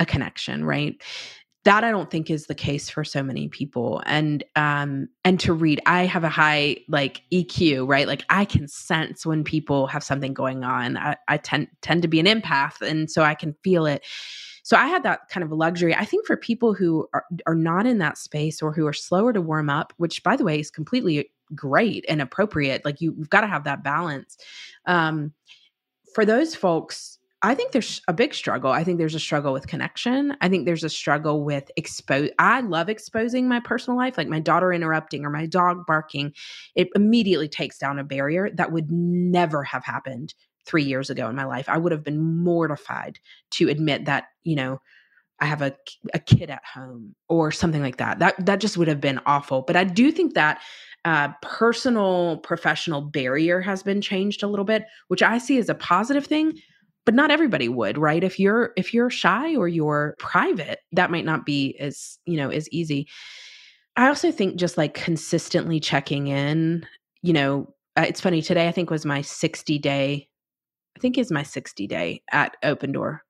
a 0.00 0.06
connection, 0.06 0.64
right? 0.64 1.00
That 1.64 1.84
I 1.84 1.90
don't 1.90 2.10
think 2.10 2.30
is 2.30 2.46
the 2.46 2.54
case 2.54 2.88
for 2.88 3.04
so 3.04 3.22
many 3.22 3.48
people. 3.48 4.02
And 4.06 4.44
um 4.56 5.08
and 5.24 5.38
to 5.40 5.52
read, 5.52 5.80
I 5.86 6.06
have 6.06 6.24
a 6.24 6.28
high 6.28 6.78
like 6.88 7.22
EQ, 7.32 7.86
right? 7.88 8.06
Like 8.06 8.24
I 8.30 8.44
can 8.44 8.68
sense 8.68 9.26
when 9.26 9.44
people 9.44 9.86
have 9.88 10.04
something 10.04 10.32
going 10.32 10.64
on. 10.64 10.96
I, 10.96 11.16
I 11.26 11.36
tend 11.36 11.68
tend 11.82 12.02
to 12.02 12.08
be 12.08 12.20
an 12.20 12.26
empath 12.26 12.80
and 12.80 13.10
so 13.10 13.22
I 13.22 13.34
can 13.34 13.54
feel 13.64 13.86
it. 13.86 14.04
So 14.62 14.76
I 14.76 14.86
had 14.86 15.02
that 15.04 15.28
kind 15.30 15.42
of 15.42 15.50
luxury. 15.50 15.94
I 15.94 16.04
think 16.04 16.26
for 16.26 16.36
people 16.36 16.74
who 16.74 17.08
are, 17.14 17.24
are 17.46 17.54
not 17.54 17.86
in 17.86 17.98
that 17.98 18.18
space 18.18 18.60
or 18.60 18.70
who 18.72 18.86
are 18.86 18.92
slower 18.92 19.32
to 19.32 19.40
warm 19.40 19.70
up, 19.70 19.94
which 19.96 20.22
by 20.22 20.36
the 20.36 20.44
way 20.44 20.60
is 20.60 20.70
completely 20.70 21.30
great 21.54 22.04
and 22.08 22.20
appropriate. 22.20 22.84
Like 22.84 23.00
you, 23.00 23.14
have 23.18 23.30
got 23.30 23.40
to 23.42 23.46
have 23.46 23.64
that 23.64 23.82
balance. 23.82 24.36
Um, 24.86 25.32
for 26.14 26.24
those 26.24 26.54
folks, 26.54 27.18
I 27.40 27.54
think 27.54 27.70
there's 27.70 28.00
a 28.08 28.12
big 28.12 28.34
struggle. 28.34 28.72
I 28.72 28.82
think 28.82 28.98
there's 28.98 29.14
a 29.14 29.20
struggle 29.20 29.52
with 29.52 29.68
connection. 29.68 30.36
I 30.40 30.48
think 30.48 30.66
there's 30.66 30.82
a 30.82 30.88
struggle 30.88 31.44
with 31.44 31.70
expose. 31.76 32.30
I 32.40 32.62
love 32.62 32.88
exposing 32.88 33.48
my 33.48 33.60
personal 33.60 33.96
life, 33.96 34.18
like 34.18 34.26
my 34.26 34.40
daughter 34.40 34.72
interrupting 34.72 35.24
or 35.24 35.30
my 35.30 35.46
dog 35.46 35.86
barking. 35.86 36.32
It 36.74 36.88
immediately 36.96 37.48
takes 37.48 37.78
down 37.78 38.00
a 38.00 38.04
barrier 38.04 38.50
that 38.54 38.72
would 38.72 38.90
never 38.90 39.62
have 39.62 39.84
happened 39.84 40.34
three 40.66 40.82
years 40.82 41.10
ago 41.10 41.28
in 41.28 41.36
my 41.36 41.44
life. 41.44 41.68
I 41.68 41.78
would 41.78 41.92
have 41.92 42.02
been 42.02 42.20
mortified 42.20 43.20
to 43.52 43.68
admit 43.68 44.06
that, 44.06 44.24
you 44.42 44.56
know, 44.56 44.80
I 45.40 45.46
have 45.46 45.62
a, 45.62 45.74
a 46.14 46.18
kid 46.18 46.50
at 46.50 46.64
home 46.64 47.14
or 47.28 47.52
something 47.52 47.82
like 47.82 47.98
that. 47.98 48.18
That 48.18 48.44
that 48.44 48.60
just 48.60 48.76
would 48.76 48.88
have 48.88 49.00
been 49.00 49.20
awful. 49.26 49.62
But 49.62 49.76
I 49.76 49.84
do 49.84 50.10
think 50.10 50.34
that 50.34 50.60
uh, 51.04 51.28
personal 51.42 52.38
professional 52.38 53.00
barrier 53.00 53.60
has 53.60 53.82
been 53.82 54.00
changed 54.00 54.42
a 54.42 54.48
little 54.48 54.64
bit, 54.64 54.84
which 55.08 55.22
I 55.22 55.38
see 55.38 55.58
as 55.58 55.68
a 55.68 55.74
positive 55.74 56.26
thing. 56.26 56.58
But 57.06 57.14
not 57.14 57.30
everybody 57.30 57.68
would, 57.68 57.96
right? 57.96 58.22
If 58.22 58.38
you're 58.38 58.72
if 58.76 58.92
you're 58.92 59.10
shy 59.10 59.56
or 59.56 59.68
you're 59.68 60.14
private, 60.18 60.80
that 60.92 61.10
might 61.10 61.24
not 61.24 61.46
be 61.46 61.76
as 61.78 62.18
you 62.26 62.36
know 62.36 62.50
as 62.50 62.68
easy. 62.70 63.08
I 63.96 64.08
also 64.08 64.30
think 64.30 64.56
just 64.56 64.76
like 64.76 64.94
consistently 64.94 65.80
checking 65.80 66.28
in. 66.28 66.86
You 67.22 67.32
know, 67.32 67.74
uh, 67.96 68.04
it's 68.06 68.20
funny 68.20 68.42
today. 68.42 68.68
I 68.68 68.72
think 68.72 68.90
was 68.90 69.06
my 69.06 69.22
60 69.22 69.78
day. 69.78 70.28
I 70.96 71.00
think 71.00 71.16
is 71.16 71.30
my 71.30 71.42
60 71.42 71.86
day 71.86 72.22
at 72.30 72.56
Opendoor 72.62 73.20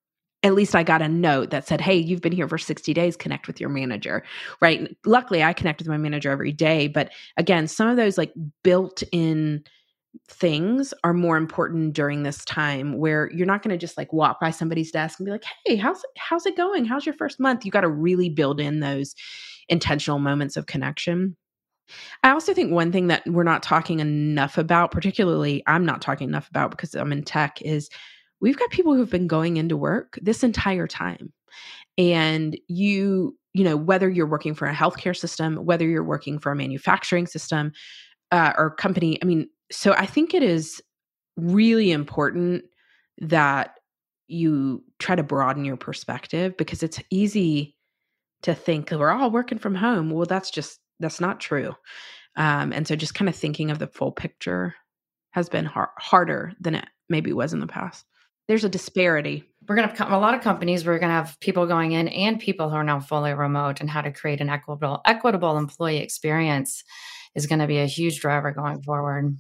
at 0.43 0.55
least 0.55 0.77
I 0.77 0.83
got 0.85 1.03
a 1.03 1.09
note 1.09 1.51
that 1.51 1.67
said, 1.67 1.81
Hey, 1.81 1.97
you've 1.97 2.21
been 2.21 2.33
here 2.33 2.49
for 2.49 2.59
60 2.59 2.95
days, 2.95 3.17
connect 3.17 3.47
with 3.47 3.61
your 3.61 3.71
manager, 3.71 4.23
right? 4.61 4.97
Luckily, 5.05 5.43
I 5.43 5.53
connect 5.53 5.81
with 5.81 5.89
my 5.89 5.97
manager 5.97 6.31
every 6.31 6.53
day. 6.53 6.89
But 6.89 7.11
again, 7.37 7.67
some 7.67 7.89
of 7.89 7.97
those 7.97 8.17
like 8.17 8.33
built 8.63 9.03
in 9.11 9.65
things 10.29 10.95
are 11.05 11.13
more 11.13 11.37
important 11.37 11.93
during 11.93 12.23
this 12.23 12.45
time 12.45 12.99
where 12.99 13.31
you're 13.33 13.47
not 13.47 13.63
going 13.63 13.77
to 13.77 13.79
just 13.79 13.99
like 13.99 14.13
walk 14.13 14.41
by 14.41 14.51
somebody's 14.51 14.91
desk 14.91 15.19
and 15.19 15.27
be 15.27 15.33
like, 15.33 15.45
Hey, 15.67 15.77
how's, 15.77 16.03
how's 16.17 16.47
it 16.47 16.57
going? 16.57 16.85
How's 16.85 17.07
your 17.07 17.15
first 17.15 17.41
month? 17.41 17.65
You 17.65 17.71
got 17.71 17.83
to 17.83 17.89
really 17.89 18.31
build 18.31 18.61
in 18.61 18.81
those 18.81 19.15
intentional 19.69 20.19
moments 20.19 20.57
of 20.57 20.67
connection. 20.67 21.37
I 22.23 22.31
also 22.31 22.53
think 22.55 22.71
one 22.71 22.93
thing 22.93 23.09
that 23.09 23.27
we're 23.27 23.45
not 23.45 23.63
talking 23.63 24.01
enough 24.01 24.59
about, 24.59 24.91
particularly 24.91 25.63
I'm 25.67 25.87
not 25.87 26.03
talking 26.03 26.29
enough 26.29 26.49
about 26.49 26.71
because 26.71 26.95
I'm 26.95 27.13
in 27.13 27.23
tech, 27.23 27.63
is 27.63 27.89
we've 28.41 28.59
got 28.59 28.71
people 28.71 28.95
who've 28.95 29.11
been 29.11 29.27
going 29.27 29.57
into 29.57 29.77
work 29.77 30.19
this 30.23 30.43
entire 30.43 30.87
time. 30.87 31.33
And 31.97 32.57
you, 32.69 33.37
you 33.55 33.65
know, 33.65 33.77
whether 33.77 34.09
you're 34.09 34.27
working 34.27 34.55
for 34.55 34.67
a 34.69 34.75
healthcare 34.75 35.17
system, 35.17 35.57
whether 35.57 35.87
you're 35.87 36.05
working 36.05 36.39
for 36.39 36.53
a 36.53 36.57
manufacturing 36.57 37.27
system 37.27 37.73
uh, 38.31 38.53
or 38.57 38.75
company, 38.75 39.19
I 39.23 39.25
mean, 39.27 39.49
so 39.71 39.93
I 39.93 40.07
think 40.07 40.35
it 40.35 40.43
is 40.43 40.81
really 41.37 41.91
important 41.91 42.65
that 43.21 43.75
you 44.29 44.85
try 44.99 45.17
to 45.17 45.23
broaden 45.23 45.65
your 45.65 45.77
perspective 45.77 46.57
because 46.57 46.83
it's 46.83 47.01
easy 47.11 47.75
to 48.43 48.55
think 48.55 48.91
we're 48.91 49.11
all 49.11 49.31
working 49.31 49.59
from 49.59 49.75
home. 49.75 50.11
Well, 50.11 50.27
that's 50.27 50.51
just 50.51 50.79
that's 51.01 51.21
not 51.21 51.41
true. 51.41 51.75
Um, 52.37 52.73
and 52.73 52.87
so 52.87 52.95
just 52.95 53.15
kind 53.15 53.29
of 53.29 53.35
thinking 53.35 53.71
of 53.71 53.79
the 53.79 53.87
full 53.87 54.13
picture 54.13 54.75
has 55.31 55.49
been 55.49 55.65
har- 55.65 55.93
harder 55.99 56.53
than 56.61 56.77
it 56.77 56.87
maybe 57.09 57.33
was 57.33 57.53
in 57.53 57.61
the 57.61 57.67
past 57.67 58.05
there's 58.49 58.65
a 58.65 58.69
disparity. 58.69 59.45
We're 59.69 59.77
going 59.77 59.89
to 59.89 59.95
have 59.97 60.13
a 60.13 60.19
lot 60.19 60.35
of 60.35 60.41
companies. 60.41 60.87
We're 60.87 60.99
going 60.99 61.11
to 61.11 61.15
have 61.15 61.39
people 61.41 61.67
going 61.67 61.93
in 61.93 62.09
and 62.09 62.41
people 62.41 62.71
who 62.71 62.77
are 62.77 62.85
now 62.85 63.01
fully 63.01 63.35
remote, 63.35 63.81
and 63.81 63.91
how 63.91 64.01
to 64.01 64.11
create 64.11 64.41
an 64.41 64.49
equitable 64.49 65.03
equitable 65.05 65.59
employee 65.59 65.99
experience 65.99 66.83
is 67.35 67.47
going 67.47 67.59
to 67.59 67.67
be 67.67 67.79
a 67.79 67.87
huge 67.87 68.21
driver 68.21 68.51
going 68.51 68.83
forward. 68.83 69.37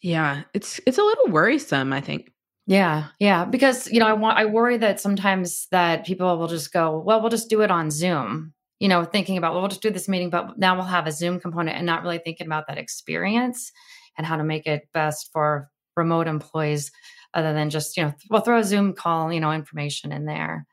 Yeah, 0.00 0.42
it's 0.54 0.80
it's 0.86 0.98
a 0.98 1.02
little 1.02 1.28
worrisome. 1.28 1.92
I 1.92 2.00
think. 2.00 2.30
Yeah, 2.66 3.08
yeah, 3.18 3.44
because 3.44 3.90
you 3.90 3.98
know 4.00 4.06
I 4.06 4.12
want 4.14 4.38
I 4.38 4.46
worry 4.46 4.78
that 4.78 5.00
sometimes 5.00 5.66
that 5.70 6.06
people 6.06 6.38
will 6.38 6.48
just 6.48 6.72
go, 6.72 6.98
well, 7.04 7.20
we'll 7.20 7.30
just 7.30 7.50
do 7.50 7.60
it 7.62 7.70
on 7.70 7.90
Zoom. 7.90 8.54
You 8.78 8.88
know, 8.88 9.04
thinking 9.04 9.36
about 9.36 9.52
well, 9.52 9.62
we'll 9.62 9.68
just 9.68 9.82
do 9.82 9.90
this 9.90 10.08
meeting, 10.08 10.30
but 10.30 10.58
now 10.58 10.74
we'll 10.76 10.84
have 10.84 11.06
a 11.06 11.12
Zoom 11.12 11.40
component, 11.40 11.76
and 11.76 11.86
not 11.86 12.02
really 12.02 12.18
thinking 12.18 12.46
about 12.46 12.68
that 12.68 12.78
experience 12.78 13.72
and 14.16 14.26
how 14.26 14.36
to 14.36 14.44
make 14.44 14.66
it 14.66 14.88
best 14.92 15.30
for 15.32 15.68
remote 15.96 16.28
employees 16.28 16.92
other 17.34 17.52
than 17.52 17.70
just, 17.70 17.96
you 17.96 18.04
know, 18.04 18.12
we'll 18.30 18.40
throw 18.40 18.58
a 18.58 18.64
Zoom 18.64 18.94
call, 18.94 19.32
you 19.32 19.40
know, 19.40 19.52
information 19.52 20.12
in 20.12 20.24
there. 20.24 20.66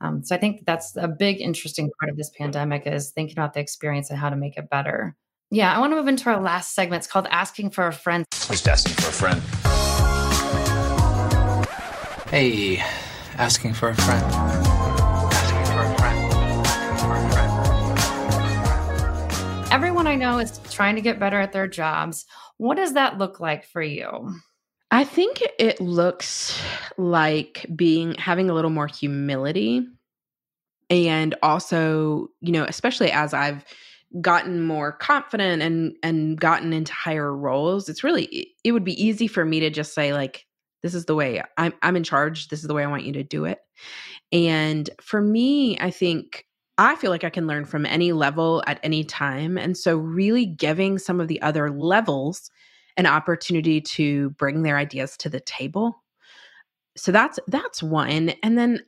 Um, 0.00 0.24
so 0.24 0.34
I 0.34 0.38
think 0.38 0.64
that's 0.66 0.96
a 0.96 1.08
big, 1.08 1.40
interesting 1.40 1.90
part 2.00 2.10
of 2.10 2.16
this 2.16 2.30
pandemic 2.36 2.86
is 2.86 3.10
thinking 3.10 3.34
about 3.34 3.54
the 3.54 3.60
experience 3.60 4.10
and 4.10 4.18
how 4.18 4.30
to 4.30 4.36
make 4.36 4.56
it 4.56 4.70
better. 4.70 5.14
Yeah, 5.50 5.74
I 5.74 5.78
want 5.78 5.92
to 5.92 5.96
move 5.96 6.08
into 6.08 6.30
our 6.30 6.40
last 6.40 6.74
segment. 6.74 7.00
It's 7.00 7.12
called 7.12 7.26
Asking 7.30 7.70
for 7.70 7.86
a 7.86 7.92
Friend. 7.92 8.24
Just 8.32 8.68
asking 8.68 8.94
for 8.94 9.08
a 9.08 9.12
friend. 9.12 9.40
Hey, 12.28 12.78
asking 13.34 13.74
for 13.74 13.88
a 13.88 13.94
friend. 13.94 14.24
Asking 15.32 15.64
for 15.66 15.82
a 15.82 15.98
friend. 15.98 16.32
For 17.00 17.16
a 17.16 17.30
friend. 17.32 17.50
Everyone 19.72 20.06
I 20.06 20.14
know 20.14 20.38
is 20.38 20.60
trying 20.70 20.94
to 20.94 21.02
get 21.02 21.18
better 21.18 21.40
at 21.40 21.52
their 21.52 21.68
jobs. 21.68 22.24
What 22.56 22.76
does 22.76 22.94
that 22.94 23.18
look 23.18 23.40
like 23.40 23.66
for 23.66 23.82
you? 23.82 24.32
I 24.90 25.04
think 25.04 25.42
it 25.58 25.80
looks 25.80 26.60
like 26.98 27.66
being 27.76 28.14
having 28.14 28.50
a 28.50 28.54
little 28.54 28.70
more 28.70 28.88
humility 28.88 29.86
and 30.88 31.34
also, 31.42 32.28
you 32.40 32.52
know, 32.52 32.64
especially 32.64 33.12
as 33.12 33.32
I've 33.32 33.64
gotten 34.20 34.62
more 34.62 34.90
confident 34.92 35.62
and 35.62 35.94
and 36.02 36.40
gotten 36.40 36.72
into 36.72 36.92
higher 36.92 37.34
roles, 37.34 37.88
it's 37.88 38.02
really 38.02 38.54
it 38.64 38.72
would 38.72 38.84
be 38.84 39.00
easy 39.02 39.28
for 39.28 39.44
me 39.44 39.60
to 39.60 39.70
just 39.70 39.94
say 39.94 40.12
like 40.12 40.46
this 40.82 40.94
is 40.94 41.04
the 41.04 41.14
way 41.14 41.42
I'm 41.56 41.72
I'm 41.82 41.96
in 41.96 42.02
charge, 42.02 42.48
this 42.48 42.60
is 42.60 42.66
the 42.66 42.74
way 42.74 42.82
I 42.82 42.88
want 42.88 43.04
you 43.04 43.12
to 43.12 43.22
do 43.22 43.44
it. 43.44 43.60
And 44.32 44.90
for 45.00 45.20
me, 45.20 45.78
I 45.78 45.90
think 45.90 46.46
I 46.78 46.96
feel 46.96 47.10
like 47.10 47.24
I 47.24 47.30
can 47.30 47.46
learn 47.46 47.66
from 47.66 47.86
any 47.86 48.12
level 48.12 48.64
at 48.66 48.80
any 48.82 49.04
time. 49.04 49.58
And 49.58 49.76
so 49.76 49.96
really 49.96 50.46
giving 50.46 50.98
some 50.98 51.20
of 51.20 51.28
the 51.28 51.40
other 51.42 51.70
levels 51.70 52.50
an 53.00 53.06
opportunity 53.06 53.80
to 53.80 54.30
bring 54.30 54.62
their 54.62 54.76
ideas 54.76 55.16
to 55.16 55.30
the 55.30 55.40
table. 55.40 56.02
So 56.96 57.10
that's 57.10 57.38
that's 57.48 57.82
one. 57.82 58.30
And 58.42 58.58
then 58.58 58.80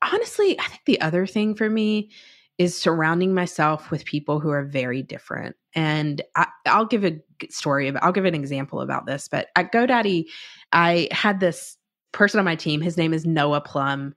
honestly, 0.00 0.58
I 0.58 0.68
think 0.68 0.82
the 0.86 1.00
other 1.00 1.26
thing 1.26 1.54
for 1.54 1.68
me 1.68 2.10
is 2.58 2.78
surrounding 2.80 3.34
myself 3.34 3.90
with 3.90 4.04
people 4.04 4.40
who 4.40 4.50
are 4.50 4.64
very 4.64 5.02
different. 5.02 5.56
And 5.74 6.22
I, 6.36 6.46
will 6.66 6.86
give 6.86 7.04
a 7.04 7.20
story 7.50 7.88
about, 7.88 8.02
I'll 8.02 8.12
give 8.12 8.24
an 8.24 8.34
example 8.34 8.80
about 8.80 9.04
this. 9.04 9.28
But 9.28 9.48
at 9.56 9.72
GoDaddy, 9.72 10.24
I 10.72 11.08
had 11.10 11.40
this 11.40 11.76
person 12.12 12.38
on 12.38 12.46
my 12.46 12.56
team. 12.56 12.80
His 12.80 12.96
name 12.96 13.12
is 13.12 13.26
Noah 13.26 13.60
Plum. 13.60 14.14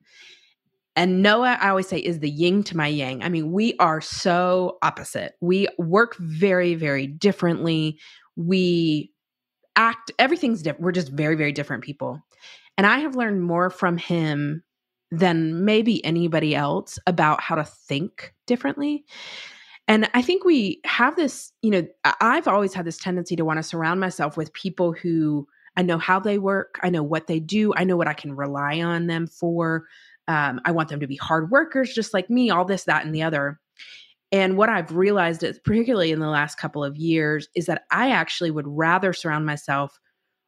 And 0.95 1.22
Noah, 1.22 1.58
I 1.60 1.70
always 1.70 1.88
say, 1.88 1.97
is 1.97 2.20
the 2.20 2.30
yin 2.30 2.64
to 2.64 2.78
my 2.78 2.88
yang. 2.88 3.24
I 3.24 3.30
mean, 3.30 3.52
we 3.52 3.76
are 3.80 4.00
so 4.00 4.78
opposite. 4.82 5.34
We 5.41 5.68
work 5.78 6.16
very, 6.18 6.76
very 6.76 7.08
differently. 7.08 8.00
We 8.38 9.12
act 9.80 10.11
everything's 10.19 10.61
different 10.61 10.84
we're 10.84 10.91
just 10.91 11.09
very 11.09 11.36
very 11.36 11.51
different 11.51 11.84
people. 11.84 12.21
And 12.77 12.86
i 12.86 12.99
have 12.99 13.15
learned 13.15 13.41
more 13.41 13.69
from 13.69 13.97
him 13.97 14.63
than 15.09 15.65
maybe 15.65 16.05
anybody 16.05 16.55
else 16.55 16.99
about 17.07 17.41
how 17.41 17.55
to 17.55 17.63
think 17.63 18.34
differently. 18.45 19.05
And 19.88 20.07
i 20.13 20.21
think 20.21 20.43
we 20.45 20.82
have 20.86 21.15
this 21.15 21.51
you 21.61 21.71
know 21.71 21.88
i've 22.21 22.47
always 22.47 22.73
had 22.73 22.86
this 22.86 22.97
tendency 22.97 23.36
to 23.36 23.45
want 23.45 23.57
to 23.57 23.63
surround 23.63 23.99
myself 23.99 24.38
with 24.38 24.53
people 24.53 24.91
who 24.91 25.47
i 25.77 25.82
know 25.82 25.97
how 25.97 26.19
they 26.19 26.38
work 26.38 26.80
i 26.84 26.89
know 26.89 27.01
what 27.01 27.25
they 27.25 27.39
do 27.39 27.73
i 27.75 27.84
know 27.84 27.97
what 27.97 28.07
i 28.07 28.13
can 28.13 28.36
rely 28.36 28.82
on 28.82 29.07
them 29.07 29.25
for 29.25 29.86
um, 30.27 30.61
i 30.65 30.71
want 30.71 30.89
them 30.89 30.99
to 30.99 31.07
be 31.07 31.15
hard 31.15 31.49
workers 31.49 31.91
just 31.91 32.13
like 32.13 32.30
me 32.30 32.51
all 32.51 32.65
this 32.65 32.84
that 32.84 33.03
and 33.03 33.15
the 33.15 33.23
other 33.23 33.59
and 34.32 34.57
what 34.57 34.69
I've 34.69 34.95
realized, 34.95 35.43
is, 35.43 35.59
particularly 35.59 36.11
in 36.11 36.19
the 36.19 36.27
last 36.27 36.55
couple 36.55 36.84
of 36.84 36.97
years, 36.97 37.47
is 37.55 37.65
that 37.65 37.84
I 37.91 38.11
actually 38.11 38.51
would 38.51 38.67
rather 38.67 39.13
surround 39.13 39.45
myself. 39.45 39.99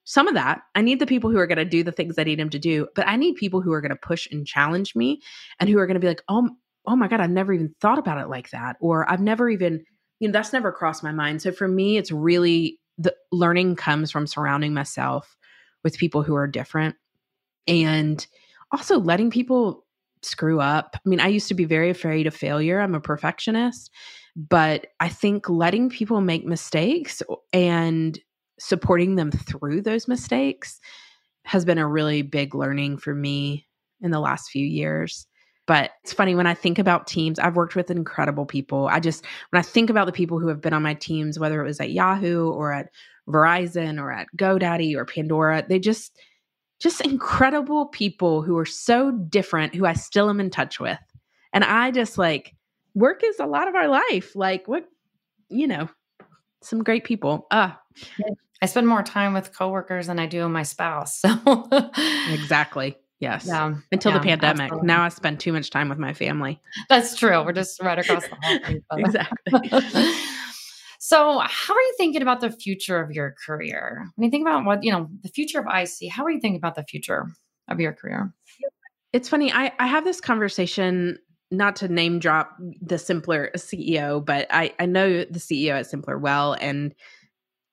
Some 0.04 0.28
of 0.28 0.34
that, 0.36 0.62
I 0.76 0.82
need 0.82 1.00
the 1.00 1.06
people 1.06 1.32
who 1.32 1.38
are 1.38 1.48
going 1.48 1.58
to 1.58 1.66
do 1.66 1.84
the 1.84 1.92
things 1.92 2.18
I 2.18 2.24
need 2.24 2.40
them 2.40 2.50
to 2.50 2.60
do, 2.60 2.88
but 2.96 3.08
I 3.08 3.16
need 3.16 3.36
people 3.36 3.62
who 3.62 3.72
are 3.72 3.82
going 3.82 3.90
to 3.90 3.96
push 3.96 4.28
and 4.32 4.46
challenge 4.46 4.96
me 4.96 5.22
and 5.60 5.70
who 5.70 5.78
are 5.80 5.88
going 5.88 5.96
to 5.96 6.00
be 6.00 6.08
like, 6.08 6.24
oh, 6.28 6.50
oh 6.86 6.96
my 6.96 7.08
God, 7.08 7.22
I've 7.22 7.30
never 7.30 7.54
even 7.54 7.74
thought 7.80 8.00
about 8.00 8.20
it 8.20 8.30
like 8.30 8.50
that. 8.50 8.78
Or 8.82 9.10
I've 9.10 9.22
never 9.22 9.50
even, 9.50 9.84
you 10.20 10.28
know, 10.28 10.32
that's 10.32 10.54
never 10.54 10.72
crossed 10.72 11.04
my 11.04 11.12
mind. 11.12 11.42
So 11.42 11.52
for 11.52 11.68
me, 11.68 11.98
it's 11.98 12.12
really 12.12 12.80
the 12.98 13.16
learning 13.32 13.76
comes 13.76 14.12
from 14.12 14.28
surrounding 14.28 14.74
myself 14.74 15.38
with 15.84 15.98
people 15.98 16.24
who 16.24 16.36
are 16.36 16.48
different 16.48 16.96
and 17.68 18.26
also 18.72 19.00
letting 19.00 19.30
people 19.30 19.86
screw 20.24 20.60
up. 20.60 20.96
I 20.96 21.10
mean, 21.10 21.20
I 21.20 21.28
used 21.28 21.48
to 21.48 21.54
be 21.54 21.66
very 21.66 21.90
afraid 21.90 22.28
of 22.28 22.36
failure. 22.36 22.80
I'm 22.80 22.96
a 22.96 23.02
perfectionist, 23.02 23.92
but 24.36 24.88
I 25.00 25.10
think 25.10 25.50
letting 25.50 25.90
people 25.90 26.22
make 26.22 26.46
mistakes 26.46 27.22
and 27.52 28.20
supporting 28.60 29.16
them 29.16 29.32
through 29.32 29.82
those 29.82 30.08
mistakes 30.08 30.80
has 31.46 31.66
been 31.66 31.80
a 31.80 31.88
really 31.88 32.22
big 32.22 32.54
learning 32.54 32.98
for 32.98 33.16
me 33.16 33.68
in 34.02 34.12
the 34.12 34.20
last 34.20 34.50
few 34.50 34.66
years. 34.66 35.26
But 35.68 35.92
it's 36.04 36.14
funny 36.14 36.36
when 36.36 36.48
I 36.48 36.54
think 36.54 36.80
about 36.80 37.08
teams, 37.08 37.40
I've 37.40 37.56
worked 37.56 37.76
with 37.76 37.92
incredible 37.92 38.46
people. 38.46 38.88
I 38.88 39.00
just, 39.00 39.26
when 39.50 39.60
I 39.60 39.64
think 39.64 39.90
about 39.90 40.06
the 40.06 40.12
people 40.12 40.40
who 40.40 40.48
have 40.48 40.62
been 40.62 40.74
on 40.74 40.84
my 40.84 40.96
teams, 40.96 41.40
whether 41.40 41.62
it 41.62 41.68
was 41.68 41.80
at 41.80 41.92
Yahoo 41.92 42.52
or 42.52 42.74
at 42.74 42.90
Verizon 43.28 44.00
or 44.00 44.12
at 44.12 44.28
GoDaddy 44.36 44.96
or 44.96 45.06
Pandora, 45.06 45.64
they 45.68 45.80
just, 45.80 46.18
just 46.82 47.02
incredible 47.02 47.86
people 47.88 48.42
who 48.42 48.58
are 48.58 48.66
so 48.66 49.12
different 49.12 49.76
who 49.76 49.86
I 49.86 49.94
still 49.94 50.30
am 50.30 50.40
in 50.40 50.50
touch 50.50 50.80
with. 50.80 51.00
And 51.54 51.64
I 51.64 51.92
just 51.92 52.18
like 52.18 52.56
work 52.96 53.22
is 53.24 53.40
a 53.40 53.46
lot 53.46 53.68
of 53.68 53.76
our 53.76 53.88
life. 53.88 54.36
Like 54.36 54.68
what 54.68 54.86
you 55.50 55.68
know, 55.68 55.90
some 56.62 56.84
great 56.84 57.04
people. 57.04 57.48
Ah. 57.52 57.80
I 58.64 58.68
spend 58.68 58.88
more 58.88 59.04
time 59.04 59.34
with 59.34 59.54
coworkers 59.56 60.08
than 60.08 60.20
I 60.20 60.28
do 60.28 60.44
with 60.44 60.52
my 60.52 60.64
spouse. 60.64 61.20
So 61.20 61.68
Exactly. 62.32 62.98
Yes. 63.20 63.46
Yeah. 63.48 63.76
Until 63.92 64.12
yeah, 64.12 64.18
the 64.18 64.24
pandemic. 64.24 64.62
absolutely. 64.62 64.88
Now 64.88 65.04
I 65.04 65.10
spend 65.10 65.40
too 65.40 65.54
much 65.54 65.70
time 65.70 65.90
with 65.90 66.00
my 66.00 66.14
family. 66.14 66.60
That's 66.90 67.16
true. 67.16 67.44
We're 67.44 67.54
just 67.54 67.80
right 67.82 68.00
across 68.00 68.28
the 68.28 68.36
hall. 68.42 68.60
from 68.66 68.76
each 68.76 68.84
other. 68.90 69.02
Exactly. 69.02 70.14
so, 71.12 71.40
how 71.44 71.74
are 71.74 71.82
you 71.82 71.94
thinking 71.98 72.22
about 72.22 72.40
the 72.40 72.52
future 72.52 73.02
of 73.02 73.12
your 73.12 73.36
career? 73.46 74.08
When 74.16 74.24
you 74.24 74.32
think 74.32 74.48
about 74.48 74.64
what, 74.64 74.82
you 74.82 74.94
know, 74.94 75.10
the 75.24 75.28
future 75.28 75.60
of 75.60 75.66
IC, 75.66 76.10
how 76.10 76.24
are 76.24 76.32
you 76.32 76.40
thinking 76.40 76.56
about 76.56 76.76
the 76.76 76.86
future 76.86 77.28
of 77.70 77.82
your 77.82 77.92
career? 77.92 78.34
It's 79.12 79.28
funny. 79.28 79.52
I, 79.52 79.74
I 79.78 79.88
have 79.88 80.06
this 80.06 80.22
conversation, 80.22 81.18
not 81.52 81.76
to 81.78 81.90
name 81.90 82.20
drop 82.20 82.56
the 82.82 82.96
Simpplr 82.96 83.52
CEO, 83.56 84.24
but 84.24 84.48
I, 84.52 84.74
I 84.80 84.86
know 84.86 85.26
the 85.26 85.40
CEO 85.40 85.72
at 85.72 85.86
Simpplr 85.86 86.18
well 86.18 86.56
and 86.62 86.96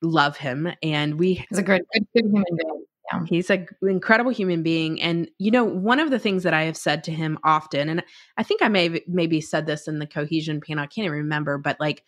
love 0.01 0.35
him. 0.35 0.73
And 0.83 1.17
we 1.17 1.45
He's 1.49 1.59
a 1.59 1.63
great, 1.63 1.83
good, 1.93 2.07
good 2.13 2.25
human 2.25 2.43
being. 2.43 2.83
Yeah. 3.13 3.21
He's 3.25 3.49
an 3.49 3.67
incredible 3.81 4.31
human 4.31 4.63
being. 4.63 5.01
And, 5.01 5.29
you 5.37 5.49
know, 5.49 5.63
one 5.63 6.01
of 6.01 6.11
the 6.11 6.19
things 6.19 6.43
that 6.43 6.53
I 6.53 6.63
have 6.63 6.75
said 6.75 7.05
to 7.05 7.11
him 7.13 7.39
often, 7.45 7.87
and 7.87 8.03
I 8.35 8.43
think 8.43 8.61
I 8.61 8.67
may 8.67 9.01
maybe 9.07 9.39
said 9.39 9.65
this 9.65 9.87
in 9.87 9.99
the 9.99 10.07
cohesion 10.07 10.59
panel, 10.59 10.83
I 10.83 10.87
can't 10.87 11.05
even 11.05 11.19
remember, 11.19 11.57
but 11.57 11.79
like, 11.79 12.03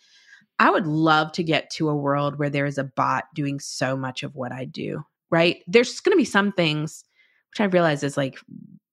I 0.62 0.70
would 0.70 0.86
love 0.86 1.32
to 1.34 1.44
get 1.44 1.72
to 1.72 1.90
a 1.90 1.96
world 1.96 2.38
where 2.38 2.50
there 2.50 2.68
is 2.68 2.78
a 2.78 2.84
bot 2.84 3.24
doing 3.34 3.60
so 3.60 3.98
much 3.98 4.22
of 4.22 4.36
what 4.36 4.52
I 4.52 4.66
do, 4.66 5.04
right? 5.32 5.64
There's 5.66 6.00
going 6.00 6.14
to 6.14 6.18
be 6.18 6.24
some 6.24 6.52
things 6.52 7.04
which 7.50 7.62
I 7.62 7.64
realize 7.66 8.04
is 8.04 8.16
like 8.16 8.38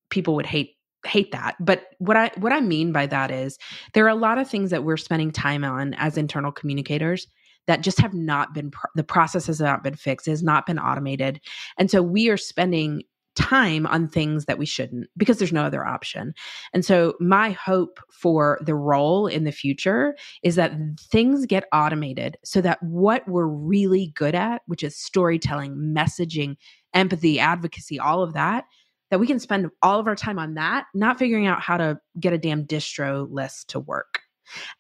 people 0.09 0.35
would 0.35 0.47
hate 0.47 0.75
hate 1.07 1.31
that 1.31 1.55
but 1.61 1.85
what 1.99 2.17
i 2.17 2.29
what 2.39 2.53
i 2.53 2.61
mean 2.61 2.91
by 2.91 3.07
that 3.07 3.31
is 3.31 3.57
there 3.95 4.05
are 4.05 4.09
a 4.09 4.17
lot 4.17 4.37
of 4.37 4.51
things 4.51 4.71
that 4.71 4.83
we're 4.83 4.97
spending 4.97 5.31
time 5.31 5.63
on 5.63 5.95
as 5.95 6.19
internal 6.19 6.51
communicators 6.51 7.29
that 7.69 7.83
just 7.83 8.01
have 8.01 8.13
not 8.13 8.53
been 8.53 8.73
the 8.97 9.05
process 9.05 9.47
has 9.47 9.61
not 9.61 9.85
been 9.85 9.95
fixed 9.95 10.27
has 10.27 10.43
not 10.43 10.67
been 10.67 10.79
automated 10.79 11.41
and 11.79 11.89
so 11.89 12.03
we 12.03 12.29
are 12.29 12.37
spending 12.37 13.01
time 13.39 13.87
on 13.87 14.09
things 14.09 14.47
that 14.47 14.59
we 14.59 14.67
shouldn't 14.67 15.07
because 15.17 15.39
there's 15.39 15.53
no 15.53 15.63
other 15.63 15.87
option. 15.87 16.35
And 16.73 16.85
so 16.85 17.15
my 17.21 17.51
hope 17.51 18.01
for 18.11 18.59
the 18.61 18.75
role 18.75 19.29
in 19.29 19.45
the 19.45 19.53
future 19.53 20.17
is 20.43 20.57
that 20.57 20.73
things 21.01 21.47
get 21.47 21.69
automated 21.73 22.37
so 22.45 22.61
that 22.61 22.83
what 22.83 23.27
we're 23.29 23.47
really 23.47 24.13
good 24.17 24.35
at, 24.35 24.63
which 24.67 24.83
is 24.83 24.97
storytelling, 24.97 25.77
messaging, 25.77 26.57
empathy, 26.95 27.39
advocacy, 27.39 28.01
all 28.01 28.25
of 28.25 28.33
that, 28.33 28.65
that 29.11 29.21
we 29.21 29.27
can 29.27 29.39
spend 29.39 29.71
all 29.83 30.01
of 30.01 30.09
our 30.09 30.17
time 30.17 30.39
on 30.39 30.55
that, 30.55 30.87
not 30.95 31.19
figuring 31.19 31.47
out 31.47 31.61
how 31.61 31.77
to 31.77 31.99
get 32.19 32.33
a 32.33 32.39
damn 32.39 32.65
distro 32.65 33.27
list 33.31 33.71
to 33.71 33.79
work. 33.79 34.21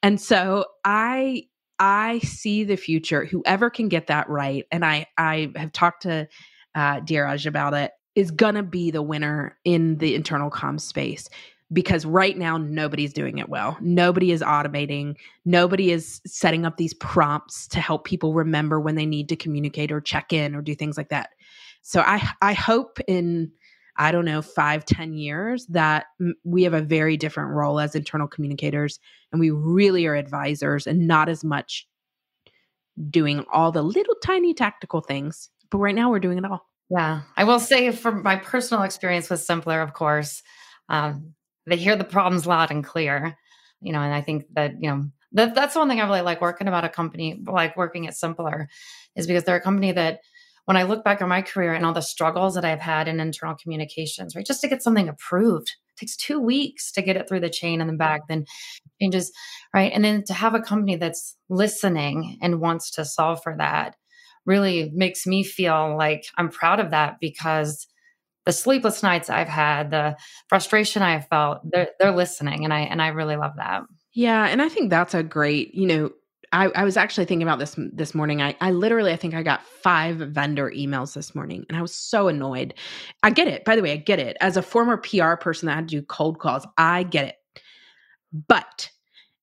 And 0.03 0.21
so 0.21 0.65
I 0.85 1.45
I 1.79 2.19
see 2.21 2.65
the 2.65 2.77
future. 2.77 3.25
Whoever 3.25 3.71
can 3.71 3.89
get 3.89 4.09
that 4.09 4.29
right, 4.29 4.65
and 4.73 4.85
I 4.85 5.07
I 5.17 5.53
have 5.55 5.73
talked 5.73 6.03
to 6.03 6.29
uh, 6.75 7.01
Dhiraj 7.01 7.47
about 7.47 7.75
it, 7.75 7.93
is 8.19 8.33
gonna 8.33 8.65
be 8.65 8.91
the 8.91 9.01
winner 9.01 9.57
in 9.65 9.97
the 9.99 10.17
internal 10.17 10.51
com 10.51 10.77
space 10.77 11.31
because 11.73 12.05
right 12.05 12.37
now 12.37 12.57
nobody's 12.57 13.13
doing 13.13 13.39
it 13.39 13.49
well. 13.49 13.77
Nobody 13.81 14.33
is 14.33 14.43
automating. 14.43 15.15
Nobody 15.45 15.93
is 15.93 16.21
setting 16.27 16.67
up 16.67 16.79
these 16.79 16.95
prompts 16.95 17.69
to 17.69 17.81
help 17.81 18.05
people 18.05 18.35
remember 18.35 18.81
when 18.81 18.97
they 18.97 19.07
need 19.07 19.29
to 19.29 19.37
communicate 19.37 19.93
or 19.93 20.01
check 20.01 20.33
in 20.33 20.57
or 20.57 20.63
do 20.63 20.75
things 20.75 20.97
like 20.97 21.11
that. 21.11 21.31
So 21.83 22.01
I 22.01 22.29
I 22.43 22.55
hope 22.55 22.99
in 23.07 23.53
I 24.01 24.13
don't 24.13 24.25
know, 24.25 24.43
five, 24.43 24.85
ten 24.85 25.13
years, 25.13 25.67
that 25.67 26.07
we 26.45 26.65
have 26.65 26.75
a 26.75 26.81
very 26.81 27.17
different 27.17 27.51
role 27.51 27.79
as 27.79 27.95
internal 27.95 28.29
communicators 28.29 28.99
and 29.31 29.41
we 29.41 29.51
really 29.51 30.07
are 30.07 30.15
advisors 30.17 30.87
and 30.89 31.07
not 31.07 31.29
as 31.29 31.45
much 31.45 31.87
doing 33.11 33.45
all 33.53 33.71
the 33.71 33.83
little 33.83 34.15
tiny 34.25 34.55
tactical 34.55 35.01
things. 35.01 35.51
But 35.71 35.79
right 35.79 35.95
now 35.95 36.11
we're 36.11 36.21
doing 36.21 36.39
it 36.39 36.45
all. 36.45 36.69
Yeah. 36.91 37.23
I 37.37 37.45
will 37.45 37.61
say 37.61 37.91
from 37.93 38.23
my 38.23 38.37
personal 38.37 38.83
experience 38.83 39.29
with 39.29 39.47
Simpplr, 39.47 39.83
of 39.83 39.93
course, 39.93 40.43
um, 40.89 41.35
they 41.67 41.77
hear 41.77 41.97
the 41.97 42.05
problems 42.05 42.47
loud 42.47 42.71
and 42.71 42.83
clear, 42.83 43.37
you 43.81 43.93
know, 43.93 44.01
and 44.01 44.15
I 44.15 44.23
think 44.23 44.47
that, 44.55 44.73
you 44.81 44.89
know, 44.89 45.05
that, 45.33 45.55
that's 45.55 45.77
one 45.77 45.89
thing 45.89 46.01
I 46.01 46.07
really 46.07 46.23
like 46.23 46.41
working 46.41 46.67
about 46.67 46.85
a 46.85 46.89
company, 46.89 47.43
like 47.47 47.77
working 47.77 48.07
at 48.07 48.15
Simpplr, 48.15 48.67
is 49.17 49.27
because 49.27 49.45
they're 49.45 49.57
a 49.57 49.61
company 49.61 49.93
that 49.93 50.21
when 50.65 50.79
I 50.79 50.85
look 50.85 51.05
back 51.05 51.21
on 51.21 51.29
my 51.29 51.43
career 51.43 51.75
and 51.75 51.85
all 51.85 51.93
the 51.93 52.01
struggles 52.01 52.55
that 52.55 52.65
I've 52.65 52.81
had 52.81 53.07
in 53.07 53.21
internal 53.21 53.55
communications, 53.55 54.35
right, 54.35 54.47
just 54.47 54.63
to 54.63 54.69
get 54.69 54.83
something 54.83 55.09
approved 55.09 55.71
takes 55.99 56.17
two 56.17 56.41
weeks 56.41 56.93
to 56.93 57.03
get 57.03 57.17
it 57.17 57.29
through 57.29 57.41
the 57.41 57.51
chain 57.51 57.81
and 57.81 57.91
then 57.91 57.97
back, 57.97 58.23
then 58.29 58.47
changes, 59.01 59.33
right? 59.75 59.93
And 59.93 60.05
then 60.05 60.25
to 60.25 60.33
have 60.33 60.55
a 60.55 60.61
company 60.61 60.97
that's 60.97 61.37
listening 61.49 62.39
and 62.41 62.61
wants 62.61 62.91
to 62.93 63.05
solve 63.05 63.43
for 63.43 63.57
that 63.59 63.97
really 64.49 64.91
makes 64.95 65.27
me 65.27 65.45
feel 65.45 65.97
like 65.97 66.25
I'm 66.37 66.49
proud 66.49 66.81
of 66.81 66.91
that 66.91 67.19
because 67.21 67.87
the 68.47 68.53
sleepless 68.53 69.03
nights 69.03 69.29
I've 69.29 69.47
had, 69.47 69.91
the 69.91 70.17
frustration 70.49 71.03
I've 71.03 71.29
felt, 71.29 71.61
they're, 71.71 71.91
they're 72.01 72.17
listening. 72.17 72.65
And 72.65 72.73
I, 72.73 72.81
and 72.81 73.03
I 73.03 73.09
really 73.09 73.37
love 73.37 73.53
that. 73.59 73.83
Yeah. 74.15 74.47
And 74.47 74.63
I 74.63 74.71
think 74.71 74.89
that's 74.89 75.15
a 75.15 75.23
great, 75.23 75.75
you 75.75 75.87
know, 75.87 76.11
I, 76.51 76.69
I 76.69 76.85
was 76.85 76.97
actually 76.97 77.27
thinking 77.27 77.47
about 77.47 77.59
this 77.59 77.77
this 77.93 78.15
morning. 78.15 78.41
I, 78.41 78.57
I 78.63 78.71
literally, 78.71 79.13
I 79.13 79.17
think 79.17 79.35
I 79.35 79.43
got 79.43 79.63
five 79.67 80.17
vendor 80.17 80.73
emails 80.75 81.13
this 81.13 81.35
morning, 81.35 81.67
and 81.69 81.77
I 81.77 81.83
was 81.83 81.95
so 81.95 82.29
annoyed. 82.29 82.73
I 83.23 83.29
get 83.29 83.49
it. 83.49 83.67
By 83.67 83.77
the 83.77 83.83
way, 83.83 83.93
I 83.93 83.97
get 83.97 84.19
it. 84.19 84.39
As 84.41 84.57
a 84.57 84.63
former 84.63 84.97
PR 84.97 85.35
person 85.35 85.67
that 85.67 85.75
had 85.75 85.89
to 85.89 86.01
do 86.01 86.03
cold 86.07 86.39
calls, 86.39 86.67
I 86.79 87.03
get 87.03 87.27
it. 87.27 87.63
But 88.47 88.89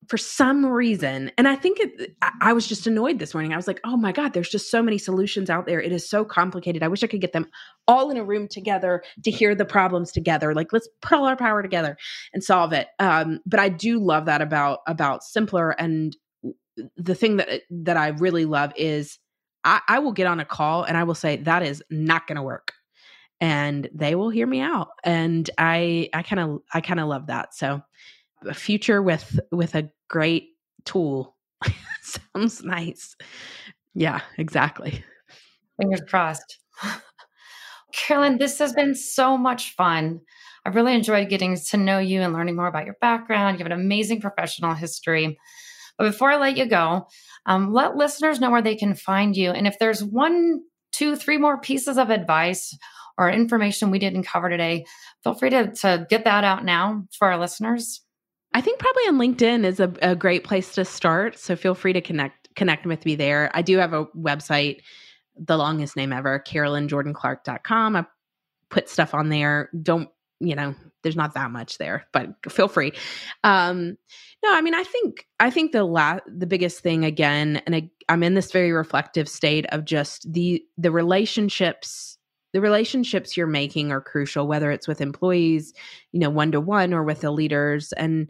for 0.07 0.17
some 0.17 0.65
reason, 0.65 1.31
and 1.37 1.47
I 1.47 1.55
think 1.55 1.79
it, 1.79 2.15
I 2.41 2.53
was 2.53 2.67
just 2.67 2.87
annoyed 2.87 3.19
this 3.19 3.33
morning. 3.33 3.53
I 3.53 3.57
was 3.57 3.67
like, 3.67 3.79
oh 3.83 3.97
my 3.97 4.11
God, 4.11 4.33
there's 4.33 4.49
just 4.49 4.69
so 4.69 4.81
many 4.81 4.97
solutions 4.97 5.49
out 5.49 5.65
there. 5.65 5.81
It 5.81 5.91
is 5.91 6.09
so 6.09 6.25
complicated. 6.25 6.83
I 6.83 6.87
wish 6.87 7.03
I 7.03 7.07
could 7.07 7.21
get 7.21 7.33
them 7.33 7.47
all 7.87 8.11
in 8.11 8.17
a 8.17 8.23
room 8.23 8.47
together 8.47 9.03
to 9.23 9.31
hear 9.31 9.55
the 9.55 9.65
problems 9.65 10.11
together. 10.11 10.53
Like, 10.53 10.73
let's 10.73 10.89
put 11.01 11.17
all 11.17 11.25
our 11.25 11.35
power 11.35 11.61
together 11.61 11.97
and 12.33 12.43
solve 12.43 12.73
it. 12.73 12.87
Um, 12.99 13.39
but 13.45 13.59
I 13.59 13.69
do 13.69 13.99
love 13.99 14.25
that 14.25 14.41
about 14.41 14.79
about 14.87 15.21
simpplr 15.21 15.73
and 15.77 16.15
the 16.97 17.15
thing 17.15 17.37
that 17.37 17.61
that 17.69 17.97
I 17.97 18.09
really 18.09 18.45
love 18.45 18.73
is 18.75 19.19
I, 19.63 19.81
I 19.87 19.99
will 19.99 20.11
get 20.11 20.27
on 20.27 20.39
a 20.39 20.45
call 20.45 20.83
and 20.83 20.97
I 20.97 21.03
will 21.03 21.15
say 21.15 21.37
that 21.37 21.63
is 21.63 21.83
not 21.89 22.27
going 22.27 22.35
to 22.35 22.43
work, 22.43 22.73
and 23.39 23.89
they 23.93 24.15
will 24.15 24.29
hear 24.29 24.47
me 24.47 24.61
out, 24.61 24.89
and 25.03 25.49
I 25.57 26.09
I 26.13 26.21
kind 26.23 26.39
of 26.39 26.61
I 26.73 26.81
kind 26.81 26.99
of 26.99 27.07
love 27.07 27.27
that. 27.27 27.53
So 27.55 27.81
a 28.47 28.53
future 28.53 29.01
with 29.01 29.39
with 29.51 29.75
a 29.75 29.89
great 30.09 30.49
tool 30.85 31.35
sounds 32.01 32.63
nice. 32.63 33.15
Yeah, 33.93 34.21
exactly. 34.37 35.03
Fingers 35.79 36.01
crossed. 36.07 36.59
Carolyn, 37.93 38.37
this 38.37 38.59
has 38.59 38.73
been 38.73 38.93
so 38.95 39.37
much 39.37 39.73
fun. 39.75 40.19
I've 40.65 40.75
really 40.75 40.93
enjoyed 40.93 41.29
getting 41.29 41.55
to 41.55 41.77
know 41.77 41.99
you 41.99 42.21
and 42.21 42.33
learning 42.33 42.55
more 42.55 42.67
about 42.67 42.85
your 42.85 42.97
background. 42.99 43.57
You 43.57 43.63
have 43.63 43.71
an 43.71 43.79
amazing 43.79 44.19
professional 44.19 44.73
history. 44.73 45.37
But 45.97 46.05
before 46.05 46.31
I 46.31 46.37
let 46.37 46.57
you 46.57 46.65
go, 46.65 47.07
um, 47.45 47.71
let 47.71 47.95
listeners 47.95 48.39
know 48.39 48.51
where 48.51 48.61
they 48.61 48.75
can 48.75 48.95
find 48.95 49.37
you. 49.37 49.51
And 49.51 49.67
if 49.67 49.79
there's 49.79 50.03
one, 50.03 50.61
two, 50.91 51.15
three 51.15 51.37
more 51.37 51.61
pieces 51.61 51.97
of 51.97 52.09
advice 52.09 52.75
or 53.17 53.29
information 53.29 53.91
we 53.91 53.99
didn't 53.99 54.23
cover 54.23 54.49
today, 54.49 54.85
feel 55.23 55.35
free 55.35 55.51
to, 55.51 55.71
to 55.71 56.05
get 56.09 56.25
that 56.25 56.43
out 56.43 56.65
now 56.65 57.05
for 57.17 57.31
our 57.31 57.37
listeners. 57.37 58.04
I 58.55 58.61
think 58.61 58.79
probably 58.79 59.03
on 59.09 59.17
LinkedIn 59.17 59.65
is 59.65 59.81
a, 59.81 59.93
a 60.01 60.15
great 60.15 60.45
place 60.45 60.73
to 60.75 60.85
start. 60.85 61.37
So 61.37 61.57
feel 61.57 61.75
free 61.75 61.91
to 61.91 61.99
connect 61.99 62.55
connect 62.55 62.85
with 62.85 63.05
me 63.05 63.15
there. 63.15 63.51
I 63.53 63.61
do 63.61 63.77
have 63.77 63.91
a 63.91 64.05
website, 64.17 64.77
the 65.37 65.57
longest 65.57 65.97
name 65.97 66.13
ever, 66.13 66.41
carolynjordanclark.com. 66.47 67.97
I 67.97 68.05
put 68.69 68.87
stuff 68.87 69.13
on 69.13 69.27
there. 69.27 69.69
Don't 69.83 70.09
you 70.39 70.55
know 70.55 70.73
there's 71.03 71.15
not 71.15 71.33
that 71.33 71.51
much 71.51 71.77
there 71.77 72.05
but 72.11 72.33
feel 72.49 72.67
free 72.67 72.91
um 73.45 73.95
no 74.43 74.53
i 74.53 74.61
mean 74.61 74.73
i 74.73 74.83
think 74.83 75.25
i 75.39 75.49
think 75.49 75.71
the 75.71 75.83
la- 75.85 76.19
the 76.27 76.45
biggest 76.45 76.81
thing 76.81 77.05
again 77.05 77.61
and 77.65 77.73
I, 77.73 77.89
i'm 78.09 78.21
in 78.21 78.33
this 78.33 78.51
very 78.51 78.73
reflective 78.73 79.29
state 79.29 79.65
of 79.67 79.85
just 79.85 80.29
the 80.31 80.61
the 80.77 80.91
relationships 80.91 82.17
the 82.51 82.59
relationships 82.59 83.37
you're 83.37 83.47
making 83.47 83.91
are 83.93 84.01
crucial 84.01 84.45
whether 84.45 84.71
it's 84.71 84.89
with 84.89 84.99
employees 84.99 85.73
you 86.11 86.19
know 86.19 86.29
one 86.29 86.51
to 86.51 86.59
one 86.59 86.93
or 86.93 87.03
with 87.03 87.21
the 87.21 87.31
leaders 87.31 87.93
and 87.93 88.29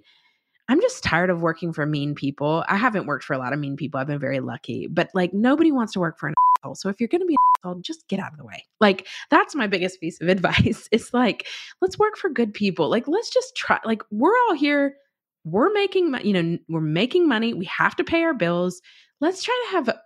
I'm 0.68 0.82
just 0.82 1.03
tired 1.03 1.30
of 1.30 1.41
working 1.41 1.74
for 1.74 1.86
mean 1.86 2.16
people. 2.16 2.66
I 2.68 2.78
haven't 2.78 3.05
worked 3.05 3.24
for 3.24 3.34
a 3.34 3.38
lot 3.38 3.53
of 3.53 3.59
mean 3.59 3.76
people. 3.76 3.99
I've 3.99 4.07
been 4.07 4.20
very 4.20 4.39
lucky, 4.39 4.88
but 4.88 5.09
like 5.13 5.34
nobody 5.34 5.72
wants 5.72 5.93
to 5.93 5.99
work 5.99 6.18
for 6.18 6.28
an 6.28 6.36
asshole. 6.57 6.76
So 6.76 6.89
if 6.89 6.99
you're 6.99 7.07
going 7.07 7.22
to 7.22 7.28
be 7.28 7.34
an 7.34 7.59
asshole, 7.70 7.82
just 7.82 8.07
get 8.07 8.20
out 8.20 8.32
of 8.32 8.38
the 8.38 8.45
way. 8.45 8.66
Like 8.80 9.07
that's 9.30 9.53
my 9.53 9.68
biggest 9.68 9.99
piece 9.99 10.20
of 10.22 10.28
advice. 10.30 10.89
It's 10.91 11.13
like, 11.13 11.47
let's 11.82 11.99
work 11.99 12.18
for 12.18 12.30
good 12.30 12.53
people. 12.53 12.89
Like 12.89 13.07
let's 13.07 13.30
just 13.30 13.55
try, 13.55 13.80
like 13.86 14.01
we're 14.11 14.36
all 14.47 14.55
here. 14.55 14.95
We're 15.43 15.72
making, 15.72 16.16
you 16.24 16.34
know, 16.34 16.57
we're 16.68 16.82
making 16.82 17.28
money. 17.28 17.53
We 17.53 17.66
have 17.66 17.95
to 17.97 18.03
pay 18.03 18.24
our 18.24 18.34
bills. 18.34 18.82
Let's 19.22 19.43
try 19.43 19.66
to 19.68 19.76
have 19.76 19.97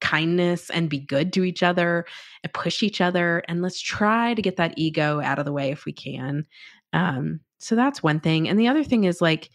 kindness 0.00 0.70
and 0.70 0.90
be 0.90 0.98
good 0.98 1.32
to 1.34 1.44
each 1.44 1.62
other 1.62 2.06
and 2.42 2.52
push 2.52 2.82
each 2.82 3.00
other. 3.00 3.44
And 3.46 3.62
let's 3.62 3.80
try 3.80 4.34
to 4.34 4.42
get 4.42 4.56
that 4.56 4.74
ego 4.76 5.20
out 5.20 5.38
of 5.38 5.44
the 5.44 5.52
way 5.52 5.70
if 5.70 5.84
we 5.84 5.92
can. 5.92 6.46
Um, 6.92 7.40
so 7.58 7.76
that's 7.76 8.02
one 8.02 8.18
thing. 8.18 8.48
And 8.48 8.58
the 8.58 8.66
other 8.66 8.82
thing 8.82 9.04
is 9.04 9.20
like, 9.20 9.50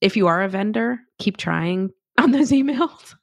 if 0.00 0.16
you 0.16 0.26
are 0.26 0.42
a 0.42 0.48
vendor, 0.48 1.00
keep 1.18 1.36
trying 1.36 1.90
on 2.18 2.32
those 2.32 2.50
emails. 2.50 3.14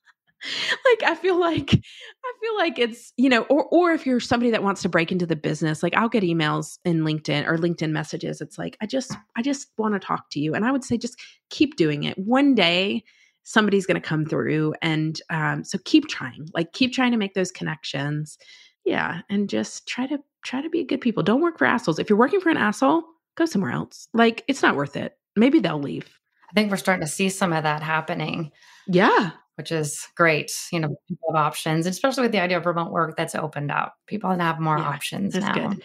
like 0.86 1.10
I 1.10 1.16
feel 1.16 1.40
like 1.40 1.74
I 1.74 2.34
feel 2.42 2.58
like 2.58 2.78
it's, 2.78 3.12
you 3.18 3.30
know, 3.30 3.44
or 3.44 3.66
or 3.66 3.92
if 3.92 4.06
you're 4.06 4.20
somebody 4.20 4.52
that 4.52 4.64
wants 4.64 4.82
to 4.84 4.90
break 4.90 5.12
into 5.12 5.26
the 5.26 5.36
business, 5.36 5.82
like 5.82 5.96
I'll 5.96 6.10
get 6.10 6.24
emails 6.24 6.78
in 6.86 7.02
LinkedIn 7.02 7.48
or 7.48 7.58
LinkedIn 7.58 7.92
messages. 7.92 8.40
It's 8.40 8.58
like, 8.58 8.78
I 8.80 8.86
just 8.86 9.16
I 9.36 9.42
just 9.42 9.70
want 9.78 9.96
to 9.96 10.00
talk 10.00 10.30
to 10.32 10.40
you. 10.40 10.54
And 10.54 10.64
I 10.64 10.72
would 10.72 10.84
say 10.84 10.98
just 10.98 11.20
keep 11.50 11.76
doing 11.76 12.04
it. 12.04 12.18
One 12.18 12.54
day 12.54 13.04
somebody's 13.44 13.86
going 13.86 14.00
to 14.00 14.08
come 14.08 14.26
through 14.26 14.76
and 14.82 15.20
um 15.30 15.64
so 15.64 15.80
keep 15.86 16.08
trying. 16.08 16.48
Like 16.54 16.72
keep 16.74 16.94
trying 16.94 17.12
to 17.12 17.18
make 17.18 17.34
those 17.34 17.52
connections. 17.52 18.38
Yeah, 18.86 19.22
and 19.30 19.50
just 19.50 19.88
try 19.88 20.06
to 20.08 20.20
try 20.46 20.62
to 20.62 20.70
be 20.70 20.84
good 20.84 21.02
people. 21.02 21.24
Don't 21.24 21.42
work 21.42 21.58
for 21.58 21.66
assholes. 21.66 22.00
If 22.00 22.10
you're 22.10 22.18
working 22.18 22.40
for 22.40 22.50
an 22.50 22.58
asshole, 22.58 23.04
go 23.36 23.46
somewhere 23.46 23.72
else. 23.72 24.08
Like 24.14 24.44
it's 24.48 24.62
not 24.62 24.76
worth 24.76 24.96
it. 24.96 25.18
Maybe 25.36 25.60
they'll 25.60 25.80
leave. 25.80 26.18
I 26.50 26.54
think 26.54 26.72
we're 26.72 26.78
starting 26.78 27.06
to 27.06 27.12
see 27.12 27.30
some 27.30 27.54
of 27.54 27.64
that 27.64 27.82
happening. 27.84 28.52
Yeah. 28.88 29.32
which 29.56 29.72
is 29.72 30.08
great. 30.16 30.52
You 30.72 30.80
know, 30.82 30.96
people 31.08 31.34
have 31.34 31.44
options, 31.44 31.88
especially 31.88 32.22
with 32.22 32.32
the 32.32 32.40
idea 32.40 32.58
of 32.60 32.68
remote 32.68 32.92
work 32.92 33.18
that's 33.18 33.34
opened 33.34 33.72
up. 33.72 33.96
People 34.06 34.30
have 34.30 34.60
more 34.60 34.78
Yeah, 34.78 34.84
options 34.88 35.34
that's 35.34 35.48
now. 35.48 35.70
good. 35.70 35.82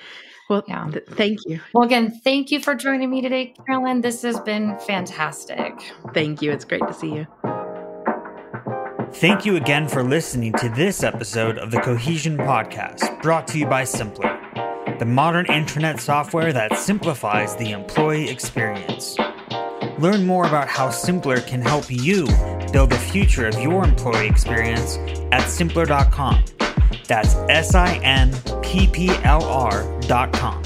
Well, 0.51 0.63
Yeah. 0.69 0.89
th- 0.93 1.07
thank 1.13 1.39
you. 1.47 1.59
Well, 1.73 1.83
again, 1.85 2.11
thank 2.23 2.51
you 2.51 2.61
for 2.61 2.75
joining 2.75 3.09
me 3.09 3.23
today, 3.23 3.55
Carolyn. 3.67 4.03
This 4.03 4.21
has 4.21 4.39
been 4.41 4.77
fantastic. 4.81 5.73
Thank 6.13 6.43
you. 6.43 6.53
It's 6.53 6.67
great 6.67 6.87
to 6.87 6.93
see 6.93 7.15
you. 7.15 7.27
Thank 9.15 9.47
you 9.47 9.57
again 9.57 9.89
for 9.89 10.03
listening 10.03 10.53
to 10.55 10.69
this 10.69 11.03
episode 11.03 11.57
of 11.57 11.71
the 11.71 11.81
Cohesion 11.81 12.37
Podcast, 12.37 13.23
brought 13.23 13.47
to 13.49 13.59
you 13.59 13.65
by 13.67 13.85
Simpplr, 13.85 14.99
the 14.99 15.07
modern 15.07 15.47
intranet 15.47 15.99
software 15.99 16.53
that 16.53 16.77
simplifies 16.77 17.57
the 17.57 17.71
employee 17.73 18.29
experience. 18.29 19.17
Learn 20.03 20.27
more 20.27 20.47
about 20.49 20.67
how 20.67 20.89
Simpplr 20.89 21.47
can 21.47 21.63
help 21.63 21.85
you 21.89 22.27
build 22.73 22.91
the 22.91 22.99
future 22.99 23.47
of 23.47 23.57
your 23.61 23.85
employee 23.85 24.27
experience 24.27 24.97
at 25.31 25.43
simpplr.com. 25.43 26.45
That's 27.07 27.37
S 27.49 27.77
I 27.77 28.01
N 28.03 28.35
P 28.63 28.89
P 28.89 29.11
L 29.23 29.45
R.com. 29.45 30.65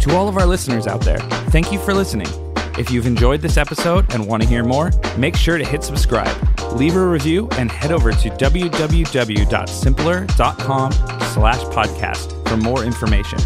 To 0.00 0.16
all 0.16 0.28
of 0.28 0.36
our 0.38 0.46
listeners 0.46 0.88
out 0.88 1.02
there, 1.02 1.20
thank 1.50 1.70
you 1.70 1.78
for 1.78 1.94
listening. 1.94 2.26
If 2.76 2.90
you've 2.90 3.06
enjoyed 3.06 3.42
this 3.42 3.56
episode 3.56 4.12
and 4.12 4.26
want 4.26 4.42
to 4.42 4.48
hear 4.48 4.64
more, 4.64 4.90
make 5.16 5.36
sure 5.36 5.56
to 5.56 5.64
hit 5.64 5.84
subscribe, 5.84 6.36
leave 6.72 6.96
a 6.96 7.06
review, 7.06 7.48
and 7.52 7.70
head 7.70 7.92
over 7.92 8.10
to 8.10 8.30
www.simpplr.com 8.30 10.92
slash 10.92 11.60
podcast 11.66 12.48
for 12.48 12.56
more 12.56 12.82
information. 12.82 13.38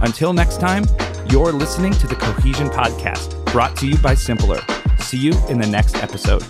Until 0.00 0.32
next 0.32 0.58
time, 0.58 0.86
you're 1.30 1.52
listening 1.52 1.92
to 1.94 2.06
the 2.06 2.14
Cohesion 2.14 2.68
Podcast, 2.68 3.44
brought 3.52 3.76
to 3.78 3.86
you 3.86 3.96
by 3.98 4.14
Simpplr. 4.14 4.60
See 5.00 5.18
you 5.18 5.32
in 5.48 5.58
the 5.58 5.66
next 5.66 5.96
episode. 5.96 6.42